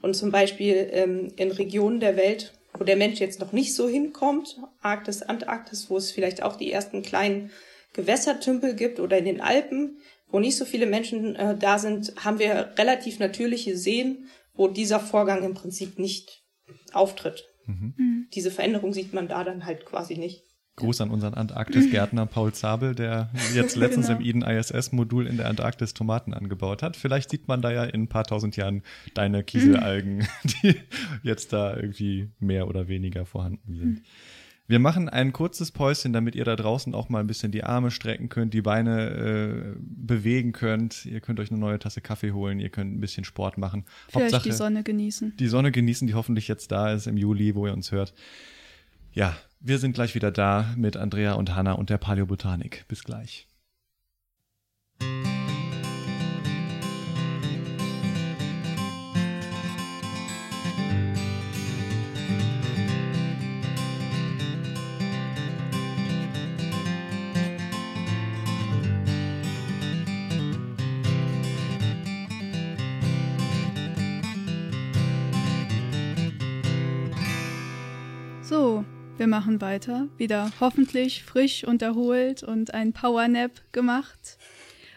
Und 0.00 0.14
zum 0.14 0.30
Beispiel 0.30 0.88
ähm, 0.92 1.32
in 1.36 1.50
Regionen 1.50 2.00
der 2.00 2.16
Welt, 2.16 2.54
wo 2.74 2.84
der 2.84 2.96
Mensch 2.96 3.20
jetzt 3.20 3.40
noch 3.40 3.52
nicht 3.52 3.74
so 3.74 3.88
hinkommt, 3.88 4.58
Arktis, 4.80 5.22
Antarktis, 5.22 5.90
wo 5.90 5.96
es 5.96 6.10
vielleicht 6.10 6.42
auch 6.42 6.56
die 6.56 6.72
ersten 6.72 7.02
kleinen 7.02 7.50
Gewässertümpel 7.92 8.74
gibt 8.74 9.00
oder 9.00 9.18
in 9.18 9.26
den 9.26 9.40
Alpen, 9.40 9.98
wo 10.28 10.40
nicht 10.40 10.56
so 10.56 10.64
viele 10.64 10.86
Menschen 10.86 11.36
äh, 11.36 11.56
da 11.56 11.78
sind, 11.78 12.14
haben 12.24 12.38
wir 12.38 12.72
relativ 12.78 13.18
natürliche 13.18 13.76
Seen, 13.76 14.28
wo 14.54 14.68
dieser 14.68 15.00
Vorgang 15.00 15.42
im 15.44 15.54
Prinzip 15.54 15.98
nicht 15.98 16.42
auftritt. 16.92 17.44
Mhm. 17.66 17.94
mhm. 17.96 18.28
Diese 18.34 18.50
Veränderung 18.50 18.94
sieht 18.94 19.12
man 19.12 19.28
da 19.28 19.44
dann 19.44 19.66
halt 19.66 19.84
quasi 19.84 20.16
nicht. 20.16 20.42
Gruß 20.76 21.02
an 21.02 21.10
unseren 21.10 21.34
Antarktis-Gärtner 21.34 22.24
Paul 22.26 22.52
Zabel, 22.52 22.94
der 22.94 23.30
jetzt 23.54 23.76
letztens 23.76 24.06
genau. 24.06 24.20
im 24.20 24.24
Eden 24.24 24.42
ISS-Modul 24.42 25.26
in 25.26 25.36
der 25.36 25.48
Antarktis 25.48 25.92
Tomaten 25.92 26.32
angebaut 26.32 26.82
hat. 26.82 26.96
Vielleicht 26.96 27.30
sieht 27.30 27.46
man 27.46 27.60
da 27.60 27.70
ja 27.70 27.84
in 27.84 28.04
ein 28.04 28.08
paar 28.08 28.24
tausend 28.24 28.56
Jahren 28.56 28.82
deine 29.14 29.44
Kieselalgen, 29.44 30.26
die 30.62 30.76
jetzt 31.22 31.52
da 31.52 31.76
irgendwie 31.76 32.30
mehr 32.38 32.68
oder 32.68 32.88
weniger 32.88 33.26
vorhanden 33.26 33.74
sind. 33.74 34.02
Wir 34.66 34.78
machen 34.78 35.10
ein 35.10 35.34
kurzes 35.34 35.72
Päuschen, 35.72 36.14
damit 36.14 36.34
ihr 36.34 36.44
da 36.44 36.56
draußen 36.56 36.94
auch 36.94 37.10
mal 37.10 37.20
ein 37.20 37.26
bisschen 37.26 37.52
die 37.52 37.64
Arme 37.64 37.90
strecken 37.90 38.30
könnt, 38.30 38.54
die 38.54 38.62
Beine 38.62 39.10
äh, 39.10 39.76
bewegen 39.78 40.52
könnt. 40.52 41.04
Ihr 41.04 41.20
könnt 41.20 41.40
euch 41.40 41.50
eine 41.50 41.60
neue 41.60 41.78
Tasse 41.78 42.00
Kaffee 42.00 42.32
holen, 42.32 42.58
ihr 42.60 42.70
könnt 42.70 42.96
ein 42.96 43.00
bisschen 43.00 43.24
Sport 43.24 43.58
machen. 43.58 43.84
Vielleicht 44.08 44.32
Hauptsache, 44.32 44.48
die 44.48 44.52
Sonne 44.52 44.82
genießen. 44.82 45.36
Die 45.36 45.48
Sonne 45.48 45.72
genießen, 45.72 46.06
die 46.06 46.14
hoffentlich 46.14 46.48
jetzt 46.48 46.72
da 46.72 46.92
ist 46.92 47.06
im 47.06 47.18
Juli, 47.18 47.54
wo 47.54 47.66
ihr 47.66 47.74
uns 47.74 47.92
hört. 47.92 48.14
Ja, 49.12 49.36
wir 49.62 49.78
sind 49.78 49.92
gleich 49.92 50.14
wieder 50.14 50.30
da 50.30 50.66
mit 50.76 50.96
Andrea 50.96 51.34
und 51.34 51.54
Hanna 51.54 51.72
und 51.72 51.88
der 51.88 51.98
Paläobotanik. 51.98 52.84
Bis 52.88 53.04
gleich. 53.04 53.48
Wir 79.22 79.28
machen 79.28 79.60
weiter. 79.60 80.08
Wieder 80.18 80.50
hoffentlich 80.58 81.22
frisch 81.22 81.62
und 81.62 81.80
erholt 81.80 82.42
und 82.42 82.74
ein 82.74 82.92
Powernap 82.92 83.52
gemacht. 83.70 84.36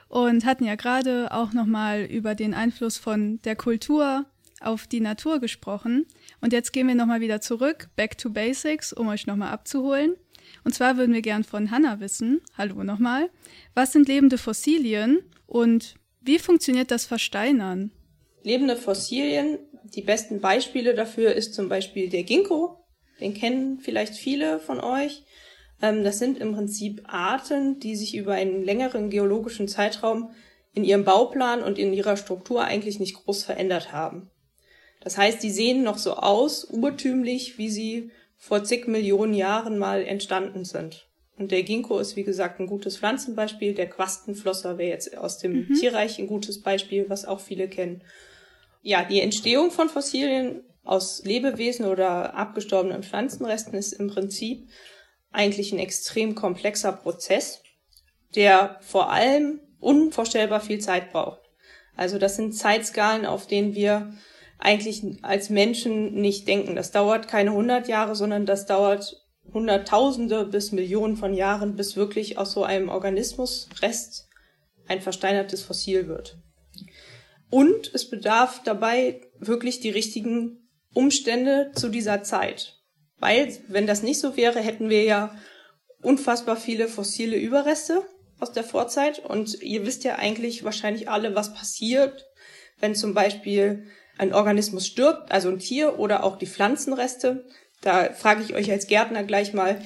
Und 0.08 0.46
hatten 0.46 0.66
ja 0.66 0.74
gerade 0.74 1.32
auch 1.32 1.54
nochmal 1.54 2.02
über 2.06 2.34
den 2.34 2.56
Einfluss 2.56 2.98
von 2.98 3.40
der 3.44 3.56
Kultur 3.56 4.26
auf 4.62 4.88
die 4.88 5.00
Natur 5.00 5.40
gesprochen. 5.40 6.08
Und 6.42 6.54
jetzt 6.54 6.74
gehen 6.74 6.88
wir 6.88 6.96
nochmal 6.96 7.22
wieder 7.22 7.40
zurück, 7.40 7.90
back 7.96 8.18
to 8.18 8.32
basics, 8.32 8.94
um 8.94 9.10
euch 9.10 9.28
nochmal 9.28 9.52
abzuholen. 9.52 10.16
Und 10.64 10.74
zwar 10.74 10.98
würden 10.98 11.14
wir 11.14 11.22
gern 11.22 11.44
von 11.44 11.70
Hanna 11.70 12.00
wissen, 12.00 12.42
hallo 12.58 12.84
nochmal, 12.84 13.30
was 13.76 13.92
sind 13.92 14.08
lebende 14.08 14.40
Fossilien 14.40 15.20
und 15.46 15.94
wie 16.22 16.40
funktioniert 16.40 16.90
das 16.90 17.06
Versteinern? 17.06 17.92
Lebende 18.42 18.76
Fossilien, 18.76 19.60
die 19.84 20.02
besten 20.02 20.42
Beispiele 20.42 20.96
dafür 20.96 21.34
ist 21.34 21.54
zum 21.54 21.70
Beispiel 21.70 22.10
der 22.10 22.24
Ginkgo, 22.24 22.85
den 23.20 23.34
kennen 23.34 23.80
vielleicht 23.80 24.16
viele 24.16 24.60
von 24.60 24.80
euch. 24.80 25.24
Ähm, 25.82 26.04
das 26.04 26.20
sind 26.20 26.38
im 26.38 26.54
Prinzip 26.54 27.04
Arten, 27.06 27.80
die 27.80 27.96
sich 27.96 28.16
über 28.16 28.34
einen 28.34 28.64
längeren 28.64 29.10
geologischen 29.10 29.68
Zeitraum 29.68 30.32
in 30.74 30.84
ihrem 30.84 31.06
Bauplan 31.06 31.64
und 31.64 31.78
in 31.78 31.94
ihrer 31.94 32.18
Struktur 32.18 32.64
eigentlich 32.64 33.00
nicht 33.00 33.16
groß 33.16 33.44
verändert 33.44 33.94
haben. 33.94 34.30
Das 35.02 35.18
heißt, 35.18 35.42
die 35.44 35.52
sehen 35.52 35.84
noch 35.84 35.98
so 35.98 36.16
aus, 36.16 36.66
urtümlich, 36.66 37.58
wie 37.58 37.70
sie 37.70 38.12
vor 38.38 38.64
zig 38.64 38.88
Millionen 38.88 39.34
Jahren 39.34 39.78
mal 39.78 40.04
entstanden 40.04 40.66
sind. 40.66 41.08
Und 41.38 41.52
der 41.52 41.64
Ginkgo 41.64 42.00
ist, 42.00 42.16
wie 42.16 42.24
gesagt, 42.24 42.60
ein 42.60 42.68
gutes 42.68 42.98
Pflanzenbeispiel. 42.98 43.74
Der 43.74 43.90
Quastenflosser 43.90 44.78
wäre 44.78 44.90
jetzt 44.90 45.18
aus 45.18 45.38
dem 45.38 45.68
mhm. 45.68 45.74
Tierreich 45.80 46.18
ein 46.20 46.28
gutes 46.28 46.62
Beispiel, 46.62 47.06
was 47.10 47.26
auch 47.26 47.40
viele 47.40 47.68
kennen. 47.68 48.02
Ja, 48.82 49.04
die 49.04 49.20
Entstehung 49.20 49.72
von 49.72 49.90
Fossilien 49.90 50.62
aus 50.86 51.24
Lebewesen 51.26 51.86
oder 51.86 52.36
abgestorbenen 52.36 53.04
Pflanzenresten 53.04 53.74
ist 53.76 53.94
im 53.94 54.08
Prinzip 54.08 54.70
eigentlich 55.32 55.74
ein 55.74 55.80
extrem 55.80 56.36
komplexer 56.36 56.94
Prozess, 56.94 57.62
der 58.36 58.78
vor 58.82 59.12
allem 59.12 59.60
unvorstellbar 59.80 60.62
viel 60.62 60.80
Zeit 60.80 61.12
braucht. 61.12 61.42
Also 61.98 62.18
das 62.18 62.36
sind 62.36 62.54
Zeitskalen, 62.54 63.26
auf 63.26 63.48
denen 63.48 63.76
wir 63.76 64.14
eigentlich 64.58 65.04
als 65.22 65.50
Menschen 65.50 66.14
nicht 66.14 66.48
denken. 66.48 66.76
Das 66.76 66.92
dauert 66.92 67.28
keine 67.28 67.52
100 67.52 67.88
Jahre, 67.88 68.16
sondern 68.16 68.46
das 68.46 68.66
dauert 68.66 69.22
Hunderttausende 69.54 70.46
bis 70.46 70.72
Millionen 70.72 71.18
von 71.18 71.34
Jahren, 71.34 71.76
bis 71.76 71.96
wirklich 71.96 72.38
aus 72.38 72.52
so 72.52 72.64
einem 72.64 72.90
Organismusrest 72.90 74.28
ein 74.88 75.02
versteinertes 75.02 75.64
Fossil 75.64 76.08
wird. 76.08 76.38
Und 77.50 77.94
es 77.94 78.10
bedarf 78.10 78.62
dabei 78.64 79.22
wirklich 79.40 79.80
die 79.80 79.92
richtigen 79.92 80.65
Umstände 80.96 81.72
zu 81.76 81.90
dieser 81.90 82.24
Zeit. 82.24 82.80
Weil, 83.20 83.56
wenn 83.68 83.86
das 83.86 84.02
nicht 84.02 84.20
so 84.20 84.36
wäre, 84.36 84.60
hätten 84.60 84.90
wir 84.90 85.04
ja 85.04 85.36
unfassbar 86.02 86.58
viele 86.58 86.88
fossile 86.88 87.38
Überreste 87.38 88.04
aus 88.40 88.52
der 88.52 88.64
Vorzeit. 88.64 89.20
Und 89.20 89.62
ihr 89.62 89.86
wisst 89.86 90.04
ja 90.04 90.16
eigentlich 90.16 90.64
wahrscheinlich 90.64 91.10
alle, 91.10 91.36
was 91.36 91.54
passiert, 91.54 92.26
wenn 92.80 92.96
zum 92.96 93.14
Beispiel 93.14 93.88
ein 94.18 94.34
Organismus 94.34 94.88
stirbt, 94.88 95.32
also 95.32 95.50
ein 95.50 95.60
Tier 95.60 96.00
oder 96.00 96.24
auch 96.24 96.38
die 96.38 96.48
Pflanzenreste. 96.48 97.46
Da 97.82 98.14
frage 98.14 98.44
ich 98.44 98.56
euch 98.56 98.72
als 98.72 98.88
Gärtner 98.88 99.24
gleich 99.24 99.54
mal, 99.54 99.82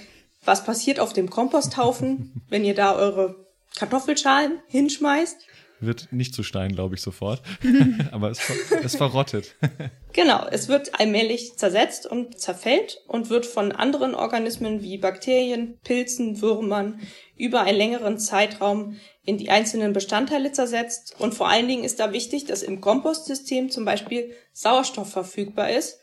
was 0.45 0.63
passiert 0.63 0.99
auf 0.99 1.13
dem 1.13 1.29
Komposthaufen, 1.29 2.43
wenn 2.49 2.63
ihr 2.63 2.75
da 2.75 2.95
eure 2.95 3.47
Kartoffelschalen 3.77 4.61
hinschmeißt? 4.67 5.37
Wird 5.79 6.11
nicht 6.11 6.33
zu 6.33 6.43
Stein, 6.43 6.73
glaube 6.73 6.95
ich, 6.95 7.01
sofort. 7.01 7.41
Aber 8.11 8.29
es, 8.29 8.39
es 8.83 8.95
verrottet. 8.95 9.55
genau, 10.13 10.45
es 10.49 10.67
wird 10.67 10.99
allmählich 10.99 11.57
zersetzt 11.57 12.05
und 12.05 12.39
zerfällt 12.39 13.01
und 13.07 13.29
wird 13.29 13.45
von 13.45 13.71
anderen 13.71 14.15
Organismen 14.15 14.81
wie 14.81 14.97
Bakterien, 14.97 15.77
Pilzen, 15.83 16.41
Würmern 16.41 16.99
über 17.37 17.61
einen 17.61 17.77
längeren 17.77 18.19
Zeitraum 18.19 18.97
in 19.23 19.37
die 19.37 19.49
einzelnen 19.49 19.93
Bestandteile 19.93 20.51
zersetzt. 20.51 21.15
Und 21.19 21.33
vor 21.33 21.49
allen 21.49 21.67
Dingen 21.67 21.83
ist 21.83 21.99
da 21.99 22.11
wichtig, 22.13 22.45
dass 22.45 22.63
im 22.63 22.81
Kompostsystem 22.81 23.69
zum 23.69 23.85
Beispiel 23.85 24.33
Sauerstoff 24.53 25.11
verfügbar 25.11 25.69
ist, 25.69 25.99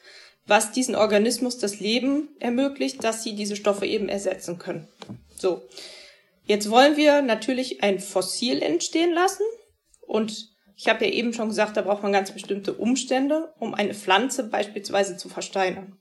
was 0.46 0.72
diesen 0.72 0.94
Organismus 0.94 1.58
das 1.58 1.80
Leben 1.80 2.28
ermöglicht, 2.38 3.02
dass 3.02 3.22
sie 3.22 3.34
diese 3.34 3.56
Stoffe 3.56 3.86
eben 3.86 4.08
ersetzen 4.08 4.58
können. 4.58 4.88
So. 5.36 5.62
Jetzt 6.44 6.70
wollen 6.70 6.96
wir 6.96 7.22
natürlich 7.22 7.82
ein 7.82 7.98
Fossil 7.98 8.62
entstehen 8.62 9.12
lassen. 9.12 9.42
Und 10.07 10.51
ich 10.77 10.88
habe 10.88 11.05
ja 11.07 11.11
eben 11.11 11.33
schon 11.33 11.49
gesagt, 11.49 11.77
da 11.77 11.83
braucht 11.83 12.03
man 12.03 12.12
ganz 12.12 12.31
bestimmte 12.33 12.75
Umstände, 12.75 13.53
um 13.59 13.75
eine 13.75 13.95
Pflanze 13.95 14.45
beispielsweise 14.45 15.16
zu 15.16 15.29
versteinern. 15.29 15.99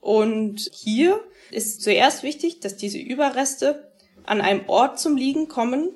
Und 0.00 0.70
hier 0.72 1.20
ist 1.50 1.82
zuerst 1.82 2.22
wichtig, 2.22 2.60
dass 2.60 2.76
diese 2.76 2.98
Überreste 2.98 3.92
an 4.24 4.40
einem 4.40 4.68
Ort 4.68 5.00
zum 5.00 5.16
Liegen 5.16 5.48
kommen, 5.48 5.90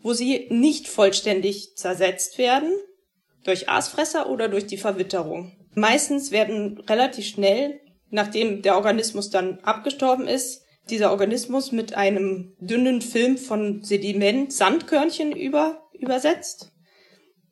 wo 0.00 0.12
sie 0.12 0.48
nicht 0.50 0.88
vollständig 0.88 1.76
zersetzt 1.76 2.38
werden, 2.38 2.72
durch 3.44 3.68
Aasfresser 3.68 4.28
oder 4.28 4.48
durch 4.48 4.66
die 4.66 4.76
Verwitterung. 4.76 5.56
Meistens 5.74 6.32
werden 6.32 6.78
relativ 6.80 7.26
schnell, 7.26 7.80
nachdem 8.10 8.62
der 8.62 8.76
Organismus 8.76 9.30
dann 9.30 9.60
abgestorben 9.60 10.26
ist, 10.26 10.62
dieser 10.90 11.10
Organismus 11.10 11.72
mit 11.72 11.94
einem 11.94 12.54
dünnen 12.60 13.02
Film 13.02 13.38
von 13.38 13.82
Sediment, 13.82 14.52
Sandkörnchen 14.52 15.32
über 15.32 15.88
übersetzt. 15.92 16.72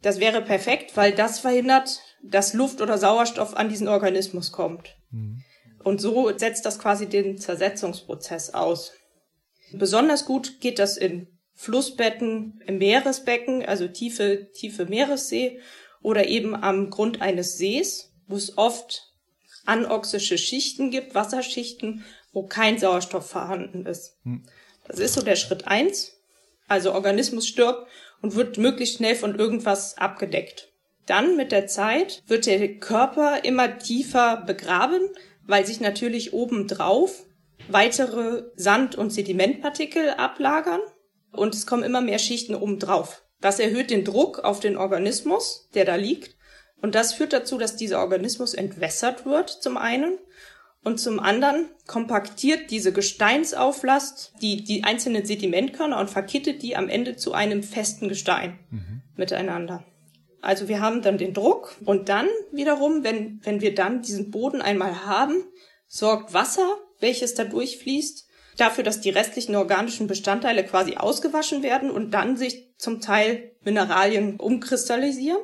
Das 0.02 0.20
wäre 0.20 0.42
perfekt, 0.42 0.96
weil 0.96 1.12
das 1.12 1.40
verhindert, 1.40 2.00
dass 2.22 2.54
Luft 2.54 2.80
oder 2.80 2.98
Sauerstoff 2.98 3.54
an 3.54 3.68
diesen 3.68 3.88
Organismus 3.88 4.52
kommt. 4.52 4.96
Mhm. 5.10 5.42
Und 5.82 6.00
so 6.00 6.36
setzt 6.36 6.66
das 6.66 6.78
quasi 6.78 7.06
den 7.06 7.38
Zersetzungsprozess 7.38 8.50
aus. 8.50 8.92
Besonders 9.72 10.24
gut 10.24 10.60
geht 10.60 10.78
das 10.78 10.96
in 10.96 11.28
Flussbetten, 11.54 12.60
im 12.66 12.78
Meeresbecken, 12.78 13.64
also 13.64 13.88
tiefe, 13.88 14.50
tiefe 14.52 14.86
Meeressee 14.86 15.60
oder 16.02 16.28
eben 16.28 16.54
am 16.54 16.90
Grund 16.90 17.22
eines 17.22 17.56
Sees, 17.56 18.12
wo 18.26 18.36
es 18.36 18.58
oft 18.58 19.12
anoxische 19.64 20.38
Schichten 20.38 20.90
gibt, 20.90 21.14
Wasserschichten, 21.14 22.04
wo 22.36 22.42
kein 22.42 22.78
Sauerstoff 22.78 23.30
vorhanden 23.30 23.86
ist. 23.86 24.18
Hm. 24.24 24.42
Das 24.86 24.98
ist 24.98 25.14
so 25.14 25.22
der 25.22 25.36
Schritt 25.36 25.66
eins. 25.66 26.12
Also 26.68 26.92
Organismus 26.92 27.46
stirbt 27.46 27.88
und 28.20 28.34
wird 28.34 28.58
möglichst 28.58 28.98
schnell 28.98 29.16
von 29.16 29.38
irgendwas 29.38 29.96
abgedeckt. 29.96 30.70
Dann 31.06 31.36
mit 31.36 31.50
der 31.50 31.66
Zeit 31.66 32.22
wird 32.26 32.44
der 32.44 32.76
Körper 32.76 33.42
immer 33.42 33.78
tiefer 33.78 34.42
begraben, 34.46 35.00
weil 35.46 35.64
sich 35.64 35.80
natürlich 35.80 36.34
obendrauf 36.34 37.24
weitere 37.68 38.44
Sand- 38.54 38.96
und 38.96 39.14
Sedimentpartikel 39.14 40.10
ablagern 40.10 40.80
und 41.32 41.54
es 41.54 41.66
kommen 41.66 41.84
immer 41.84 42.02
mehr 42.02 42.18
Schichten 42.18 42.54
obendrauf. 42.54 43.24
Das 43.40 43.60
erhöht 43.60 43.90
den 43.90 44.04
Druck 44.04 44.40
auf 44.40 44.60
den 44.60 44.76
Organismus, 44.76 45.70
der 45.74 45.86
da 45.86 45.94
liegt. 45.94 46.36
Und 46.82 46.94
das 46.94 47.14
führt 47.14 47.32
dazu, 47.32 47.56
dass 47.56 47.76
dieser 47.76 48.00
Organismus 48.00 48.52
entwässert 48.52 49.24
wird, 49.24 49.48
zum 49.48 49.78
einen. 49.78 50.18
Und 50.86 51.00
zum 51.00 51.18
anderen 51.18 51.68
kompaktiert 51.88 52.70
diese 52.70 52.92
Gesteinsauflast 52.92 54.34
die, 54.40 54.62
die 54.62 54.84
einzelnen 54.84 55.26
Sedimentkörner 55.26 55.98
und 55.98 56.08
verkittet 56.08 56.62
die 56.62 56.76
am 56.76 56.88
Ende 56.88 57.16
zu 57.16 57.32
einem 57.32 57.64
festen 57.64 58.08
Gestein 58.08 58.60
mhm. 58.70 59.02
miteinander. 59.16 59.82
Also 60.42 60.68
wir 60.68 60.80
haben 60.80 61.02
dann 61.02 61.18
den 61.18 61.34
Druck 61.34 61.74
und 61.84 62.08
dann 62.08 62.28
wiederum, 62.52 63.02
wenn, 63.02 63.40
wenn 63.42 63.60
wir 63.60 63.74
dann 63.74 64.02
diesen 64.02 64.30
Boden 64.30 64.62
einmal 64.62 65.04
haben, 65.04 65.34
sorgt 65.88 66.32
Wasser, 66.32 66.76
welches 67.00 67.34
da 67.34 67.42
durchfließt, 67.42 68.28
dafür, 68.56 68.84
dass 68.84 69.00
die 69.00 69.10
restlichen 69.10 69.56
organischen 69.56 70.06
Bestandteile 70.06 70.62
quasi 70.62 70.94
ausgewaschen 70.94 71.64
werden 71.64 71.90
und 71.90 72.12
dann 72.12 72.36
sich 72.36 72.74
zum 72.78 73.00
Teil 73.00 73.50
Mineralien 73.64 74.36
umkristallisieren. 74.36 75.42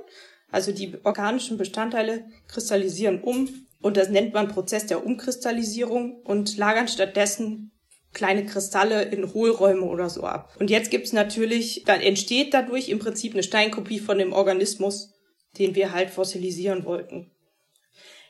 Also 0.52 0.70
die 0.70 0.98
organischen 1.02 1.58
Bestandteile 1.58 2.26
kristallisieren 2.46 3.20
um 3.22 3.48
und 3.82 3.96
das 3.96 4.08
nennt 4.08 4.32
man 4.32 4.48
Prozess 4.48 4.86
der 4.86 5.04
Umkristallisierung 5.04 6.20
und 6.22 6.56
lagern 6.56 6.88
stattdessen 6.88 7.72
kleine 8.12 8.44
Kristalle 8.44 9.02
in 9.02 9.32
Hohlräume 9.32 9.84
oder 9.84 10.08
so 10.10 10.24
ab. 10.24 10.54
Und 10.58 10.70
jetzt 10.70 10.90
gibt's 10.90 11.12
natürlich, 11.12 11.84
dann 11.86 12.00
entsteht 12.00 12.54
dadurch 12.54 12.88
im 12.88 12.98
Prinzip 12.98 13.32
eine 13.32 13.42
Steinkopie 13.42 14.00
von 14.00 14.18
dem 14.18 14.32
Organismus, 14.32 15.12
den 15.58 15.74
wir 15.74 15.92
halt 15.92 16.10
fossilisieren 16.10 16.84
wollten. 16.84 17.30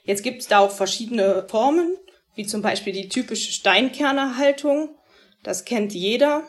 Jetzt 0.05 0.23
gibt's 0.23 0.49
da 0.49 0.61
auch 0.61 0.71
verschiedene 0.71 1.47
Formen, 1.49 1.97
wie 2.35 2.47
zum 2.47 2.63
Beispiel 2.63 2.93
die 2.93 3.09
typische 3.09 3.53
Steinkernerhaltung. 3.53 4.97
Das 5.43 5.65
kennt 5.65 5.93
jeder. 5.93 6.45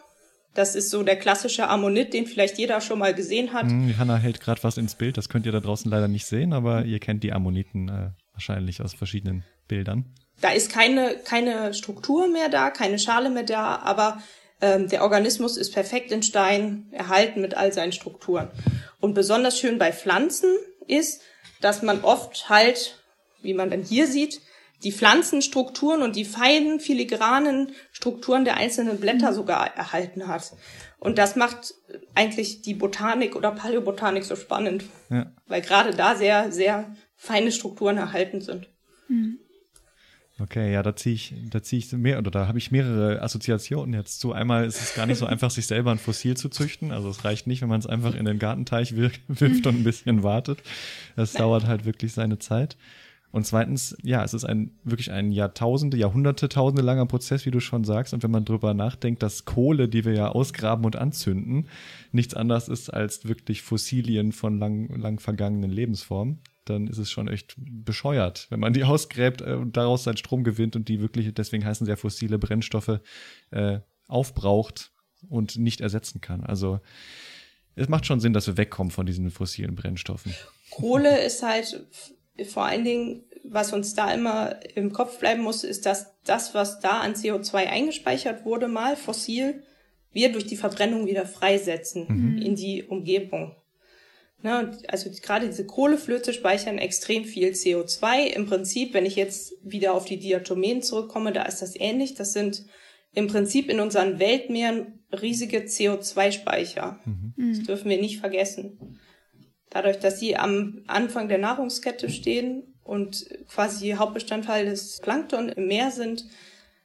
Das 0.54 0.76
ist 0.76 0.92
so 0.92 1.02
der 1.02 1.18
klassische 1.18 1.68
Ammonit, 1.68 2.14
den 2.14 2.28
vielleicht 2.28 2.60
jeder 2.60 2.80
schon 2.80 3.00
mal 3.00 3.16
gesehen 3.16 3.54
hat. 3.54 3.66
Hm, 3.66 3.98
Hanna 3.98 4.18
hält 4.18 4.40
gerade 4.40 4.64
was 4.64 4.78
ins 4.78 4.96
Bild, 4.96 5.18
das 5.18 5.28
könnt 5.28 5.48
ihr 5.48 5.52
da 5.52 5.60
draußen 5.60 5.90
leider 5.90 6.08
nicht 6.08 6.26
sehen, 6.26 6.54
aber 6.54 6.86
ihr 6.86 7.00
kennt 7.00 7.24
die 7.24 7.34
Ammoniten 7.34 7.90
äh, 7.90 8.10
wahrscheinlich 8.34 8.82
aus 8.82 8.94
verschiedenen 8.94 9.44
Bildern. 9.68 10.14
Da 10.42 10.52
ist 10.52 10.72
keine, 10.72 11.16
keine 11.24 11.74
Struktur 11.74 12.28
mehr 12.28 12.50
da, 12.50 12.70
keine 12.70 13.00
Schale 13.00 13.30
mehr 13.30 13.44
da, 13.44 13.78
aber 13.78 14.22
ähm, 14.62 14.90
der 14.90 15.04
Organismus 15.04 15.58
ist 15.58 15.74
perfekt 15.74 16.12
in 16.12 16.24
Stein 16.24 16.88
erhalten 16.92 17.42
mit 17.42 17.56
all 17.56 17.72
seinen 17.72 17.92
Strukturen. 17.92 18.50
Und 19.00 19.14
besonders 19.14 19.60
schön 19.60 19.78
bei 19.78 19.92
Pflanzen 19.92 20.50
ist, 20.88 21.22
dass 21.62 21.82
man 21.82 22.04
oft 22.04 22.50
halt, 22.50 22.98
wie 23.42 23.54
man 23.54 23.70
dann 23.70 23.84
hier 23.84 24.08
sieht, 24.08 24.42
die 24.84 24.92
Pflanzenstrukturen 24.92 26.02
und 26.02 26.16
die 26.16 26.26
feinen, 26.26 26.80
filigranen 26.80 27.72
Strukturen 27.92 28.44
der 28.44 28.58
einzelnen 28.58 29.00
Blätter 29.00 29.32
mhm. 29.32 29.36
sogar 29.36 29.76
erhalten 29.78 30.28
hat. 30.28 30.54
Und 31.00 31.18
das 31.18 31.36
macht 31.36 31.74
eigentlich 32.16 32.62
die 32.62 32.74
Botanik 32.74 33.36
oder 33.36 33.52
Paläobotanik 33.52 34.24
so 34.24 34.36
spannend, 34.36 34.86
ja. 35.10 35.32
weil 35.48 35.62
gerade 35.62 35.94
da 35.94 36.16
sehr, 36.16 36.52
sehr 36.52 36.96
feine 37.24 37.54
Strukturen 37.54 37.98
erhalten 37.98 38.42
sind. 38.42 38.68
Mhm. 39.08 39.40
Okay, 40.40 40.74
ja, 40.74 40.84
da 40.84 40.96
ziehe 40.96 41.16
ich, 41.16 41.34
da 41.52 41.62
ziehe 41.62 41.80
ich 41.80 41.92
mehr 41.94 42.18
oder 42.18 42.32
da 42.32 42.48
habe 42.48 42.58
ich 42.58 42.72
mehrere 42.72 43.22
Assoziationen 43.22 43.94
jetzt 43.94 44.20
zu. 44.20 44.34
Einmal 44.34 44.66
ist 44.66 44.82
es 44.82 44.94
gar 44.94 45.06
nicht 45.06 45.20
so 45.20 45.26
einfach, 45.26 45.52
sich 45.52 45.68
selber 45.68 45.92
ein 45.92 46.00
Fossil 46.00 46.36
zu 46.36 46.50
züchten. 46.50 46.92
Also 46.92 47.08
es 47.08 47.24
reicht 47.24 47.48
nicht, 47.48 47.62
wenn 47.62 47.70
man 47.70 47.80
es 47.80 47.88
einfach 47.88 48.16
in 48.16 48.26
den 48.26 48.40
Gartenteich 48.40 48.98
wirft 48.98 49.22
und 49.68 49.68
ein 49.68 49.84
bisschen 49.84 50.24
wartet. 50.24 50.64
Das 51.16 51.34
dauert 51.34 51.66
halt 51.66 51.86
wirklich 51.86 52.14
seine 52.14 52.40
Zeit. 52.40 52.76
Und 53.32 53.46
zweitens, 53.46 53.96
ja, 54.04 54.24
es 54.24 54.34
ist 54.34 54.44
ein 54.44 54.72
wirklich 54.84 55.12
ein 55.12 55.32
Jahrtausende, 55.32 55.98
Jahrhunderte, 55.98 56.50
Tausende 56.50 56.84
langer 56.84 57.06
Prozess, 57.06 57.46
wie 57.46 57.52
du 57.52 57.62
schon 57.62 57.84
sagst. 57.84 58.14
Und 58.14 58.22
wenn 58.22 58.32
man 58.32 58.44
drüber 58.44 58.74
nachdenkt, 58.74 59.24
dass 59.24 59.46
Kohle, 59.46 59.88
die 59.88 60.04
wir 60.04 60.14
ja 60.14 60.28
ausgraben 60.30 60.84
und 60.84 60.98
anzünden, 60.98 61.68
nichts 62.12 62.34
anderes 62.34 62.68
ist 62.68 62.94
als 62.94 63.28
wirklich 63.28 63.62
Fossilien 63.62 64.34
von 64.34 64.60
lang, 64.60 64.90
lang 65.00 65.20
vergangenen 65.20 65.72
Lebensformen, 65.72 66.42
dann 66.66 66.88
ist 66.88 66.98
es 66.98 67.12
schon 67.12 67.28
echt 67.28 67.56
bescheuert, 67.58 68.48
wenn 68.50 68.60
man 68.60 68.74
die 68.74 68.84
ausgräbt 68.84 69.42
äh, 69.42 69.54
und 69.54 69.78
daraus 69.78 70.04
seinen 70.04 70.18
Strom 70.18 70.44
gewinnt 70.44 70.76
und 70.76 70.88
die 70.88 71.02
wirklich, 71.02 71.34
deswegen 71.34 71.66
heißen 71.66 71.86
sie 71.86 71.92
ja 71.92 71.96
fossile 71.96 72.38
Brennstoffe, 72.38 73.00
äh, 73.52 73.80
aufbraucht 74.08 74.92
und 75.30 75.58
nicht 75.58 75.82
ersetzen 75.82 76.22
kann. 76.22 76.44
Also 76.44 76.80
es 77.76 77.90
macht 77.90 78.06
schon 78.06 78.20
Sinn, 78.20 78.34
dass 78.34 78.48
wir 78.48 78.58
wegkommen 78.58 78.92
von 78.92 79.06
diesen 79.06 79.32
fossilen 79.32 79.76
Brennstoffen. 79.76 80.34
Kohle 80.70 81.24
ist 81.24 81.44
halt 81.44 81.88
vor 82.46 82.66
allen 82.66 82.84
Dingen, 82.84 83.24
was 83.44 83.74
uns 83.74 83.94
da 83.94 84.14
immer 84.14 84.60
im 84.76 84.92
Kopf 84.92 85.20
bleiben 85.20 85.44
muss, 85.44 85.64
ist, 85.64 85.86
dass 85.86 86.14
das, 86.24 86.54
was 86.54 86.80
da 86.80 87.02
an 87.02 87.14
CO2 87.14 87.56
eingespeichert 87.56 88.46
wurde, 88.46 88.68
mal 88.68 88.96
fossil, 88.96 89.64
wir 90.12 90.32
durch 90.32 90.46
die 90.46 90.58
Verbrennung 90.58 91.08
wieder 91.08 91.26
freisetzen 91.26 92.06
mhm. 92.08 92.38
in 92.38 92.56
die 92.56 92.84
Umgebung. 92.84 93.56
Ne, 94.44 94.78
also 94.90 95.10
gerade 95.22 95.48
diese 95.48 95.66
Kohleflöze 95.66 96.34
speichern 96.34 96.78
extrem 96.78 97.24
viel 97.24 97.52
CO2. 97.52 98.26
Im 98.26 98.46
Prinzip, 98.46 98.94
wenn 98.94 99.06
ich 99.06 99.16
jetzt 99.16 99.54
wieder 99.64 99.94
auf 99.94 100.04
die 100.04 100.20
Diatomen 100.20 100.82
zurückkomme, 100.82 101.32
da 101.32 101.44
ist 101.44 101.62
das 101.62 101.80
ähnlich. 101.80 102.16
Das 102.16 102.34
sind 102.34 102.66
im 103.14 103.28
Prinzip 103.28 103.70
in 103.70 103.80
unseren 103.80 104.20
Weltmeeren 104.20 105.00
riesige 105.14 105.60
CO2-Speicher. 105.60 107.00
Mhm. 107.06 107.54
Das 107.56 107.64
dürfen 107.68 107.90
wir 107.90 108.02
nicht 108.02 108.20
vergessen. 108.20 109.00
Dadurch, 109.70 110.00
dass 110.00 110.20
sie 110.20 110.36
am 110.36 110.84
Anfang 110.88 111.30
der 111.30 111.38
Nahrungskette 111.38 112.10
stehen 112.10 112.76
und 112.84 113.26
quasi 113.48 113.92
Hauptbestandteil 113.92 114.66
des 114.66 115.00
Plankton 115.00 115.50
im 115.50 115.68
Meer 115.68 115.90
sind, 115.92 116.26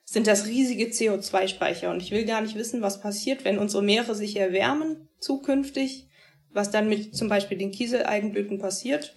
sind 0.05 0.29
das 0.29 0.47
riesige 0.47 0.87
CO2-Speicher. 0.87 1.91
Und 1.91 2.05
ich 2.05 2.13
will 2.13 2.25
gar 2.25 2.41
nicht 2.41 2.55
wissen, 2.55 2.83
was 2.83 3.01
passiert, 3.01 3.45
wenn 3.45 3.59
unsere 3.59 3.83
Meere 3.83 4.15
sich 4.15 4.37
erwärmen 4.37 5.09
zukünftig, 5.19 6.08
was 6.53 6.71
dann 6.71 6.89
mit 6.89 7.15
zum 7.15 7.29
Beispiel 7.29 7.59
den 7.59 7.71
Kieseleigenblüten 7.71 8.59
passiert, 8.59 9.15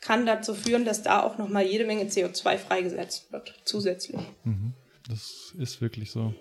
kann 0.00 0.26
dazu 0.26 0.54
führen, 0.54 0.84
dass 0.84 1.02
da 1.02 1.22
auch 1.22 1.38
nochmal 1.38 1.66
jede 1.66 1.84
Menge 1.84 2.04
CO2 2.04 2.56
freigesetzt 2.56 3.32
wird, 3.32 3.54
zusätzlich. 3.64 4.20
Mhm. 4.44 4.72
Das 5.08 5.54
ist 5.58 5.80
wirklich 5.80 6.10
so. 6.10 6.34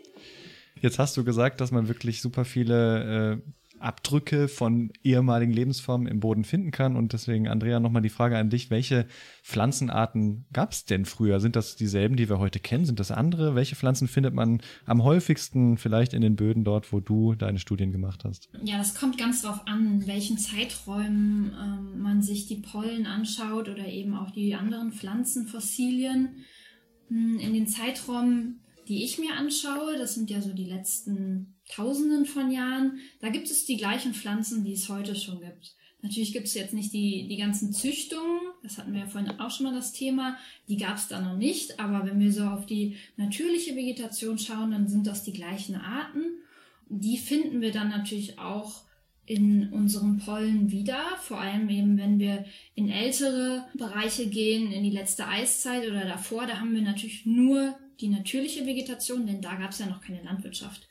Jetzt 0.82 0.99
hast 0.99 1.18
du 1.18 1.24
gesagt, 1.24 1.61
dass 1.61 1.72
man 1.72 1.88
wirklich 1.88 2.22
super 2.22 2.45
viele 2.45 3.41
äh, 3.41 3.66
Abdrücke 3.80 4.47
von 4.47 4.91
ehemaligen 5.03 5.51
Lebensformen 5.51 6.07
im 6.07 6.19
Boden 6.19 6.43
finden 6.43 6.71
kann. 6.71 6.95
Und 6.95 7.13
deswegen, 7.13 7.47
Andrea, 7.47 7.80
nochmal 7.80 8.01
die 8.01 8.09
Frage 8.09 8.38
an 8.38 8.49
dich. 8.49 8.69
Welche 8.69 9.07
Pflanzenarten 9.43 10.45
gab 10.53 10.71
es 10.71 10.86
denn 10.86 11.05
früher? 11.05 11.39
Sind 11.39 11.55
das 11.55 11.75
dieselben, 11.75 12.15
die 12.15 12.30
wir 12.30 12.39
heute 12.39 12.59
kennen? 12.59 12.86
Sind 12.86 12.99
das 12.99 13.11
andere? 13.11 13.55
Welche 13.55 13.75
Pflanzen 13.75 14.07
findet 14.07 14.34
man 14.34 14.61
am 14.86 15.03
häufigsten 15.03 15.78
vielleicht 15.78 16.13
in 16.13 16.21
den 16.21 16.36
Böden 16.36 16.63
dort, 16.63 16.91
wo 16.91 16.99
du 16.99 17.36
deine 17.36 17.59
Studien 17.59 17.91
gemacht 17.91 18.23
hast? 18.23 18.49
Ja, 18.63 18.78
das 18.78 18.95
kommt 18.95 19.17
ganz 19.17 19.41
drauf 19.41 19.61
an, 19.65 20.01
in 20.01 20.07
welchen 20.07 20.38
Zeiträumen 20.38 21.53
ähm, 21.61 22.01
man 22.01 22.21
sich 22.21 22.47
die 22.47 22.61
Pollen 22.61 23.05
anschaut 23.05 23.69
oder 23.69 23.86
eben 23.88 24.15
auch 24.15 24.32
die 24.32 24.55
anderen 24.55 24.91
Pflanzenfossilien. 24.91 26.45
Hm, 27.09 27.39
in 27.39 27.53
den 27.53 27.67
Zeiträumen 27.67 28.61
die 28.88 29.03
ich 29.03 29.19
mir 29.19 29.36
anschaue, 29.36 29.97
das 29.97 30.13
sind 30.13 30.30
ja 30.30 30.41
so 30.41 30.53
die 30.53 30.65
letzten 30.65 31.56
Tausenden 31.70 32.26
von 32.26 32.51
Jahren, 32.51 32.99
da 33.20 33.30
gibt 33.30 33.49
es 33.49 33.65
die 33.65 33.78
gleichen 33.78 34.13
Pflanzen, 34.13 34.63
die 34.63 34.74
es 34.74 34.89
heute 34.89 35.15
schon 35.15 35.41
gibt. 35.41 35.76
Natürlich 36.01 36.32
gibt 36.32 36.47
es 36.47 36.53
jetzt 36.53 36.74
nicht 36.74 36.93
die, 36.93 37.28
die 37.28 37.38
ganzen 37.38 37.74
Züchtungen, 37.74 38.39
das 38.63 38.78
hatten 38.78 38.93
wir 38.93 39.01
ja 39.01 39.07
vorhin 39.07 39.39
auch 39.39 39.49
schon 39.49 39.65
mal 39.65 39.74
das 39.74 39.93
Thema, 39.93 40.38
die 40.70 40.78
gab 40.78 40.97
es 40.97 41.07
da 41.07 41.20
noch 41.20 41.38
nicht, 41.38 41.80
aber 41.80 42.05
wenn 42.05 42.20
wir 42.20 42.32
so 42.32 42.43
auf 42.43 42.65
die 42.65 42.97
natürliche 43.18 43.76
Vegetation 43.76 44.38
schauen, 44.38 44.72
dann 44.72 44.88
sind 44.88 45.07
das 45.07 45.24
die 45.24 45.34
gleichen 45.34 45.76
Arten. 45.76 46.24
Die 46.88 47.18
finden 47.18 47.61
wir 47.61 47.72
dann 47.72 47.89
natürlich 47.89 48.39
auch 48.39 48.84
in 49.26 49.74
unseren 49.74 50.20
Pollen 50.20 50.72
wieder, 50.72 51.03
vor 51.22 51.41
allem 51.41 51.68
eben 51.70 51.97
wenn 51.97 52.18
wir 52.20 52.45
in 52.76 52.89
ältere 52.89 53.65
Bereiche 53.74 54.28
gehen, 54.28 54.72
in 54.72 54.84
die 54.84 54.91
letzte 54.91 55.28
Eiszeit 55.28 55.86
oder 55.86 56.05
davor, 56.05 56.45
da 56.45 56.59
haben 56.59 56.74
wir 56.74 56.82
natürlich 56.82 57.26
nur 57.26 57.78
die 57.99 58.07
natürliche 58.07 58.65
Vegetation, 58.65 59.28
denn 59.28 59.41
da 59.41 59.55
gab 59.55 59.72
es 59.72 59.80
ja 59.80 59.88
noch 59.88 60.01
keine 60.01 60.24
Landwirtschaft. 60.24 60.88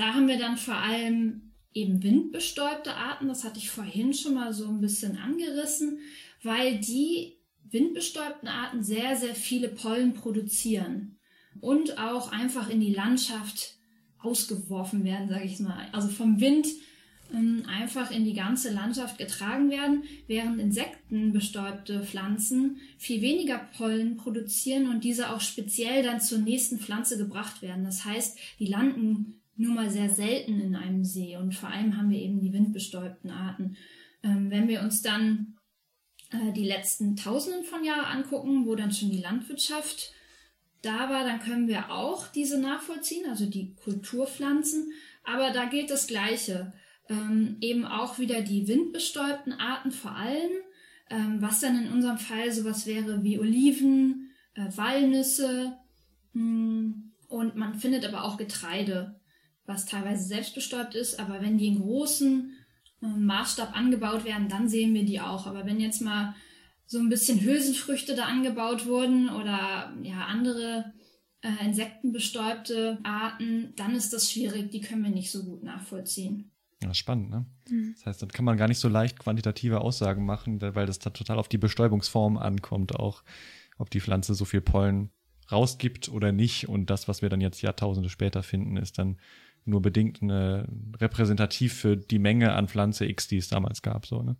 Da 0.00 0.14
haben 0.14 0.28
wir 0.28 0.38
dann 0.38 0.56
vor 0.56 0.76
allem 0.76 1.52
eben 1.74 2.02
windbestäubte 2.02 2.94
Arten, 2.94 3.28
das 3.28 3.44
hatte 3.44 3.58
ich 3.58 3.68
vorhin 3.68 4.14
schon 4.14 4.32
mal 4.32 4.54
so 4.54 4.66
ein 4.66 4.80
bisschen 4.80 5.18
angerissen, 5.18 5.98
weil 6.42 6.78
die 6.78 7.36
windbestäubten 7.70 8.48
Arten 8.48 8.82
sehr, 8.82 9.14
sehr 9.16 9.34
viele 9.34 9.68
Pollen 9.68 10.14
produzieren 10.14 11.18
und 11.60 11.98
auch 11.98 12.32
einfach 12.32 12.70
in 12.70 12.80
die 12.80 12.94
Landschaft 12.94 13.74
ausgeworfen 14.18 15.04
werden, 15.04 15.28
sage 15.28 15.44
ich 15.44 15.60
mal. 15.60 15.86
Also 15.92 16.08
vom 16.08 16.40
Wind 16.40 16.66
ähm, 17.34 17.64
einfach 17.68 18.10
in 18.10 18.24
die 18.24 18.32
ganze 18.32 18.72
Landschaft 18.72 19.18
getragen 19.18 19.70
werden, 19.70 20.04
während 20.26 20.58
insektenbestäubte 20.60 22.04
Pflanzen 22.04 22.78
viel 22.96 23.20
weniger 23.20 23.58
Pollen 23.76 24.16
produzieren 24.16 24.88
und 24.88 25.04
diese 25.04 25.28
auch 25.28 25.42
speziell 25.42 26.02
dann 26.02 26.22
zur 26.22 26.38
nächsten 26.38 26.78
Pflanze 26.78 27.18
gebracht 27.18 27.60
werden. 27.60 27.84
Das 27.84 28.06
heißt, 28.06 28.38
die 28.58 28.66
landen 28.66 29.39
nur 29.60 29.74
mal 29.74 29.90
sehr 29.90 30.08
selten 30.08 30.58
in 30.58 30.74
einem 30.74 31.04
See 31.04 31.36
und 31.36 31.54
vor 31.54 31.68
allem 31.68 31.96
haben 31.96 32.10
wir 32.10 32.18
eben 32.18 32.40
die 32.40 32.52
windbestäubten 32.52 33.30
Arten. 33.30 33.76
Ähm, 34.22 34.50
wenn 34.50 34.68
wir 34.68 34.80
uns 34.80 35.02
dann 35.02 35.58
äh, 36.30 36.52
die 36.52 36.64
letzten 36.64 37.14
Tausenden 37.14 37.64
von 37.64 37.84
Jahren 37.84 38.06
angucken, 38.06 38.66
wo 38.66 38.74
dann 38.74 38.90
schon 38.90 39.10
die 39.10 39.20
Landwirtschaft 39.20 40.12
da 40.80 41.10
war, 41.10 41.24
dann 41.24 41.40
können 41.40 41.68
wir 41.68 41.90
auch 41.90 42.28
diese 42.28 42.58
nachvollziehen, 42.58 43.28
also 43.28 43.44
die 43.44 43.74
Kulturpflanzen. 43.74 44.92
Aber 45.24 45.50
da 45.50 45.66
gilt 45.66 45.90
das 45.90 46.06
Gleiche. 46.06 46.72
Ähm, 47.10 47.58
eben 47.60 47.84
auch 47.84 48.18
wieder 48.18 48.40
die 48.40 48.66
windbestäubten 48.66 49.52
Arten 49.52 49.90
vor 49.90 50.12
allem, 50.12 50.52
ähm, 51.10 51.42
was 51.42 51.60
dann 51.60 51.84
in 51.84 51.92
unserem 51.92 52.18
Fall 52.18 52.50
sowas 52.50 52.86
wäre 52.86 53.22
wie 53.22 53.38
Oliven, 53.38 54.30
äh, 54.54 54.68
Walnüsse 54.74 55.76
mh, 56.32 56.42
hm, 56.42 57.12
und 57.28 57.56
man 57.56 57.74
findet 57.74 58.06
aber 58.06 58.24
auch 58.24 58.38
Getreide 58.38 59.19
was 59.70 59.86
teilweise 59.86 60.24
selbstbestäubt 60.24 60.94
ist, 60.94 61.18
aber 61.18 61.40
wenn 61.40 61.56
die 61.56 61.68
in 61.68 61.80
großen 61.80 62.52
äh, 63.02 63.06
Maßstab 63.06 63.74
angebaut 63.74 64.24
werden, 64.24 64.48
dann 64.48 64.68
sehen 64.68 64.92
wir 64.92 65.04
die 65.04 65.20
auch. 65.20 65.46
Aber 65.46 65.64
wenn 65.64 65.80
jetzt 65.80 66.02
mal 66.02 66.34
so 66.86 66.98
ein 66.98 67.08
bisschen 67.08 67.40
Hülsenfrüchte 67.40 68.14
da 68.14 68.24
angebaut 68.24 68.86
wurden 68.86 69.30
oder 69.30 69.94
ja 70.02 70.26
andere 70.26 70.92
äh, 71.42 71.64
insektenbestäubte 71.64 72.98
Arten, 73.04 73.72
dann 73.76 73.94
ist 73.94 74.12
das 74.12 74.30
schwierig, 74.30 74.70
die 74.70 74.80
können 74.80 75.04
wir 75.04 75.10
nicht 75.10 75.30
so 75.30 75.44
gut 75.44 75.62
nachvollziehen. 75.62 76.50
Ja, 76.82 76.92
spannend, 76.94 77.30
ne? 77.30 77.46
Mhm. 77.68 77.94
Das 77.94 78.06
heißt, 78.06 78.22
dann 78.22 78.30
kann 78.30 78.44
man 78.44 78.56
gar 78.56 78.68
nicht 78.68 78.78
so 78.78 78.88
leicht 78.88 79.18
quantitative 79.18 79.80
Aussagen 79.82 80.24
machen, 80.24 80.60
weil 80.60 80.86
das 80.86 80.98
da 80.98 81.10
total 81.10 81.38
auf 81.38 81.48
die 81.48 81.58
Bestäubungsform 81.58 82.38
ankommt, 82.38 82.96
auch 82.96 83.22
ob 83.78 83.90
die 83.90 84.00
Pflanze 84.00 84.34
so 84.34 84.44
viel 84.44 84.60
Pollen 84.60 85.10
rausgibt 85.52 86.08
oder 86.08 86.32
nicht. 86.32 86.68
Und 86.68 86.90
das, 86.90 87.08
was 87.08 87.22
wir 87.22 87.28
dann 87.28 87.40
jetzt 87.40 87.62
Jahrtausende 87.62 88.08
später 88.08 88.42
finden, 88.42 88.76
ist 88.76 88.98
dann 88.98 89.18
nur 89.70 89.82
bedingt 89.82 90.22
eine, 90.22 90.68
repräsentativ 91.00 91.72
für 91.74 91.96
die 91.96 92.18
Menge 92.18 92.52
an 92.52 92.68
Pflanze 92.68 93.06
X, 93.06 93.28
die 93.28 93.38
es 93.38 93.48
damals 93.48 93.82
gab. 93.82 94.06
So, 94.06 94.22
ne? 94.22 94.36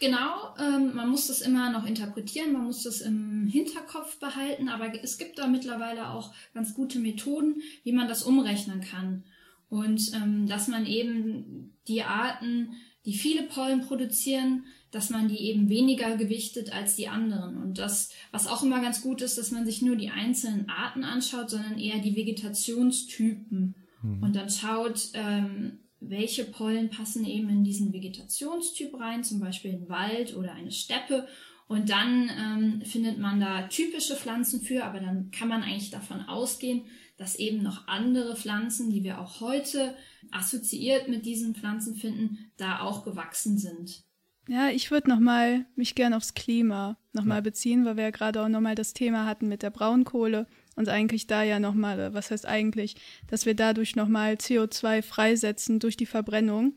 Genau, 0.00 0.54
ähm, 0.58 0.94
man 0.94 1.10
muss 1.10 1.26
das 1.26 1.42
immer 1.42 1.70
noch 1.70 1.84
interpretieren, 1.84 2.54
man 2.54 2.64
muss 2.64 2.84
das 2.84 3.02
im 3.02 3.46
Hinterkopf 3.46 4.18
behalten, 4.18 4.70
aber 4.70 4.92
es 5.02 5.18
gibt 5.18 5.38
da 5.38 5.46
mittlerweile 5.46 6.08
auch 6.10 6.32
ganz 6.54 6.74
gute 6.74 6.98
Methoden, 6.98 7.60
wie 7.84 7.92
man 7.92 8.08
das 8.08 8.22
umrechnen 8.22 8.80
kann. 8.80 9.24
Und 9.68 10.12
ähm, 10.14 10.46
dass 10.46 10.68
man 10.68 10.86
eben 10.86 11.76
die 11.86 12.02
Arten, 12.02 12.70
die 13.04 13.12
viele 13.12 13.42
Pollen 13.42 13.82
produzieren, 13.82 14.64
dass 14.90 15.10
man 15.10 15.28
die 15.28 15.38
eben 15.38 15.68
weniger 15.68 16.16
gewichtet 16.16 16.72
als 16.72 16.96
die 16.96 17.08
anderen. 17.08 17.56
Und 17.56 17.78
das, 17.78 18.10
was 18.32 18.46
auch 18.46 18.62
immer 18.62 18.80
ganz 18.80 19.02
gut 19.02 19.22
ist, 19.22 19.38
dass 19.38 19.50
man 19.50 19.64
sich 19.64 19.82
nur 19.82 19.96
die 19.96 20.10
einzelnen 20.10 20.68
Arten 20.68 21.04
anschaut, 21.04 21.50
sondern 21.50 21.78
eher 21.78 21.98
die 21.98 22.16
Vegetationstypen. 22.16 23.76
Mhm. 24.02 24.22
Und 24.22 24.36
dann 24.36 24.50
schaut, 24.50 25.08
ähm, 25.14 25.80
welche 26.00 26.44
Pollen 26.44 26.90
passen 26.90 27.24
eben 27.24 27.48
in 27.50 27.64
diesen 27.64 27.92
Vegetationstyp 27.92 28.98
rein, 28.98 29.22
zum 29.22 29.40
Beispiel 29.40 29.72
ein 29.72 29.88
Wald 29.88 30.34
oder 30.36 30.52
eine 30.52 30.72
Steppe. 30.72 31.28
Und 31.68 31.90
dann 31.90 32.30
ähm, 32.36 32.82
findet 32.84 33.18
man 33.18 33.38
da 33.38 33.62
typische 33.68 34.16
Pflanzen 34.16 34.60
für, 34.60 34.84
aber 34.84 34.98
dann 34.98 35.30
kann 35.30 35.48
man 35.48 35.62
eigentlich 35.62 35.90
davon 35.90 36.22
ausgehen, 36.22 36.82
dass 37.16 37.36
eben 37.36 37.62
noch 37.62 37.86
andere 37.86 38.34
Pflanzen, 38.34 38.90
die 38.90 39.04
wir 39.04 39.20
auch 39.20 39.40
heute 39.40 39.94
assoziiert 40.32 41.08
mit 41.08 41.26
diesen 41.26 41.54
Pflanzen 41.54 41.94
finden, 41.94 42.50
da 42.56 42.80
auch 42.80 43.04
gewachsen 43.04 43.58
sind. 43.58 44.02
Ja, 44.48 44.70
ich 44.70 44.90
würde 44.90 45.10
nochmal 45.10 45.66
mich 45.76 45.94
gern 45.94 46.14
aufs 46.14 46.34
Klima 46.34 46.96
nochmal 47.12 47.38
ja. 47.38 47.42
beziehen, 47.42 47.84
weil 47.84 47.96
wir 47.96 48.04
ja 48.04 48.10
gerade 48.10 48.42
auch 48.42 48.48
nochmal 48.48 48.74
das 48.74 48.94
Thema 48.94 49.26
hatten 49.26 49.48
mit 49.48 49.62
der 49.62 49.70
Braunkohle 49.70 50.46
und 50.76 50.88
eigentlich 50.88 51.26
da 51.26 51.42
ja 51.42 51.58
nochmal, 51.58 52.00
äh, 52.00 52.14
was 52.14 52.30
heißt 52.30 52.46
eigentlich, 52.46 52.96
dass 53.26 53.46
wir 53.46 53.54
dadurch 53.54 53.96
nochmal 53.96 54.34
CO2 54.34 55.02
freisetzen 55.02 55.78
durch 55.78 55.96
die 55.96 56.06
Verbrennung. 56.06 56.74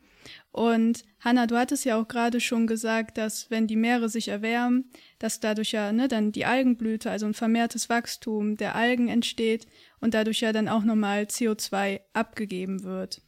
Und 0.52 1.04
Hanna, 1.20 1.48
du 1.48 1.58
hattest 1.58 1.86
ja 1.86 2.00
auch 2.00 2.08
gerade 2.08 2.40
schon 2.40 2.68
gesagt, 2.68 3.18
dass 3.18 3.50
wenn 3.50 3.68
die 3.68 3.76
Meere 3.76 4.10
sich 4.10 4.30
erwärmen, 4.30 4.90
dass 5.20 5.40
dadurch 5.40 5.72
ja 5.72 5.92
ne, 5.92 6.08
dann 6.08 6.32
die 6.32 6.46
Algenblüte, 6.46 7.12
also 7.12 7.26
ein 7.26 7.34
vermehrtes 7.34 7.90
Wachstum 7.90 8.56
der 8.56 8.76
Algen 8.76 9.10
entsteht 9.10 9.68
und 10.00 10.14
dadurch 10.14 10.42
ja 10.42 10.54
dann 10.54 10.70
auch 10.70 10.84
nochmal 10.84 11.24
CO2 11.24 12.02
abgegeben 12.14 12.84
wird. 12.84 13.22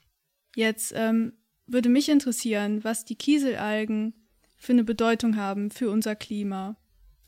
Jetzt 0.56 0.94
ähm, 0.96 1.34
würde 1.68 1.90
mich 1.90 2.10
interessieren, 2.10 2.84
was 2.84 3.06
die 3.06 3.16
Kieselalgen 3.16 4.14
für 4.58 4.74
eine 4.74 4.84
Bedeutung 4.84 5.36
haben 5.36 5.72
für 5.72 5.90
unser 5.90 6.16
Klima. 6.16 6.78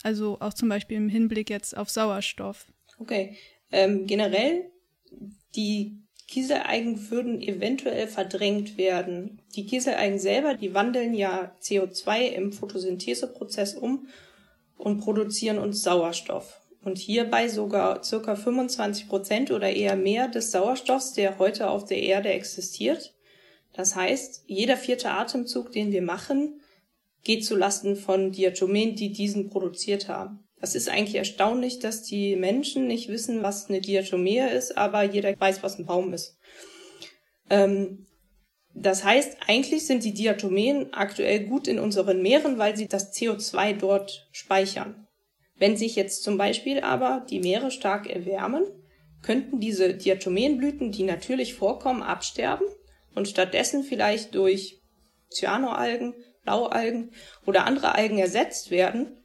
Also 0.03 0.39
auch 0.39 0.53
zum 0.53 0.69
Beispiel 0.69 0.97
im 0.97 1.09
Hinblick 1.09 1.49
jetzt 1.49 1.75
auf 1.75 1.89
Sauerstoff. 1.89 2.67
Okay. 2.99 3.37
Ähm, 3.71 4.07
generell, 4.07 4.71
die 5.55 5.97
Kieselalgen 6.27 7.09
würden 7.09 7.41
eventuell 7.41 8.07
verdrängt 8.07 8.77
werden. 8.77 9.41
Die 9.55 9.65
Kieselalgen 9.65 10.19
selber, 10.19 10.55
die 10.55 10.73
wandeln 10.73 11.13
ja 11.13 11.55
CO2 11.61 12.27
im 12.27 12.51
Photosyntheseprozess 12.51 13.75
um 13.75 14.07
und 14.77 14.99
produzieren 14.99 15.57
uns 15.57 15.83
Sauerstoff. 15.83 16.61
Und 16.83 16.97
hierbei 16.97 17.47
sogar 17.47 18.03
circa 18.03 18.35
25 18.35 19.07
Prozent 19.07 19.51
oder 19.51 19.69
eher 19.69 19.95
mehr 19.95 20.27
des 20.27 20.51
Sauerstoffs, 20.51 21.13
der 21.13 21.39
heute 21.39 21.69
auf 21.69 21.85
der 21.85 22.01
Erde 22.01 22.29
existiert. 22.29 23.15
Das 23.73 23.95
heißt, 23.95 24.43
jeder 24.47 24.77
vierte 24.77 25.11
Atemzug, 25.11 25.71
den 25.71 25.91
wir 25.91 26.01
machen, 26.01 26.61
geht 27.23 27.45
zu 27.45 27.55
Lasten 27.55 27.95
von 27.95 28.31
Diatomen, 28.31 28.95
die 28.95 29.11
diesen 29.11 29.49
produziert 29.49 30.07
haben. 30.07 30.46
Das 30.59 30.75
ist 30.75 30.89
eigentlich 30.89 31.15
erstaunlich, 31.15 31.79
dass 31.79 32.03
die 32.03 32.35
Menschen 32.35 32.87
nicht 32.87 33.09
wissen, 33.09 33.43
was 33.43 33.69
eine 33.69 33.81
Diatomee 33.81 34.41
ist, 34.49 34.77
aber 34.77 35.03
jeder 35.03 35.39
weiß, 35.39 35.61
was 35.61 35.77
ein 35.77 35.85
Baum 35.85 36.13
ist. 36.13 36.37
Ähm, 37.49 38.07
das 38.73 39.03
heißt, 39.03 39.37
eigentlich 39.47 39.87
sind 39.87 40.03
die 40.03 40.13
Diatomeen 40.13 40.93
aktuell 40.93 41.45
gut 41.45 41.67
in 41.67 41.79
unseren 41.79 42.21
Meeren, 42.21 42.57
weil 42.57 42.75
sie 42.75 42.87
das 42.87 43.13
CO2 43.13 43.73
dort 43.73 44.27
speichern. 44.31 45.07
Wenn 45.57 45.77
sich 45.77 45.95
jetzt 45.95 46.23
zum 46.23 46.37
Beispiel 46.37 46.81
aber 46.81 47.25
die 47.29 47.39
Meere 47.39 47.71
stark 47.71 48.07
erwärmen, 48.07 48.63
könnten 49.23 49.59
diese 49.59 49.95
Diatomeenblüten, 49.95 50.91
die 50.91 51.03
natürlich 51.03 51.55
vorkommen, 51.55 52.03
absterben 52.03 52.67
und 53.15 53.27
stattdessen 53.27 53.83
vielleicht 53.83 54.35
durch 54.35 54.79
Cyanoalgen, 55.31 56.13
Blaualgen 56.43 57.11
oder 57.45 57.65
andere 57.65 57.95
Algen 57.95 58.19
ersetzt 58.19 58.69
werden, 58.69 59.17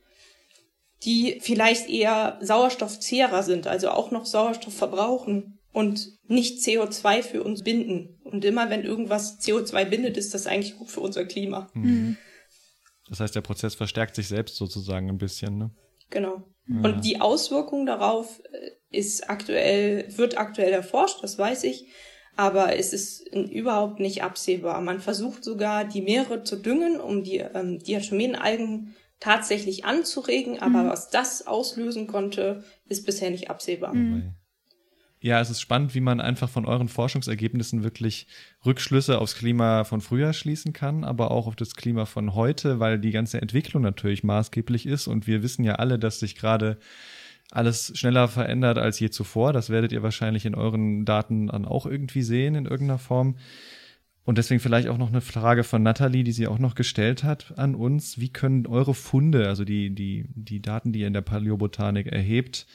die 1.04 1.38
vielleicht 1.40 1.88
eher 1.88 2.38
Sauerstoffzehrer 2.40 3.42
sind, 3.42 3.66
also 3.66 3.90
auch 3.90 4.10
noch 4.10 4.24
Sauerstoff 4.24 4.74
verbrauchen 4.74 5.58
und 5.72 6.18
nicht 6.28 6.62
CO2 6.64 7.22
für 7.22 7.42
uns 7.42 7.62
binden. 7.62 8.20
Und 8.24 8.44
immer 8.44 8.70
wenn 8.70 8.84
irgendwas 8.84 9.40
CO2 9.40 9.84
bindet, 9.86 10.16
ist 10.16 10.34
das 10.34 10.46
eigentlich 10.46 10.76
gut 10.76 10.90
für 10.90 11.00
unser 11.00 11.24
Klima. 11.24 11.68
Mhm. 11.74 12.16
Das 13.08 13.20
heißt, 13.20 13.34
der 13.34 13.40
Prozess 13.40 13.74
verstärkt 13.74 14.14
sich 14.14 14.28
selbst 14.28 14.56
sozusagen 14.56 15.08
ein 15.08 15.18
bisschen, 15.18 15.58
ne? 15.58 15.70
Genau. 16.10 16.42
Ja. 16.68 16.80
Und 16.82 17.04
die 17.04 17.20
Auswirkung 17.20 17.86
darauf 17.86 18.40
äh, 18.52 18.70
ist 18.90 19.28
aktuell, 19.28 20.06
wird 20.16 20.38
aktuell 20.38 20.72
erforscht, 20.72 21.22
das 21.22 21.38
weiß 21.38 21.64
ich, 21.64 21.86
aber 22.36 22.76
es 22.76 22.92
ist 22.92 23.26
überhaupt 23.34 23.98
nicht 23.98 24.22
absehbar. 24.22 24.80
Man 24.80 25.00
versucht 25.00 25.42
sogar, 25.42 25.84
die 25.84 26.02
Meere 26.02 26.44
zu 26.44 26.56
düngen, 26.56 27.00
um 27.00 27.24
die 27.24 27.38
ähm, 27.38 27.78
Diatomenalgen 27.80 28.94
tatsächlich 29.22 29.84
anzuregen, 29.84 30.60
aber 30.60 30.82
mhm. 30.82 30.88
was 30.88 31.08
das 31.08 31.46
auslösen 31.46 32.08
konnte, 32.08 32.64
ist 32.86 33.06
bisher 33.06 33.30
nicht 33.30 33.50
absehbar. 33.50 33.94
Mhm. 33.94 34.34
Ja, 35.20 35.40
es 35.40 35.48
ist 35.48 35.60
spannend, 35.60 35.94
wie 35.94 36.00
man 36.00 36.20
einfach 36.20 36.50
von 36.50 36.66
euren 36.66 36.88
Forschungsergebnissen 36.88 37.84
wirklich 37.84 38.26
Rückschlüsse 38.66 39.20
aufs 39.20 39.36
Klima 39.36 39.84
von 39.84 40.00
früher 40.00 40.32
schließen 40.32 40.72
kann, 40.72 41.04
aber 41.04 41.30
auch 41.30 41.46
auf 41.46 41.54
das 41.54 41.76
Klima 41.76 42.06
von 42.06 42.34
heute, 42.34 42.80
weil 42.80 42.98
die 42.98 43.12
ganze 43.12 43.40
Entwicklung 43.40 43.84
natürlich 43.84 44.24
maßgeblich 44.24 44.86
ist 44.86 45.06
und 45.06 45.28
wir 45.28 45.44
wissen 45.44 45.62
ja 45.62 45.76
alle, 45.76 46.00
dass 46.00 46.18
sich 46.18 46.34
gerade 46.34 46.78
alles 47.52 47.92
schneller 47.94 48.26
verändert 48.26 48.78
als 48.78 48.98
je 48.98 49.10
zuvor. 49.10 49.52
Das 49.52 49.70
werdet 49.70 49.92
ihr 49.92 50.02
wahrscheinlich 50.02 50.46
in 50.46 50.56
euren 50.56 51.04
Daten 51.04 51.46
dann 51.46 51.64
auch 51.64 51.86
irgendwie 51.86 52.22
sehen 52.22 52.56
in 52.56 52.64
irgendeiner 52.64 52.98
Form. 52.98 53.36
Und 54.24 54.38
deswegen 54.38 54.60
vielleicht 54.60 54.88
auch 54.88 54.98
noch 54.98 55.08
eine 55.08 55.20
Frage 55.20 55.64
von 55.64 55.82
Nathalie, 55.82 56.22
die 56.22 56.32
sie 56.32 56.46
auch 56.46 56.60
noch 56.60 56.74
gestellt 56.74 57.24
hat 57.24 57.58
an 57.58 57.74
uns. 57.74 58.20
Wie 58.20 58.28
können 58.28 58.66
eure 58.66 58.94
Funde, 58.94 59.48
also 59.48 59.64
die, 59.64 59.90
die, 59.94 60.26
die 60.34 60.62
Daten, 60.62 60.92
die 60.92 61.00
ihr 61.00 61.08
in 61.08 61.12
der 61.12 61.22
Paläobotanik 61.22 62.06
erhebt, 62.06 62.66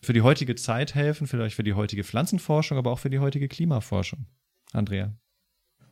für 0.00 0.14
die 0.14 0.22
heutige 0.22 0.54
Zeit 0.54 0.94
helfen, 0.94 1.26
vielleicht 1.26 1.56
für 1.56 1.64
die 1.64 1.74
heutige 1.74 2.04
Pflanzenforschung, 2.04 2.78
aber 2.78 2.92
auch 2.92 2.98
für 2.98 3.10
die 3.10 3.18
heutige 3.18 3.48
Klimaforschung? 3.48 4.26
Andrea. 4.72 5.12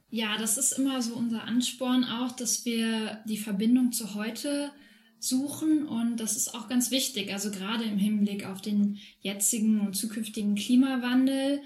Ja, 0.08 0.38
das 0.38 0.56
ist 0.56 0.72
immer 0.72 1.02
so 1.02 1.14
unser 1.14 1.44
Ansporn 1.44 2.04
auch, 2.04 2.32
dass 2.32 2.64
wir 2.64 3.18
die 3.26 3.36
Verbindung 3.36 3.92
zu 3.92 4.14
heute 4.14 4.70
suchen 5.18 5.86
und 5.88 6.18
das 6.18 6.36
ist 6.36 6.54
auch 6.54 6.68
ganz 6.68 6.90
wichtig, 6.90 7.32
also 7.32 7.50
gerade 7.50 7.84
im 7.84 7.98
Hinblick 7.98 8.46
auf 8.46 8.60
den 8.60 8.98
jetzigen 9.20 9.80
und 9.80 9.96
zukünftigen 9.96 10.54
Klimawandel 10.54 11.62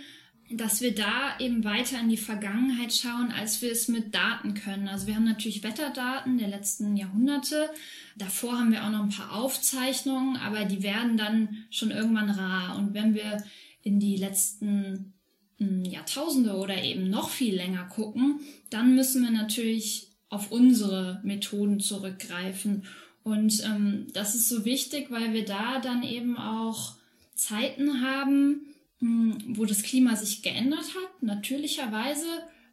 dass 0.51 0.81
wir 0.81 0.95
da 0.95 1.39
eben 1.39 1.63
weiter 1.65 2.01
in 2.01 2.09
die 2.09 2.17
Vergangenheit 2.17 2.95
schauen, 2.95 3.33
als 3.39 3.61
wir 3.61 3.71
es 3.71 3.89
mit 3.89 4.15
Daten 4.15 4.55
können. 4.55 4.89
Also 4.89 5.07
wir 5.07 5.15
haben 5.15 5.25
natürlich 5.25 5.63
Wetterdaten 5.63 6.39
der 6.39 6.49
letzten 6.49 6.97
Jahrhunderte. 6.97 7.69
Davor 8.17 8.59
haben 8.59 8.73
wir 8.73 8.85
auch 8.85 8.91
noch 8.91 9.03
ein 9.03 9.11
paar 9.11 9.35
Aufzeichnungen, 9.35 10.37
aber 10.37 10.65
die 10.65 10.83
werden 10.83 11.19
dann 11.19 11.67
schon 11.71 11.91
irgendwann 11.91 12.31
rar. 12.31 12.77
Und 12.77 12.95
wenn 12.95 13.15
wir 13.15 13.45
in 13.83 14.01
die 14.01 14.17
letzten 14.17 15.13
hm, 15.59 15.85
Jahrtausende 15.85 16.55
oder 16.55 16.83
eben 16.83 17.11
noch 17.11 17.29
viel 17.29 17.55
länger 17.55 17.85
gucken, 17.85 18.41
dann 18.71 18.95
müssen 18.95 19.23
wir 19.23 19.31
natürlich 19.31 20.09
auf 20.31 20.51
unsere 20.51 21.21
Methoden 21.25 21.81
zurückgreifen. 21.81 22.85
Und 23.23 23.63
ähm, 23.65 24.07
das 24.15 24.35
ist 24.35 24.49
so 24.49 24.65
wichtig, 24.65 25.11
weil 25.11 25.35
wir 25.35 25.45
da 25.45 25.81
dann 25.81 26.03
eben 26.03 26.39
auch 26.39 26.95
Zeiten 27.35 28.03
haben, 28.03 28.63
wo 29.01 29.65
das 29.65 29.83
Klima 29.83 30.17
sich 30.17 30.43
geändert 30.43 30.95
hat, 30.95 31.23
natürlicherweise 31.23 32.27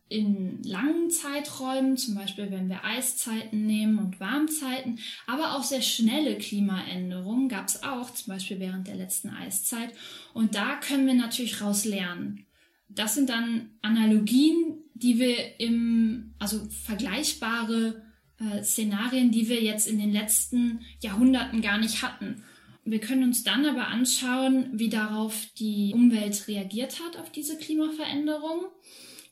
in 0.08 0.62
langen 0.64 1.10
Zeiträumen, 1.10 1.98
zum 1.98 2.16
Beispiel 2.16 2.52
wenn 2.52 2.70
wir 2.70 2.84
Eiszeiten 2.84 3.66
nehmen 3.66 3.98
und 3.98 4.20
Warmzeiten, 4.20 5.00
aber 5.26 5.56
auch 5.56 5.64
sehr 5.64 5.82
schnelle 5.82 6.38
Klimaänderungen 6.38 7.50
gab 7.50 7.68
es 7.68 7.84
auch, 7.84 8.14
zum 8.14 8.34
Beispiel 8.34 8.60
während 8.60 8.88
der 8.88 8.96
letzten 8.96 9.30
Eiszeit. 9.30 9.92
Und 10.34 10.56
da 10.56 10.76
können 10.76 11.08
wir 11.08 11.16
natürlich 11.16 11.62
raus 11.62 11.86
lernen. 11.86 12.46
Das 12.88 13.16
sind 13.16 13.30
dann 13.30 13.72
Analogien, 13.82 14.84
die 14.94 15.20
wir 15.20 15.60
im, 15.60 16.36
also 16.38 16.64
vergleichbare 16.86 18.04
äh, 18.40 18.64
Szenarien, 18.64 19.32
die 19.32 19.50
wir 19.50 19.62
jetzt 19.62 19.88
in 19.88 19.98
den 19.98 20.12
letzten 20.12 20.82
Jahrhunderten 21.02 21.62
gar 21.62 21.80
nicht 21.80 22.04
hatten. 22.04 22.44
Wir 22.86 23.00
können 23.00 23.24
uns 23.24 23.44
dann 23.44 23.66
aber 23.66 23.88
anschauen, 23.88 24.70
wie 24.74 24.90
darauf 24.90 25.48
die 25.58 25.92
Umwelt 25.94 26.48
reagiert 26.48 27.00
hat, 27.04 27.18
auf 27.18 27.32
diese 27.32 27.58
Klimaveränderung. 27.58 28.68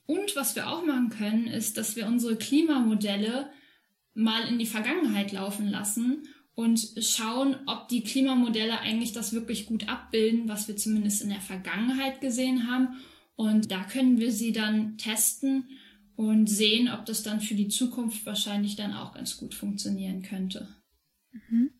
Und 0.07 0.35
was 0.35 0.55
wir 0.55 0.67
auch 0.69 0.83
machen 0.83 1.09
können, 1.09 1.47
ist, 1.47 1.77
dass 1.77 1.95
wir 1.95 2.07
unsere 2.07 2.35
Klimamodelle 2.35 3.51
mal 4.15 4.47
in 4.47 4.57
die 4.57 4.65
Vergangenheit 4.65 5.31
laufen 5.31 5.69
lassen 5.69 6.27
und 6.55 6.93
schauen, 6.99 7.55
ob 7.67 7.87
die 7.89 8.03
Klimamodelle 8.03 8.79
eigentlich 8.79 9.11
das 9.11 9.33
wirklich 9.33 9.67
gut 9.67 9.87
abbilden, 9.87 10.47
was 10.47 10.67
wir 10.67 10.75
zumindest 10.75 11.21
in 11.21 11.29
der 11.29 11.41
Vergangenheit 11.41 12.21
gesehen 12.21 12.67
haben. 12.67 12.95
Und 13.35 13.71
da 13.71 13.83
können 13.83 14.19
wir 14.19 14.31
sie 14.31 14.51
dann 14.51 14.97
testen 14.97 15.69
und 16.15 16.47
sehen, 16.47 16.89
ob 16.89 17.05
das 17.05 17.21
dann 17.21 17.39
für 17.39 17.55
die 17.55 17.69
Zukunft 17.69 18.25
wahrscheinlich 18.25 18.75
dann 18.75 18.93
auch 18.93 19.13
ganz 19.13 19.37
gut 19.37 19.53
funktionieren 19.53 20.23
könnte. 20.23 20.67
Mhm. 21.31 21.72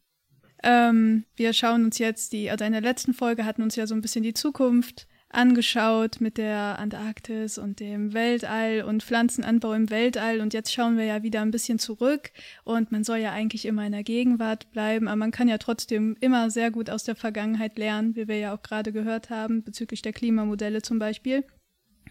Ähm, 0.64 1.26
wir 1.36 1.54
schauen 1.54 1.86
uns 1.86 1.98
jetzt 1.98 2.34
die, 2.34 2.50
also 2.50 2.64
in 2.64 2.72
der 2.72 2.82
letzten 2.82 3.14
Folge 3.14 3.46
hatten 3.46 3.62
uns 3.62 3.76
ja 3.76 3.86
so 3.86 3.94
ein 3.94 4.02
bisschen 4.02 4.24
die 4.24 4.34
Zukunft 4.34 5.08
angeschaut 5.34 6.22
mit 6.22 6.38
der 6.38 6.78
Antarktis 6.80 7.58
und 7.58 7.80
dem 7.80 8.14
Weltall 8.14 8.84
und 8.84 9.04
Pflanzenanbau 9.04 9.74
im 9.74 9.90
Weltall. 9.90 10.40
Und 10.40 10.54
jetzt 10.54 10.72
schauen 10.72 10.98
wir 10.98 11.06
ja 11.06 11.24
wieder 11.24 11.42
ein 11.42 11.52
bisschen 11.52 11.80
zurück. 11.80 12.32
Und 12.64 12.92
man 12.92 13.04
soll 13.04 13.18
ja 13.18 13.32
eigentlich 13.32 13.66
immer 13.66 13.86
in 13.86 13.92
der 13.92 14.04
Gegenwart 14.04 14.72
bleiben, 14.72 15.08
aber 15.08 15.18
man 15.18 15.32
kann 15.32 15.48
ja 15.48 15.58
trotzdem 15.58 16.16
immer 16.22 16.50
sehr 16.50 16.72
gut 16.72 16.90
aus 16.90 17.04
der 17.04 17.16
Vergangenheit 17.16 17.78
lernen, 17.78 18.16
wie 18.16 18.28
wir 18.28 18.38
ja 18.38 18.56
auch 18.56 18.62
gerade 18.62 18.94
gehört 18.94 19.30
haben, 19.30 19.64
bezüglich 19.64 20.02
der 20.02 20.14
Klimamodelle 20.14 20.82
zum 20.82 21.00
Beispiel. 21.00 21.44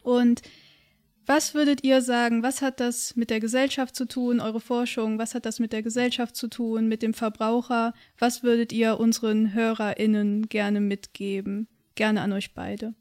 Und 0.03 0.43
was 1.27 1.55
würdet 1.55 1.85
ihr 1.85 2.03
sagen, 2.03 2.43
was 2.43 2.63
hat 2.63 2.81
das 2.81 3.17
mit 3.17 3.31
der 3.31 3.41
Gesellschaft 3.41 3.95
zu 3.95 4.07
tun, 4.07 4.41
eure 4.41 4.61
Forschung, 4.61 5.19
was 5.19 5.35
hat 5.35 5.47
das 5.47 5.59
mit 5.59 5.73
der 5.73 5.83
Gesellschaft 5.83 6.37
zu 6.37 6.49
tun, 6.49 6.89
mit 6.89 7.03
dem 7.03 7.15
Verbraucher? 7.15 7.95
Was 8.19 8.43
würdet 8.43 8.73
ihr 8.73 8.99
unseren 8.99 9.55
HörerInnen 9.55 10.49
gerne 10.49 10.81
mitgeben? 10.81 11.69
Gerne 11.95 12.23
an 12.23 12.33
euch 12.33 12.55
beide. 12.55 12.95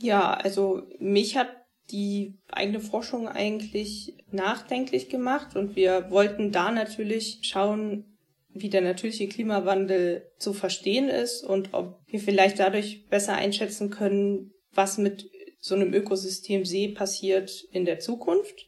Ja, 0.00 0.32
also 0.32 0.82
mich 0.98 1.36
hat 1.36 1.48
die 1.90 2.38
eigene 2.50 2.80
Forschung 2.80 3.28
eigentlich 3.28 4.14
nachdenklich 4.30 5.08
gemacht 5.10 5.54
und 5.54 5.76
wir 5.76 6.10
wollten 6.10 6.50
da 6.50 6.70
natürlich 6.70 7.40
schauen, 7.42 8.16
wie 8.48 8.70
der 8.70 8.80
natürliche 8.80 9.28
Klimawandel 9.28 10.30
zu 10.38 10.52
verstehen 10.54 11.08
ist 11.08 11.42
und 11.42 11.74
ob 11.74 12.00
wir 12.06 12.20
vielleicht 12.20 12.58
dadurch 12.58 13.06
besser 13.08 13.34
einschätzen 13.34 13.90
können, 13.90 14.52
was 14.72 14.96
mit 14.96 15.28
so 15.64 15.74
einem 15.74 15.94
Ökosystem 15.94 16.66
See 16.66 16.88
passiert 16.88 17.66
in 17.72 17.86
der 17.86 17.98
Zukunft. 17.98 18.66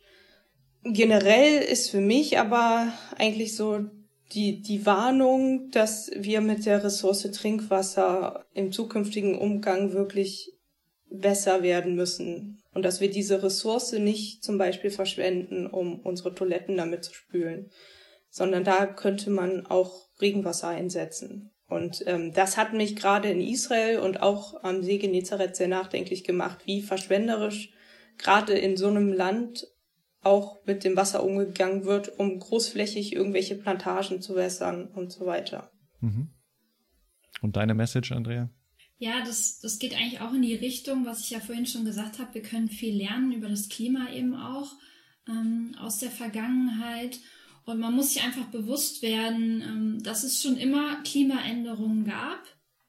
Generell 0.83 1.61
ist 1.61 1.91
für 1.91 2.01
mich 2.01 2.39
aber 2.39 2.91
eigentlich 3.19 3.55
so 3.55 3.85
die, 4.33 4.63
die 4.63 4.87
Warnung, 4.87 5.71
dass 5.73 6.11
wir 6.17 6.41
mit 6.41 6.65
der 6.65 6.83
Ressource 6.83 7.31
Trinkwasser 7.31 8.47
im 8.55 8.73
zukünftigen 8.73 9.37
Umgang 9.37 9.93
wirklich 9.93 10.55
besser 11.11 11.63
werden 11.63 11.97
müssen 11.97 12.63
und 12.73 12.83
dass 12.83 13.03
wir 13.03 13.11
diese 13.11 13.43
Ressource 13.43 13.93
nicht 13.93 14.43
zum 14.43 14.57
Beispiel 14.57 14.91
verschwenden, 14.91 15.67
um 15.67 16.01
unsere 16.01 16.35
Toiletten 16.35 16.79
damit 16.79 17.05
zu 17.05 17.13
spülen, 17.13 17.71
sondern 18.31 18.65
da 18.65 18.87
könnte 18.87 19.29
man 19.29 19.67
auch 19.67 20.09
Regenwasser 20.19 20.69
einsetzen. 20.69 21.51
Und 21.69 22.05
ähm, 22.07 22.33
das 22.33 22.57
hat 22.57 22.73
mich 22.73 22.95
gerade 22.95 23.29
in 23.29 23.41
Israel 23.41 23.99
und 23.99 24.23
auch 24.23 24.63
am 24.63 24.83
See 24.83 24.99
Genezareth 24.99 25.57
sehr 25.57 25.69
nachdenklich 25.69 26.23
gemacht, 26.23 26.61
wie 26.65 26.81
verschwenderisch 26.81 27.73
gerade 28.19 28.55
in 28.55 28.77
so 28.77 28.87
einem 28.87 29.13
Land 29.13 29.67
auch 30.23 30.65
mit 30.65 30.85
dem 30.85 30.97
Wasser 30.97 31.23
umgegangen 31.23 31.85
wird, 31.85 32.19
um 32.19 32.39
großflächig 32.39 33.15
irgendwelche 33.15 33.57
Plantagen 33.57 34.21
zu 34.21 34.35
wässern 34.37 34.89
und 34.89 35.13
so 35.13 35.27
weiter. 35.27 35.71
Mhm. 36.01 36.29
Und 37.43 37.57
deine 37.57 37.75
Message, 37.75 38.13
Andrea? 38.13 38.51
Ja, 38.99 39.23
das, 39.25 39.61
das 39.61 39.79
geht 39.79 39.95
eigentlich 39.95 40.21
auch 40.21 40.33
in 40.33 40.43
die 40.43 40.55
Richtung, 40.55 41.05
was 41.05 41.21
ich 41.21 41.31
ja 41.31 41.41
vorhin 41.41 41.67
schon 41.67 41.85
gesagt 41.85 42.19
habe. 42.19 42.35
Wir 42.35 42.43
können 42.43 42.69
viel 42.69 42.97
lernen 42.97 43.33
über 43.33 43.49
das 43.49 43.69
Klima 43.69 44.11
eben 44.11 44.35
auch 44.35 44.73
ähm, 45.29 45.75
aus 45.79 45.99
der 45.99 46.11
Vergangenheit. 46.11 47.19
Und 47.67 47.81
man 47.81 47.95
muss 47.95 48.15
sich 48.15 48.23
einfach 48.23 48.47
bewusst 48.47 49.03
werden, 49.03 49.61
ähm, 49.61 50.03
dass 50.03 50.23
es 50.23 50.41
schon 50.41 50.57
immer 50.57 51.03
Klimaänderungen 51.03 52.05
gab, 52.05 52.45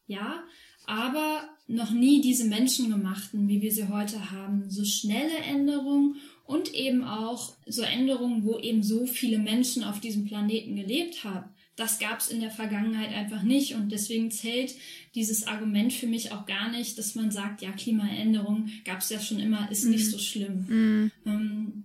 ja, 0.05 0.43
aber 0.85 1.49
noch 1.67 1.91
nie 1.91 2.21
diese 2.21 2.45
menschengemachten, 2.45 3.49
wie 3.49 3.61
wir 3.61 3.71
sie 3.71 3.89
heute 3.89 4.31
haben. 4.31 4.69
So 4.69 4.85
schnelle 4.85 5.35
Änderungen 5.39 6.17
und 6.45 6.73
eben 6.73 7.03
auch 7.03 7.53
so 7.65 7.81
Änderungen, 7.81 8.45
wo 8.45 8.57
eben 8.59 8.83
so 8.83 9.05
viele 9.05 9.39
Menschen 9.39 9.83
auf 9.83 9.99
diesem 9.99 10.25
Planeten 10.25 10.75
gelebt 10.75 11.23
haben. 11.23 11.49
Das 11.75 11.99
gab 11.99 12.19
es 12.19 12.29
in 12.29 12.39
der 12.39 12.51
Vergangenheit 12.51 13.13
einfach 13.13 13.43
nicht 13.43 13.75
und 13.75 13.91
deswegen 13.91 14.31
zählt 14.31 14.75
dieses 15.13 15.45
Argument 15.45 15.91
für 15.91 16.07
mich 16.07 16.31
auch 16.31 16.45
gar 16.45 16.71
nicht, 16.71 16.97
dass 16.97 17.15
man 17.15 17.31
sagt, 17.31 17.61
ja, 17.61 17.71
Klimaänderung 17.71 18.69
gab 18.85 18.99
es 18.99 19.09
ja 19.09 19.19
schon 19.19 19.39
immer, 19.39 19.69
ist 19.71 19.85
mhm. 19.85 19.91
nicht 19.91 20.09
so 20.09 20.17
schlimm. 20.17 20.65
Mhm. 20.69 21.11
Ähm, 21.25 21.83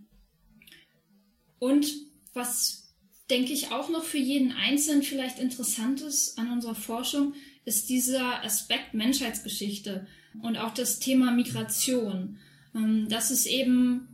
und 1.58 1.86
was 2.34 2.81
denke 3.30 3.52
ich, 3.52 3.70
auch 3.70 3.88
noch 3.88 4.04
für 4.04 4.18
jeden 4.18 4.52
Einzelnen 4.52 5.02
vielleicht 5.02 5.38
Interessantes 5.38 6.36
an 6.36 6.52
unserer 6.52 6.74
Forschung, 6.74 7.34
ist 7.64 7.88
dieser 7.88 8.44
Aspekt 8.44 8.94
Menschheitsgeschichte 8.94 10.06
und 10.42 10.56
auch 10.56 10.74
das 10.74 10.98
Thema 10.98 11.30
Migration. 11.30 12.38
Ähm, 12.74 13.08
das 13.08 13.30
ist 13.30 13.46
eben 13.46 14.08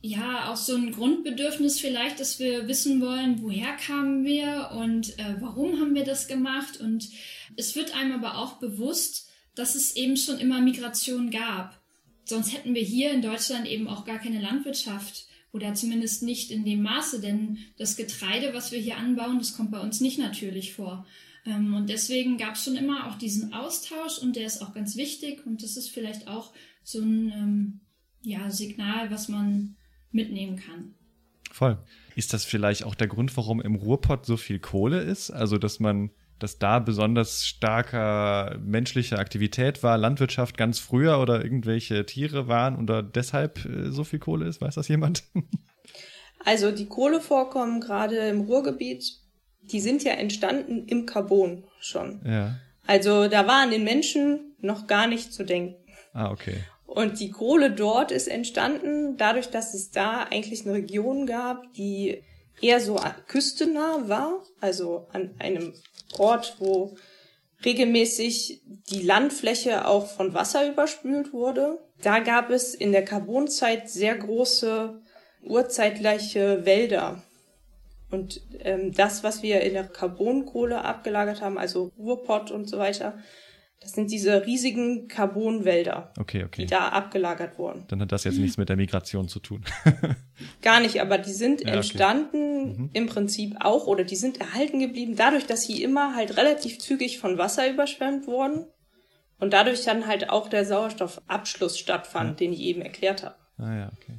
ja 0.00 0.50
auch 0.50 0.56
so 0.56 0.76
ein 0.76 0.92
Grundbedürfnis 0.92 1.80
vielleicht, 1.80 2.20
dass 2.20 2.38
wir 2.38 2.68
wissen 2.68 3.00
wollen, 3.00 3.42
woher 3.42 3.74
kamen 3.76 4.24
wir 4.24 4.70
und 4.78 5.18
äh, 5.18 5.34
warum 5.40 5.80
haben 5.80 5.94
wir 5.94 6.04
das 6.04 6.28
gemacht. 6.28 6.80
Und 6.80 7.08
es 7.56 7.74
wird 7.74 7.96
einem 7.96 8.12
aber 8.12 8.38
auch 8.38 8.54
bewusst, 8.54 9.28
dass 9.54 9.74
es 9.74 9.96
eben 9.96 10.16
schon 10.16 10.38
immer 10.38 10.60
Migration 10.60 11.30
gab. 11.30 11.82
Sonst 12.24 12.52
hätten 12.52 12.74
wir 12.74 12.82
hier 12.82 13.10
in 13.10 13.22
Deutschland 13.22 13.66
eben 13.66 13.88
auch 13.88 14.04
gar 14.04 14.18
keine 14.18 14.40
Landwirtschaft 14.40 15.27
oder 15.52 15.74
zumindest 15.74 16.22
nicht 16.22 16.50
in 16.50 16.64
dem 16.64 16.82
Maße, 16.82 17.20
denn 17.20 17.58
das 17.78 17.96
Getreide, 17.96 18.52
was 18.54 18.72
wir 18.72 18.78
hier 18.78 18.98
anbauen, 18.98 19.38
das 19.38 19.56
kommt 19.56 19.70
bei 19.70 19.80
uns 19.80 20.00
nicht 20.00 20.18
natürlich 20.18 20.74
vor. 20.74 21.06
Ähm, 21.46 21.74
und 21.74 21.88
deswegen 21.88 22.36
gab 22.36 22.54
es 22.54 22.64
schon 22.64 22.76
immer 22.76 23.08
auch 23.08 23.16
diesen 23.16 23.52
Austausch 23.52 24.18
und 24.18 24.36
der 24.36 24.46
ist 24.46 24.62
auch 24.62 24.74
ganz 24.74 24.96
wichtig 24.96 25.46
und 25.46 25.62
das 25.62 25.76
ist 25.76 25.90
vielleicht 25.90 26.28
auch 26.28 26.52
so 26.82 27.00
ein 27.00 27.32
ähm, 27.32 27.80
ja, 28.22 28.50
Signal, 28.50 29.10
was 29.10 29.28
man 29.28 29.76
mitnehmen 30.10 30.56
kann. 30.56 30.94
Voll. 31.50 31.78
Ist 32.14 32.32
das 32.32 32.44
vielleicht 32.44 32.84
auch 32.84 32.94
der 32.94 33.08
Grund, 33.08 33.36
warum 33.36 33.60
im 33.60 33.74
Ruhrpott 33.74 34.26
so 34.26 34.36
viel 34.36 34.58
Kohle 34.58 35.00
ist? 35.00 35.30
Also, 35.30 35.56
dass 35.56 35.80
man 35.80 36.10
dass 36.38 36.58
da 36.58 36.78
besonders 36.78 37.46
starker 37.46 38.58
menschliche 38.60 39.18
Aktivität 39.18 39.82
war, 39.82 39.98
Landwirtschaft 39.98 40.56
ganz 40.56 40.78
früher 40.78 41.18
oder 41.18 41.42
irgendwelche 41.42 42.06
Tiere 42.06 42.48
waren 42.48 42.76
und 42.76 42.86
da 42.86 43.02
deshalb 43.02 43.64
äh, 43.64 43.90
so 43.90 44.04
viel 44.04 44.18
Kohle 44.18 44.46
ist? 44.46 44.60
Weiß 44.60 44.74
das 44.74 44.88
jemand? 44.88 45.24
Also 46.44 46.70
die 46.70 46.86
Kohlevorkommen 46.86 47.80
gerade 47.80 48.16
im 48.28 48.42
Ruhrgebiet, 48.42 49.04
die 49.62 49.80
sind 49.80 50.04
ja 50.04 50.12
entstanden 50.12 50.86
im 50.86 51.04
Carbon 51.04 51.64
schon. 51.80 52.22
Ja. 52.24 52.54
Also 52.86 53.28
da 53.28 53.46
war 53.46 53.62
an 53.62 53.70
den 53.70 53.84
Menschen 53.84 54.54
noch 54.60 54.86
gar 54.86 55.08
nicht 55.08 55.32
zu 55.32 55.44
denken. 55.44 55.76
Ah, 56.12 56.30
okay. 56.30 56.58
Und 56.86 57.20
die 57.20 57.30
Kohle 57.30 57.70
dort 57.70 58.12
ist 58.12 58.28
entstanden 58.28 59.16
dadurch, 59.18 59.50
dass 59.50 59.74
es 59.74 59.90
da 59.90 60.22
eigentlich 60.22 60.64
eine 60.64 60.74
Region 60.74 61.26
gab, 61.26 61.72
die 61.74 62.22
eher 62.60 62.80
so 62.80 62.98
küstennah 63.26 64.08
war, 64.08 64.42
also 64.60 65.06
an 65.12 65.34
einem 65.38 65.74
Ort, 66.18 66.56
wo 66.58 66.96
regelmäßig 67.64 68.62
die 68.90 69.02
Landfläche 69.02 69.86
auch 69.86 70.06
von 70.06 70.34
Wasser 70.34 70.68
überspült 70.70 71.32
wurde. 71.32 71.78
Da 72.02 72.20
gab 72.20 72.50
es 72.50 72.74
in 72.74 72.92
der 72.92 73.04
Carbonzeit 73.04 73.90
sehr 73.90 74.16
große 74.16 75.00
urzeitgleiche 75.42 76.64
Wälder. 76.64 77.22
Und 78.10 78.40
ähm, 78.60 78.92
das, 78.92 79.22
was 79.22 79.42
wir 79.42 79.60
in 79.60 79.74
der 79.74 79.84
Carbonkohle 79.84 80.84
abgelagert 80.84 81.42
haben, 81.42 81.58
also 81.58 81.92
Ruhrpott 81.98 82.50
und 82.50 82.68
so 82.68 82.78
weiter, 82.78 83.18
das 83.80 83.92
sind 83.92 84.10
diese 84.10 84.44
riesigen 84.44 85.06
Carbonwälder, 85.08 86.12
okay, 86.18 86.44
okay. 86.44 86.62
die 86.62 86.66
da 86.66 86.88
abgelagert 86.88 87.58
wurden. 87.58 87.84
Dann 87.88 88.00
hat 88.02 88.12
das 88.12 88.24
jetzt 88.24 88.38
nichts 88.38 88.56
mit 88.56 88.68
der 88.68 88.76
Migration 88.76 89.28
zu 89.28 89.38
tun. 89.40 89.64
Gar 90.62 90.80
nicht, 90.80 91.00
aber 91.00 91.18
die 91.18 91.32
sind 91.32 91.60
Ja, 91.60 91.68
okay. 91.68 91.76
entstanden 91.76 92.48
Mhm. 92.58 92.90
im 92.92 93.06
Prinzip 93.06 93.56
auch 93.60 93.86
oder 93.86 94.04
die 94.04 94.16
sind 94.16 94.40
erhalten 94.40 94.80
geblieben, 94.80 95.14
dadurch, 95.16 95.46
dass 95.46 95.62
sie 95.62 95.82
immer 95.82 96.14
halt 96.14 96.36
relativ 96.36 96.78
zügig 96.80 97.18
von 97.18 97.38
Wasser 97.38 97.70
überschwemmt 97.70 98.26
wurden 98.26 98.66
und 99.38 99.52
dadurch 99.52 99.84
dann 99.84 100.06
halt 100.06 100.28
auch 100.30 100.48
der 100.48 100.64
Sauerstoffabschluss 100.64 101.78
stattfand, 101.78 102.40
den 102.40 102.52
ich 102.52 102.60
eben 102.60 102.82
erklärt 102.82 103.22
habe. 103.24 103.36
ah 103.58 103.74
ja, 103.76 103.92
okay. 103.96 104.18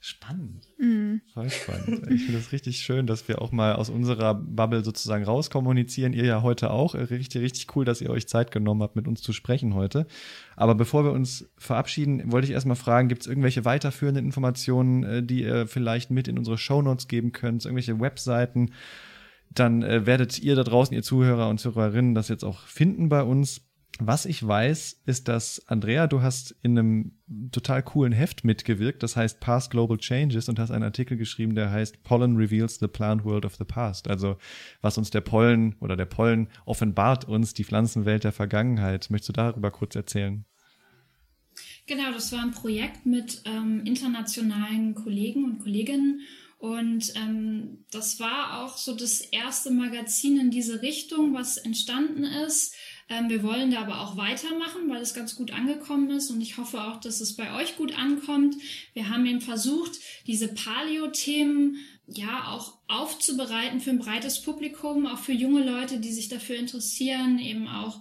Spannend. 0.00 0.67
Mhm. 0.78 1.22
Voll 1.34 1.50
spannend. 1.50 2.08
Ich 2.10 2.24
finde 2.24 2.38
es 2.38 2.52
richtig 2.52 2.78
schön, 2.78 3.06
dass 3.06 3.26
wir 3.26 3.42
auch 3.42 3.50
mal 3.50 3.74
aus 3.74 3.90
unserer 3.90 4.34
Bubble 4.34 4.84
sozusagen 4.84 5.24
rauskommunizieren. 5.24 6.12
Ihr 6.12 6.24
ja 6.24 6.42
heute 6.42 6.70
auch. 6.70 6.94
Richtig, 6.94 7.42
richtig 7.42 7.74
cool, 7.74 7.84
dass 7.84 8.00
ihr 8.00 8.10
euch 8.10 8.28
Zeit 8.28 8.52
genommen 8.52 8.82
habt, 8.82 8.94
mit 8.94 9.08
uns 9.08 9.20
zu 9.20 9.32
sprechen 9.32 9.74
heute. 9.74 10.06
Aber 10.54 10.76
bevor 10.76 11.04
wir 11.04 11.12
uns 11.12 11.50
verabschieden, 11.58 12.30
wollte 12.30 12.46
ich 12.46 12.52
erstmal 12.52 12.76
fragen, 12.76 13.08
gibt 13.08 13.22
es 13.22 13.26
irgendwelche 13.26 13.64
weiterführenden 13.64 14.24
Informationen, 14.24 15.02
äh, 15.02 15.22
die 15.22 15.42
ihr 15.42 15.66
vielleicht 15.66 16.12
mit 16.12 16.28
in 16.28 16.38
unsere 16.38 16.58
Shownotes 16.58 17.08
geben 17.08 17.32
könnt, 17.32 17.64
irgendwelche 17.64 18.00
Webseiten? 18.00 18.72
Dann 19.50 19.82
äh, 19.82 20.06
werdet 20.06 20.38
ihr 20.38 20.54
da 20.54 20.62
draußen, 20.62 20.94
ihr 20.94 21.02
Zuhörer 21.02 21.48
und 21.48 21.58
Zuhörerinnen, 21.58 22.14
das 22.14 22.28
jetzt 22.28 22.44
auch 22.44 22.60
finden 22.60 23.08
bei 23.08 23.22
uns. 23.22 23.67
Was 24.00 24.26
ich 24.26 24.46
weiß, 24.46 25.02
ist, 25.06 25.26
dass 25.26 25.66
Andrea, 25.66 26.06
du 26.06 26.22
hast 26.22 26.54
in 26.62 26.78
einem 26.78 27.12
total 27.50 27.82
coolen 27.82 28.12
Heft 28.12 28.44
mitgewirkt, 28.44 29.02
das 29.02 29.16
heißt 29.16 29.40
Past 29.40 29.72
Global 29.72 29.98
Changes 29.98 30.48
und 30.48 30.60
hast 30.60 30.70
einen 30.70 30.84
Artikel 30.84 31.16
geschrieben, 31.16 31.56
der 31.56 31.72
heißt 31.72 32.04
Pollen 32.04 32.36
Reveals 32.36 32.78
the 32.78 32.86
Plant 32.86 33.24
World 33.24 33.44
of 33.44 33.56
the 33.56 33.64
Past. 33.64 34.08
Also 34.08 34.36
was 34.82 34.98
uns 34.98 35.10
der 35.10 35.20
Pollen 35.20 35.74
oder 35.80 35.96
der 35.96 36.06
Pollen 36.06 36.48
offenbart 36.64 37.26
uns 37.26 37.54
die 37.54 37.64
Pflanzenwelt 37.64 38.22
der 38.22 38.32
Vergangenheit. 38.32 39.10
Möchtest 39.10 39.30
du 39.30 39.32
darüber 39.32 39.72
kurz 39.72 39.96
erzählen? 39.96 40.44
Genau, 41.86 42.12
das 42.12 42.30
war 42.32 42.42
ein 42.42 42.52
Projekt 42.52 43.04
mit 43.04 43.42
ähm, 43.46 43.82
internationalen 43.84 44.94
Kollegen 44.94 45.44
und 45.44 45.58
Kolleginnen. 45.58 46.20
Und 46.58 47.14
ähm, 47.16 47.84
das 47.92 48.18
war 48.18 48.62
auch 48.62 48.76
so 48.76 48.94
das 48.94 49.20
erste 49.20 49.70
Magazin 49.70 50.40
in 50.40 50.50
diese 50.50 50.82
Richtung, 50.82 51.32
was 51.32 51.56
entstanden 51.56 52.24
ist. 52.24 52.74
Ähm, 53.08 53.28
wir 53.28 53.42
wollen 53.42 53.70
da 53.70 53.80
aber 53.80 54.00
auch 54.00 54.16
weitermachen, 54.16 54.88
weil 54.88 55.00
es 55.00 55.14
ganz 55.14 55.34
gut 55.34 55.52
angekommen 55.52 56.10
ist. 56.10 56.30
Und 56.30 56.40
ich 56.40 56.58
hoffe 56.58 56.82
auch, 56.82 57.00
dass 57.00 57.20
es 57.20 57.36
bei 57.36 57.54
euch 57.54 57.76
gut 57.76 57.96
ankommt. 57.96 58.56
Wir 58.92 59.08
haben 59.08 59.26
eben 59.26 59.40
versucht, 59.40 59.92
diese 60.26 60.48
Paleo-Themen 60.48 61.76
ja 62.06 62.48
auch 62.48 62.78
aufzubereiten 62.88 63.80
für 63.80 63.90
ein 63.90 63.98
breites 63.98 64.42
Publikum, 64.42 65.06
auch 65.06 65.18
für 65.18 65.32
junge 65.32 65.64
Leute, 65.64 66.00
die 66.00 66.12
sich 66.12 66.28
dafür 66.28 66.56
interessieren, 66.56 67.38
eben 67.38 67.68
auch 67.68 68.00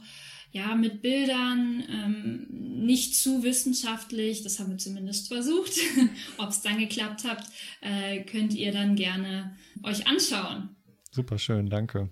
ja, 0.51 0.75
mit 0.75 1.01
Bildern, 1.01 1.83
ähm, 1.89 2.47
nicht 2.85 3.15
zu 3.15 3.43
wissenschaftlich, 3.43 4.43
das 4.43 4.59
haben 4.59 4.71
wir 4.71 4.77
zumindest 4.77 5.27
versucht. 5.27 5.73
Ob 6.37 6.49
es 6.49 6.61
dann 6.61 6.79
geklappt 6.79 7.25
hat, 7.25 7.43
äh, 7.81 8.23
könnt 8.23 8.53
ihr 8.53 8.71
dann 8.71 8.95
gerne 8.95 9.55
euch 9.83 10.07
anschauen. 10.07 10.69
Super 11.11 11.37
schön, 11.37 11.69
danke. 11.69 12.09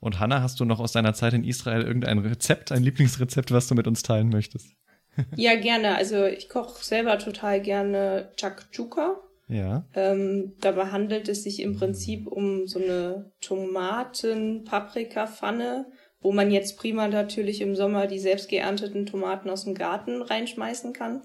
Und 0.00 0.20
Hanna, 0.20 0.42
hast 0.42 0.60
du 0.60 0.64
noch 0.64 0.80
aus 0.80 0.92
deiner 0.92 1.14
Zeit 1.14 1.34
in 1.34 1.44
Israel 1.44 1.82
irgendein 1.82 2.18
Rezept, 2.18 2.72
ein 2.72 2.82
Lieblingsrezept, 2.82 3.52
was 3.52 3.68
du 3.68 3.74
mit 3.74 3.86
uns 3.86 4.02
teilen 4.02 4.28
möchtest? 4.28 4.74
Ja, 5.34 5.56
gerne. 5.56 5.96
Also 5.96 6.26
ich 6.26 6.48
koche 6.48 6.84
selber 6.84 7.18
total 7.18 7.60
gerne 7.60 8.30
Chakchuka. 8.36 9.16
Ja. 9.48 9.84
Ähm, 9.94 10.52
dabei 10.60 10.92
handelt 10.92 11.28
es 11.28 11.42
sich 11.42 11.60
im 11.60 11.76
Prinzip 11.76 12.28
um 12.28 12.68
so 12.68 12.78
eine 12.78 13.32
Tomaten-Paprika-Pfanne, 13.40 15.86
wo 16.20 16.32
man 16.32 16.50
jetzt 16.50 16.78
prima 16.78 17.08
natürlich 17.08 17.60
im 17.60 17.76
Sommer 17.76 18.06
die 18.06 18.18
selbst 18.18 18.48
geernteten 18.48 19.06
Tomaten 19.06 19.50
aus 19.50 19.64
dem 19.64 19.74
Garten 19.74 20.22
reinschmeißen 20.22 20.92
kann. 20.92 21.22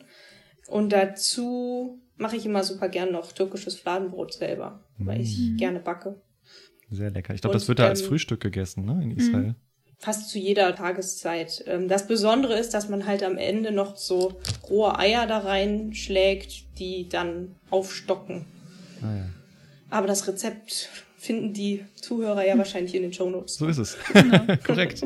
Und 0.67 0.93
dazu 0.93 1.99
mache 2.15 2.37
ich 2.37 2.45
immer 2.45 2.63
super 2.63 2.89
gern 2.89 3.11
noch 3.11 3.31
türkisches 3.31 3.75
Fladenbrot 3.75 4.33
selber, 4.33 4.83
weil 4.97 5.21
ich 5.21 5.37
Mhm. 5.37 5.57
gerne 5.57 5.79
backe. 5.79 6.21
Sehr 6.93 7.11
lecker. 7.11 7.33
Ich 7.33 7.41
glaube, 7.41 7.53
das 7.55 7.67
wird 7.67 7.79
da 7.79 7.87
als 7.87 8.01
ähm, 8.01 8.07
Frühstück 8.07 8.39
gegessen, 8.41 8.85
ne, 8.85 8.99
in 9.03 9.11
Israel. 9.17 9.55
Fast 9.97 10.29
zu 10.29 10.37
jeder 10.37 10.75
Tageszeit. 10.75 11.63
Ähm, 11.67 11.87
Das 11.87 12.07
Besondere 12.07 12.57
ist, 12.59 12.73
dass 12.73 12.89
man 12.89 13.05
halt 13.05 13.23
am 13.23 13.37
Ende 13.37 13.71
noch 13.71 13.95
so 13.97 14.39
rohe 14.69 14.97
Eier 14.99 15.27
da 15.27 15.39
reinschlägt, 15.39 16.77
die 16.79 17.07
dann 17.09 17.55
aufstocken. 17.69 18.45
Ah, 19.01 19.15
ja. 19.15 19.29
Aber 19.89 20.07
das 20.07 20.27
Rezept 20.27 20.89
finden 21.17 21.53
die 21.53 21.85
Zuhörer 21.95 22.45
ja 22.45 22.57
wahrscheinlich 22.57 22.93
in 22.95 23.03
den 23.03 23.13
Shownotes. 23.13 23.55
So 23.55 23.67
ist 23.67 23.77
es. 23.77 23.97
Genau. 24.11 24.41
Korrekt. 24.65 25.03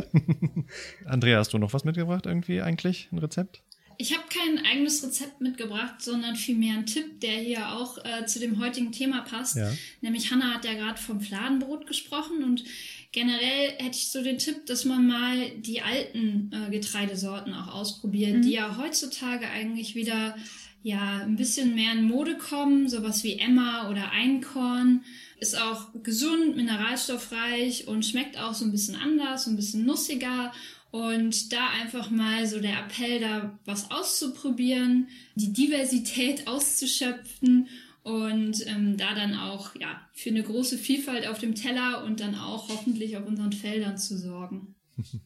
Andrea, 1.06 1.38
hast 1.38 1.54
du 1.54 1.58
noch 1.60 1.74
was 1.74 1.84
mitgebracht 1.84 2.26
irgendwie 2.26 2.62
eigentlich? 2.62 3.08
Ein 3.12 3.20
Rezept? 3.20 3.62
Ich 4.00 4.14
habe 4.14 4.24
kein 4.30 4.64
eigenes 4.66 5.04
Rezept 5.04 5.42
mitgebracht, 5.42 5.96
sondern 6.02 6.36
vielmehr 6.36 6.76
einen 6.76 6.86
Tipp, 6.86 7.20
der 7.22 7.38
hier 7.40 7.72
auch 7.74 7.98
äh, 8.06 8.26
zu 8.26 8.40
dem 8.40 8.60
heutigen 8.60 8.92
Thema 8.92 9.22
passt. 9.22 9.56
Ja. 9.56 9.72
Nämlich 10.02 10.32
Hanna 10.32 10.54
hat 10.54 10.66
ja 10.66 10.74
gerade 10.74 11.02
vom 11.02 11.20
Fladenbrot 11.20 11.88
gesprochen 11.88 12.44
und 12.44 12.64
generell 13.12 13.72
hätte 13.80 13.98
ich 13.98 14.10
so 14.10 14.22
den 14.22 14.38
Tipp, 14.38 14.66
dass 14.68 14.86
man 14.86 15.08
mal 15.08 15.50
die 15.58 15.82
alten 15.82 16.52
äh, 16.54 16.70
Getreidesorten 16.70 17.54
auch 17.54 17.74
ausprobiert, 17.74 18.36
Mhm. 18.38 18.42
die 18.44 18.52
ja 18.52 18.78
heutzutage 18.78 19.48
eigentlich 19.50 19.96
wieder 19.96 20.38
ja 20.84 21.22
ein 21.24 21.36
bisschen 21.36 21.74
mehr 21.76 21.92
in 21.94 22.04
Mode 22.04 22.38
kommen, 22.38 22.88
sowas 22.88 23.24
wie 23.24 23.40
Emma 23.40 23.90
oder 23.90 24.12
Einkorn. 24.12 25.04
Ist 25.40 25.60
auch 25.60 25.88
gesund, 26.04 26.56
mineralstoffreich 26.56 27.88
und 27.88 28.06
schmeckt 28.06 28.38
auch 28.40 28.54
so 28.54 28.66
ein 28.66 28.72
bisschen 28.72 28.96
anders, 28.96 29.46
so 29.46 29.50
ein 29.50 29.56
bisschen 29.56 29.86
nussiger. 29.86 30.54
Und 30.98 31.54
da 31.54 31.70
einfach 31.80 32.10
mal 32.10 32.48
so 32.48 32.60
der 32.60 32.80
Appell, 32.80 33.20
da 33.20 33.60
was 33.66 33.92
auszuprobieren, 33.92 35.10
die 35.36 35.54
Diversität 35.54 36.48
auszuschöpfen 36.48 37.68
und 38.02 38.66
ähm, 38.66 38.98
da 38.98 39.14
dann 39.14 39.36
auch 39.36 39.76
ja 39.76 40.02
für 40.14 40.32
eine 40.32 40.42
große 40.42 40.80
Vielfalt 40.80 41.28
auf 41.28 41.38
dem 41.38 41.54
Teller 41.54 42.04
und 42.04 42.20
dann 42.20 42.34
auch 42.34 42.70
hoffentlich 42.70 43.16
auf 43.16 43.28
unseren 43.28 43.54
Feldern 43.54 43.98
zu 43.98 44.18
sorgen. 44.18 44.76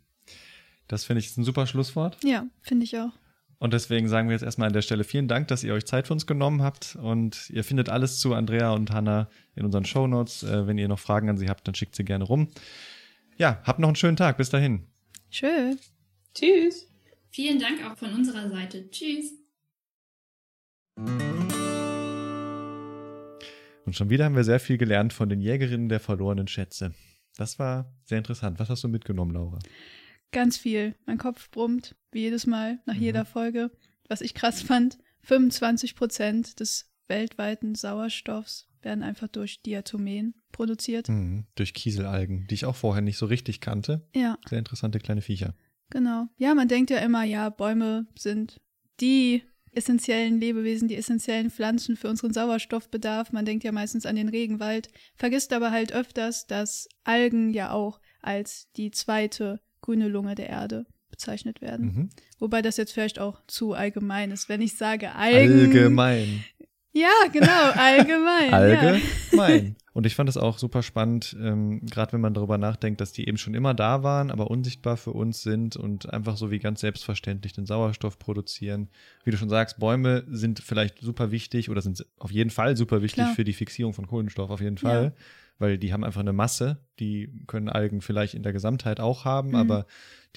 Das 0.87 1.05
finde 1.05 1.21
ich 1.21 1.27
ist 1.27 1.37
ein 1.37 1.45
super 1.45 1.67
Schlusswort. 1.67 2.17
Ja, 2.21 2.47
finde 2.59 2.83
ich 2.83 2.97
auch. 2.97 3.13
Und 3.59 3.71
deswegen 3.71 4.09
sagen 4.09 4.27
wir 4.27 4.33
jetzt 4.33 4.43
erstmal 4.43 4.67
an 4.67 4.73
der 4.73 4.81
Stelle 4.81 5.05
vielen 5.05 5.29
Dank, 5.29 5.47
dass 5.47 5.63
ihr 5.63 5.73
euch 5.73 5.85
Zeit 5.85 6.07
für 6.07 6.11
uns 6.11 6.27
genommen 6.27 6.61
habt. 6.61 6.97
Und 7.01 7.49
ihr 7.49 7.63
findet 7.63 7.87
alles 7.87 8.19
zu 8.19 8.33
Andrea 8.33 8.73
und 8.73 8.91
Hanna 8.91 9.29
in 9.55 9.63
unseren 9.63 9.85
Shownotes. 9.85 10.43
Äh, 10.43 10.67
wenn 10.67 10.77
ihr 10.77 10.89
noch 10.89 10.99
Fragen 10.99 11.29
an 11.29 11.37
sie 11.37 11.47
habt, 11.47 11.65
dann 11.65 11.75
schickt 11.75 11.95
sie 11.95 12.03
gerne 12.03 12.25
rum. 12.25 12.49
Ja, 13.37 13.61
habt 13.63 13.79
noch 13.79 13.87
einen 13.87 13.95
schönen 13.95 14.17
Tag. 14.17 14.35
Bis 14.35 14.49
dahin. 14.49 14.90
Schön. 15.31 15.79
Tschüss! 16.35 16.87
Vielen 17.31 17.57
Dank 17.59 17.83
auch 17.85 17.97
von 17.97 18.13
unserer 18.13 18.49
Seite. 18.49 18.89
Tschüss. 18.91 19.31
Und 23.85 23.95
schon 23.95 24.09
wieder 24.09 24.25
haben 24.25 24.35
wir 24.35 24.43
sehr 24.43 24.59
viel 24.59 24.77
gelernt 24.77 25.13
von 25.13 25.29
den 25.29 25.39
Jägerinnen 25.41 25.89
der 25.89 25.99
verlorenen 25.99 26.47
Schätze. 26.47 26.93
Das 27.37 27.57
war 27.59 27.93
sehr 28.03 28.17
interessant. 28.17 28.59
Was 28.59 28.69
hast 28.69 28.83
du 28.83 28.87
mitgenommen, 28.89 29.31
Laura? 29.33 29.59
Ganz 30.31 30.57
viel. 30.57 30.95
Mein 31.05 31.17
Kopf 31.17 31.49
brummt, 31.49 31.95
wie 32.11 32.19
jedes 32.21 32.45
Mal, 32.45 32.79
nach 32.85 32.95
Mhm. 32.95 33.01
jeder 33.01 33.25
Folge. 33.25 33.71
Was 34.07 34.21
ich 34.21 34.33
krass 34.33 34.61
fand, 34.61 34.97
25 35.23 35.95
Prozent 35.95 36.59
des 36.59 36.91
weltweiten 37.07 37.75
Sauerstoffs 37.75 38.67
werden 38.83 39.03
einfach 39.03 39.27
durch 39.27 39.61
Diatomen 39.61 40.35
produziert. 40.51 41.09
Mhm, 41.09 41.45
durch 41.55 41.73
Kieselalgen, 41.73 42.47
die 42.47 42.55
ich 42.55 42.65
auch 42.65 42.75
vorher 42.75 43.01
nicht 43.01 43.17
so 43.17 43.25
richtig 43.25 43.61
kannte. 43.61 44.07
Ja, 44.15 44.37
Sehr 44.47 44.59
interessante 44.59 44.99
kleine 44.99 45.21
Viecher. 45.21 45.53
genau. 45.89 46.27
Ja, 46.37 46.53
man 46.55 46.67
denkt 46.67 46.89
ja 46.89 46.97
immer, 46.99 47.23
ja, 47.23 47.49
Bäume 47.49 48.07
sind 48.17 48.59
die 48.99 49.43
essentiellen 49.73 50.39
Lebewesen, 50.39 50.87
die 50.89 50.97
essentiellen 50.97 51.49
Pflanzen 51.49 51.95
für 51.95 52.09
unseren 52.09 52.33
Sauerstoffbedarf. 52.33 53.31
Man 53.31 53.45
denkt 53.45 53.63
ja 53.63 53.71
meistens 53.71 54.05
an 54.05 54.17
den 54.17 54.27
Regenwald, 54.27 54.89
vergisst 55.15 55.53
aber 55.53 55.71
halt 55.71 55.93
öfters, 55.93 56.45
dass 56.45 56.89
Algen 57.05 57.51
ja 57.53 57.71
auch 57.71 58.01
als 58.21 58.69
die 58.75 58.91
zweite 58.91 59.61
grüne 59.79 60.09
Lunge 60.09 60.35
der 60.35 60.49
Erde 60.49 60.85
bezeichnet 61.09 61.61
werden. 61.61 61.85
Mhm. 61.85 62.09
Wobei 62.39 62.61
das 62.61 62.77
jetzt 62.77 62.91
vielleicht 62.91 63.19
auch 63.19 63.41
zu 63.47 63.73
allgemein 63.73 64.31
ist, 64.31 64.49
wenn 64.49 64.61
ich 64.61 64.75
sage 64.75 65.13
Algen. 65.15 65.61
Allgemein. 65.61 66.43
Ja, 66.93 67.09
genau, 67.31 67.71
allgemein. 67.75 68.49
Ja. 68.51 68.57
Allgemein. 68.57 69.75
Und 69.93 70.05
ich 70.05 70.15
fand 70.15 70.29
es 70.29 70.37
auch 70.37 70.57
super 70.57 70.83
spannend, 70.83 71.35
ähm, 71.41 71.85
gerade 71.85 72.13
wenn 72.13 72.21
man 72.21 72.33
darüber 72.33 72.57
nachdenkt, 72.57 73.01
dass 73.01 73.11
die 73.11 73.27
eben 73.27 73.37
schon 73.37 73.53
immer 73.53 73.73
da 73.73 74.03
waren, 74.03 74.31
aber 74.31 74.49
unsichtbar 74.49 74.95
für 74.95 75.11
uns 75.11 75.41
sind 75.41 75.75
und 75.75 76.13
einfach 76.13 76.37
so 76.37 76.49
wie 76.49 76.59
ganz 76.59 76.79
selbstverständlich 76.79 77.51
den 77.51 77.65
Sauerstoff 77.65 78.17
produzieren. 78.17 78.89
Wie 79.25 79.31
du 79.31 79.37
schon 79.37 79.49
sagst, 79.49 79.79
Bäume 79.79 80.23
sind 80.29 80.59
vielleicht 80.61 80.99
super 80.99 81.29
wichtig 81.31 81.69
oder 81.69 81.81
sind 81.81 82.05
auf 82.19 82.31
jeden 82.31 82.51
Fall 82.51 82.77
super 82.77 83.01
wichtig 83.01 83.23
Klar. 83.25 83.35
für 83.35 83.43
die 83.43 83.51
Fixierung 83.51 83.93
von 83.93 84.07
Kohlenstoff, 84.07 84.49
auf 84.49 84.61
jeden 84.61 84.77
Fall. 84.77 85.13
Weil 85.59 85.77
die 85.77 85.91
haben 85.91 86.05
einfach 86.05 86.21
eine 86.21 86.33
Masse, 86.33 86.77
die 86.99 87.43
können 87.47 87.67
Algen 87.67 87.99
vielleicht 87.99 88.33
in 88.33 88.43
der 88.43 88.53
Gesamtheit 88.53 89.01
auch 89.01 89.25
haben, 89.25 89.49
Mhm. 89.49 89.55
aber 89.55 89.85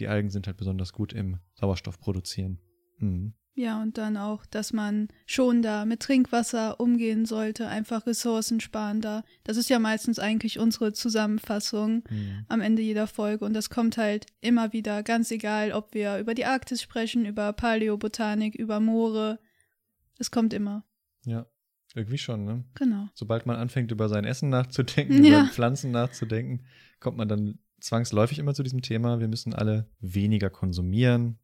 die 0.00 0.08
Algen 0.08 0.30
sind 0.30 0.48
halt 0.48 0.56
besonders 0.56 0.92
gut 0.92 1.12
im 1.12 1.38
Sauerstoff 1.54 2.00
produzieren. 2.00 2.58
Mhm. 2.98 3.34
Ja, 3.56 3.80
und 3.80 3.98
dann 3.98 4.16
auch, 4.16 4.44
dass 4.46 4.72
man 4.72 5.06
schon 5.26 5.62
da 5.62 5.84
mit 5.84 6.00
Trinkwasser 6.00 6.80
umgehen 6.80 7.24
sollte, 7.24 7.68
einfach 7.68 8.04
ressourcensparender. 8.04 9.24
Das 9.44 9.56
ist 9.56 9.70
ja 9.70 9.78
meistens 9.78 10.18
eigentlich 10.18 10.58
unsere 10.58 10.92
Zusammenfassung 10.92 12.02
mhm. 12.10 12.44
am 12.48 12.60
Ende 12.60 12.82
jeder 12.82 13.06
Folge. 13.06 13.44
Und 13.44 13.54
das 13.54 13.70
kommt 13.70 13.96
halt 13.96 14.26
immer 14.40 14.72
wieder, 14.72 15.04
ganz 15.04 15.30
egal, 15.30 15.70
ob 15.70 15.94
wir 15.94 16.18
über 16.18 16.34
die 16.34 16.46
Arktis 16.46 16.82
sprechen, 16.82 17.26
über 17.26 17.52
Paläobotanik, 17.52 18.56
über 18.56 18.80
Moore. 18.80 19.38
Es 20.18 20.32
kommt 20.32 20.52
immer. 20.52 20.84
Ja, 21.24 21.46
irgendwie 21.94 22.18
schon, 22.18 22.44
ne? 22.44 22.64
Genau. 22.74 23.08
Sobald 23.14 23.46
man 23.46 23.54
anfängt, 23.54 23.92
über 23.92 24.08
sein 24.08 24.24
Essen 24.24 24.48
nachzudenken, 24.48 25.22
ja. 25.24 25.42
über 25.42 25.48
Pflanzen 25.48 25.92
nachzudenken, 25.92 26.64
kommt 26.98 27.18
man 27.18 27.28
dann 27.28 27.60
zwangsläufig 27.78 28.40
immer 28.40 28.54
zu 28.54 28.64
diesem 28.64 28.82
Thema. 28.82 29.20
Wir 29.20 29.28
müssen 29.28 29.54
alle 29.54 29.88
weniger 30.00 30.50
konsumieren, 30.50 31.38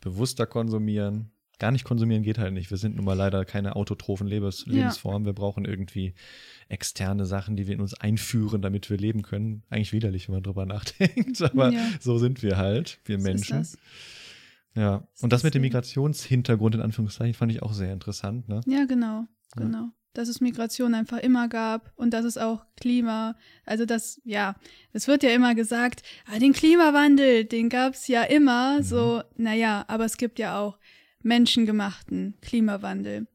bewusster 0.00 0.46
konsumieren, 0.46 1.30
gar 1.62 1.70
nicht 1.70 1.84
konsumieren 1.84 2.24
geht 2.24 2.38
halt 2.38 2.52
nicht. 2.52 2.72
Wir 2.72 2.76
sind 2.76 2.96
nun 2.96 3.04
mal 3.04 3.16
leider 3.16 3.44
keine 3.44 3.76
autotrophen 3.76 4.26
Lebens 4.26 4.64
ja. 4.66 4.72
Lebensform. 4.72 5.24
Wir 5.24 5.32
brauchen 5.32 5.64
irgendwie 5.64 6.12
externe 6.68 7.24
Sachen, 7.24 7.54
die 7.54 7.68
wir 7.68 7.74
in 7.74 7.80
uns 7.80 7.94
einführen, 7.94 8.62
damit 8.62 8.90
wir 8.90 8.96
leben 8.96 9.22
können. 9.22 9.62
Eigentlich 9.70 9.92
widerlich, 9.92 10.26
wenn 10.26 10.34
man 10.34 10.42
drüber 10.42 10.66
nachdenkt, 10.74 11.40
aber 11.40 11.70
ja. 11.70 11.86
so 12.00 12.18
sind 12.18 12.42
wir 12.42 12.56
halt, 12.56 12.98
wir 13.04 13.18
Was 13.18 13.22
Menschen. 13.22 13.68
Ja, 14.74 15.06
und 15.20 15.32
das 15.32 15.44
mit 15.44 15.54
dem 15.54 15.62
Migrationshintergrund 15.62 16.74
in 16.74 16.80
Anführungszeichen 16.80 17.34
fand 17.34 17.52
ich 17.52 17.62
auch 17.62 17.74
sehr 17.74 17.92
interessant. 17.92 18.48
Ne? 18.48 18.60
Ja, 18.66 18.84
genau, 18.84 19.26
genau. 19.54 19.90
Dass 20.14 20.28
es 20.28 20.40
Migration 20.40 20.94
einfach 20.94 21.18
immer 21.18 21.46
gab 21.46 21.92
und 21.94 22.12
dass 22.12 22.24
es 22.24 22.38
auch 22.38 22.64
Klima, 22.74 23.36
also 23.64 23.86
das, 23.86 24.20
ja, 24.24 24.56
es 24.92 25.06
wird 25.06 25.22
ja 25.22 25.30
immer 25.30 25.54
gesagt, 25.54 26.02
ah, 26.26 26.40
den 26.40 26.54
Klimawandel, 26.54 27.44
den 27.44 27.68
gab 27.68 27.94
es 27.94 28.08
ja 28.08 28.24
immer, 28.24 28.78
mhm. 28.78 28.82
so, 28.82 29.22
naja, 29.36 29.84
aber 29.86 30.06
es 30.06 30.16
gibt 30.16 30.40
ja 30.40 30.58
auch 30.58 30.76
menschengemachten 31.22 32.34
Klimawandel, 32.42 33.26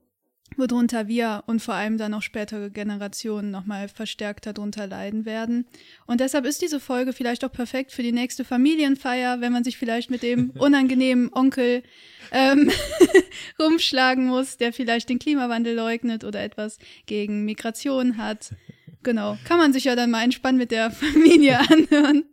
worunter 0.55 1.07
wir 1.07 1.43
und 1.47 1.61
vor 1.61 1.73
allem 1.73 1.97
dann 1.97 2.13
auch 2.13 2.21
spätere 2.21 2.69
Generationen 2.69 3.51
nochmal 3.51 3.87
verstärkt 3.87 4.45
darunter 4.45 4.87
leiden 4.87 5.25
werden. 5.25 5.65
Und 6.05 6.19
deshalb 6.19 6.45
ist 6.45 6.61
diese 6.61 6.79
Folge 6.79 7.13
vielleicht 7.13 7.43
auch 7.43 7.51
perfekt 7.51 7.91
für 7.91 8.03
die 8.03 8.11
nächste 8.11 8.43
Familienfeier, 8.45 9.41
wenn 9.41 9.51
man 9.51 9.63
sich 9.63 9.77
vielleicht 9.77 10.09
mit 10.09 10.23
dem 10.23 10.49
unangenehmen 10.57 11.31
Onkel 11.33 11.83
ähm, 12.31 12.71
rumschlagen 13.59 14.25
muss, 14.25 14.57
der 14.57 14.73
vielleicht 14.73 15.09
den 15.09 15.19
Klimawandel 15.19 15.75
leugnet 15.75 16.23
oder 16.23 16.41
etwas 16.43 16.77
gegen 17.05 17.45
Migration 17.45 18.17
hat. 18.17 18.55
Genau, 19.03 19.37
kann 19.45 19.59
man 19.59 19.73
sich 19.73 19.85
ja 19.85 19.95
dann 19.95 20.11
mal 20.11 20.23
entspannt 20.23 20.57
mit 20.57 20.71
der 20.71 20.91
Familie 20.91 21.59
anhören. 21.59 22.25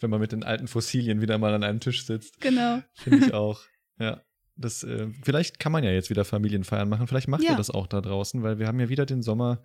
Wenn 0.00 0.10
man 0.10 0.20
mit 0.20 0.32
den 0.32 0.42
alten 0.42 0.68
Fossilien 0.68 1.20
wieder 1.20 1.38
mal 1.38 1.54
an 1.54 1.62
einem 1.62 1.80
Tisch 1.80 2.06
sitzt. 2.06 2.40
Genau. 2.40 2.82
Finde 2.94 3.26
ich 3.26 3.34
auch. 3.34 3.60
Ja. 3.98 4.23
Das, 4.56 4.84
äh, 4.84 5.08
vielleicht 5.22 5.58
kann 5.58 5.72
man 5.72 5.84
ja 5.84 5.90
jetzt 5.90 6.10
wieder 6.10 6.24
Familienfeiern 6.24 6.88
machen. 6.88 7.06
Vielleicht 7.06 7.28
macht 7.28 7.42
ja. 7.42 7.52
ihr 7.52 7.56
das 7.56 7.70
auch 7.70 7.86
da 7.86 8.00
draußen, 8.00 8.42
weil 8.42 8.58
wir 8.58 8.66
haben 8.66 8.78
ja 8.78 8.88
wieder 8.88 9.06
den 9.06 9.22
Sommer 9.22 9.62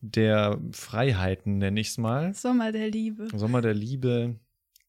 der 0.00 0.60
Freiheiten, 0.72 1.58
nenne 1.58 1.80
ich 1.80 1.88
es 1.88 1.98
mal. 1.98 2.34
Sommer 2.34 2.72
der 2.72 2.90
Liebe. 2.90 3.28
Sommer 3.34 3.62
der 3.62 3.74
Liebe. 3.74 4.40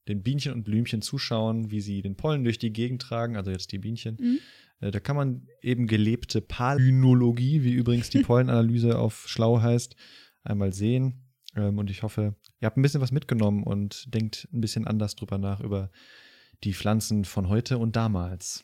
Den 0.08 0.22
Bienchen 0.22 0.52
und 0.52 0.64
Blümchen 0.64 1.02
zuschauen, 1.02 1.72
wie 1.72 1.80
sie 1.80 2.02
den 2.02 2.18
Pollen 2.18 2.44
durch 2.44 2.58
die 2.58 2.74
Gegend 2.74 3.02
tragen, 3.02 3.38
also 3.38 3.52
jetzt 3.52 3.72
die 3.72 3.78
Bienchen. 3.78 4.18
Mhm. 4.20 4.40
Äh, 4.82 4.92
da 4.92 5.00
kann 5.00 5.16
man 5.16 5.48
eben 5.62 5.88
gelebte 5.88 6.42
Palynologie, 6.42 7.64
wie 7.64 7.74
übrigens 7.74 8.10
die 8.10 8.20
Pollenanalyse 8.24 8.98
auf 8.98 9.28
schlau 9.28 9.62
heißt, 9.62 9.96
einmal 10.44 10.74
sehen. 10.74 11.24
Ähm, 11.56 11.78
und 11.78 11.90
ich 11.90 12.04
hoffe, 12.04 12.36
ihr 12.60 12.66
habt 12.66 12.78
ein 12.78 12.82
bisschen 12.82 13.02
was 13.02 13.12
mitgenommen 13.12 13.64
und 13.64 14.14
denkt 14.14 14.48
ein 14.52 14.62
bisschen 14.62 14.88
anders 14.88 15.16
drüber 15.16 15.38
nach, 15.38 15.62
über 15.62 15.90
die 16.64 16.74
Pflanzen 16.74 17.24
von 17.24 17.48
heute 17.48 17.78
und 17.78 17.96
damals. 17.96 18.64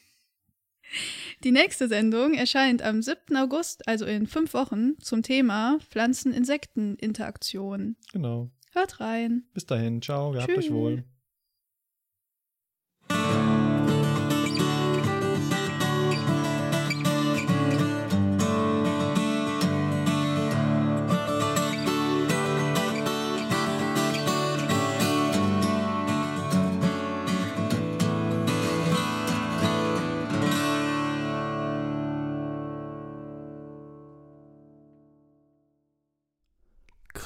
Die 1.43 1.51
nächste 1.51 1.87
Sendung 1.87 2.33
erscheint 2.33 2.81
am 2.81 3.01
7. 3.01 3.37
August, 3.37 3.87
also 3.87 4.05
in 4.05 4.27
fünf 4.27 4.53
Wochen, 4.53 4.99
zum 4.99 5.23
Thema 5.23 5.79
Pflanzen-Insekten-Interaktion. 5.89 7.95
Genau. 8.11 8.49
Hört 8.73 8.99
rein. 8.99 9.45
Bis 9.53 9.65
dahin, 9.65 10.01
ciao, 10.01 10.31
gehabt 10.31 10.49
Tschüss. 10.49 10.65
euch 10.65 10.71
wohl. 10.71 11.05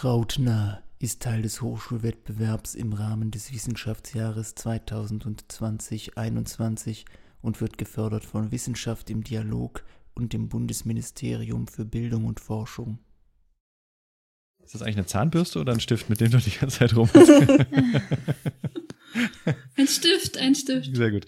Krautnah 0.03 0.83
ist 0.99 1.21
Teil 1.21 1.43
des 1.43 1.61
Hochschulwettbewerbs 1.61 2.75
im 2.75 2.91
Rahmen 2.91 3.31
des 3.31 3.53
Wissenschaftsjahres 3.53 4.57
2020-21 4.57 7.05
und 7.41 7.61
wird 7.61 7.77
gefördert 7.77 8.25
von 8.25 8.51
Wissenschaft 8.51 9.09
im 9.09 9.23
Dialog 9.23 9.85
und 10.13 10.33
dem 10.33 10.49
Bundesministerium 10.49 11.67
für 11.67 11.85
Bildung 11.85 12.25
und 12.25 12.41
Forschung. 12.41 12.99
Ist 14.61 14.75
das 14.75 14.81
eigentlich 14.81 14.97
eine 14.97 15.05
Zahnbürste 15.05 15.61
oder 15.61 15.71
ein 15.71 15.79
Stift, 15.79 16.09
mit 16.09 16.19
dem 16.19 16.31
du 16.31 16.37
die 16.37 16.51
ganze 16.51 16.79
Zeit 16.79 16.97
rum 16.97 17.09
hast? 17.13 17.29
ein 19.77 19.87
Stift, 19.87 20.37
ein 20.37 20.53
Stift. 20.53 20.93
Sehr 20.93 21.11
gut. 21.11 21.21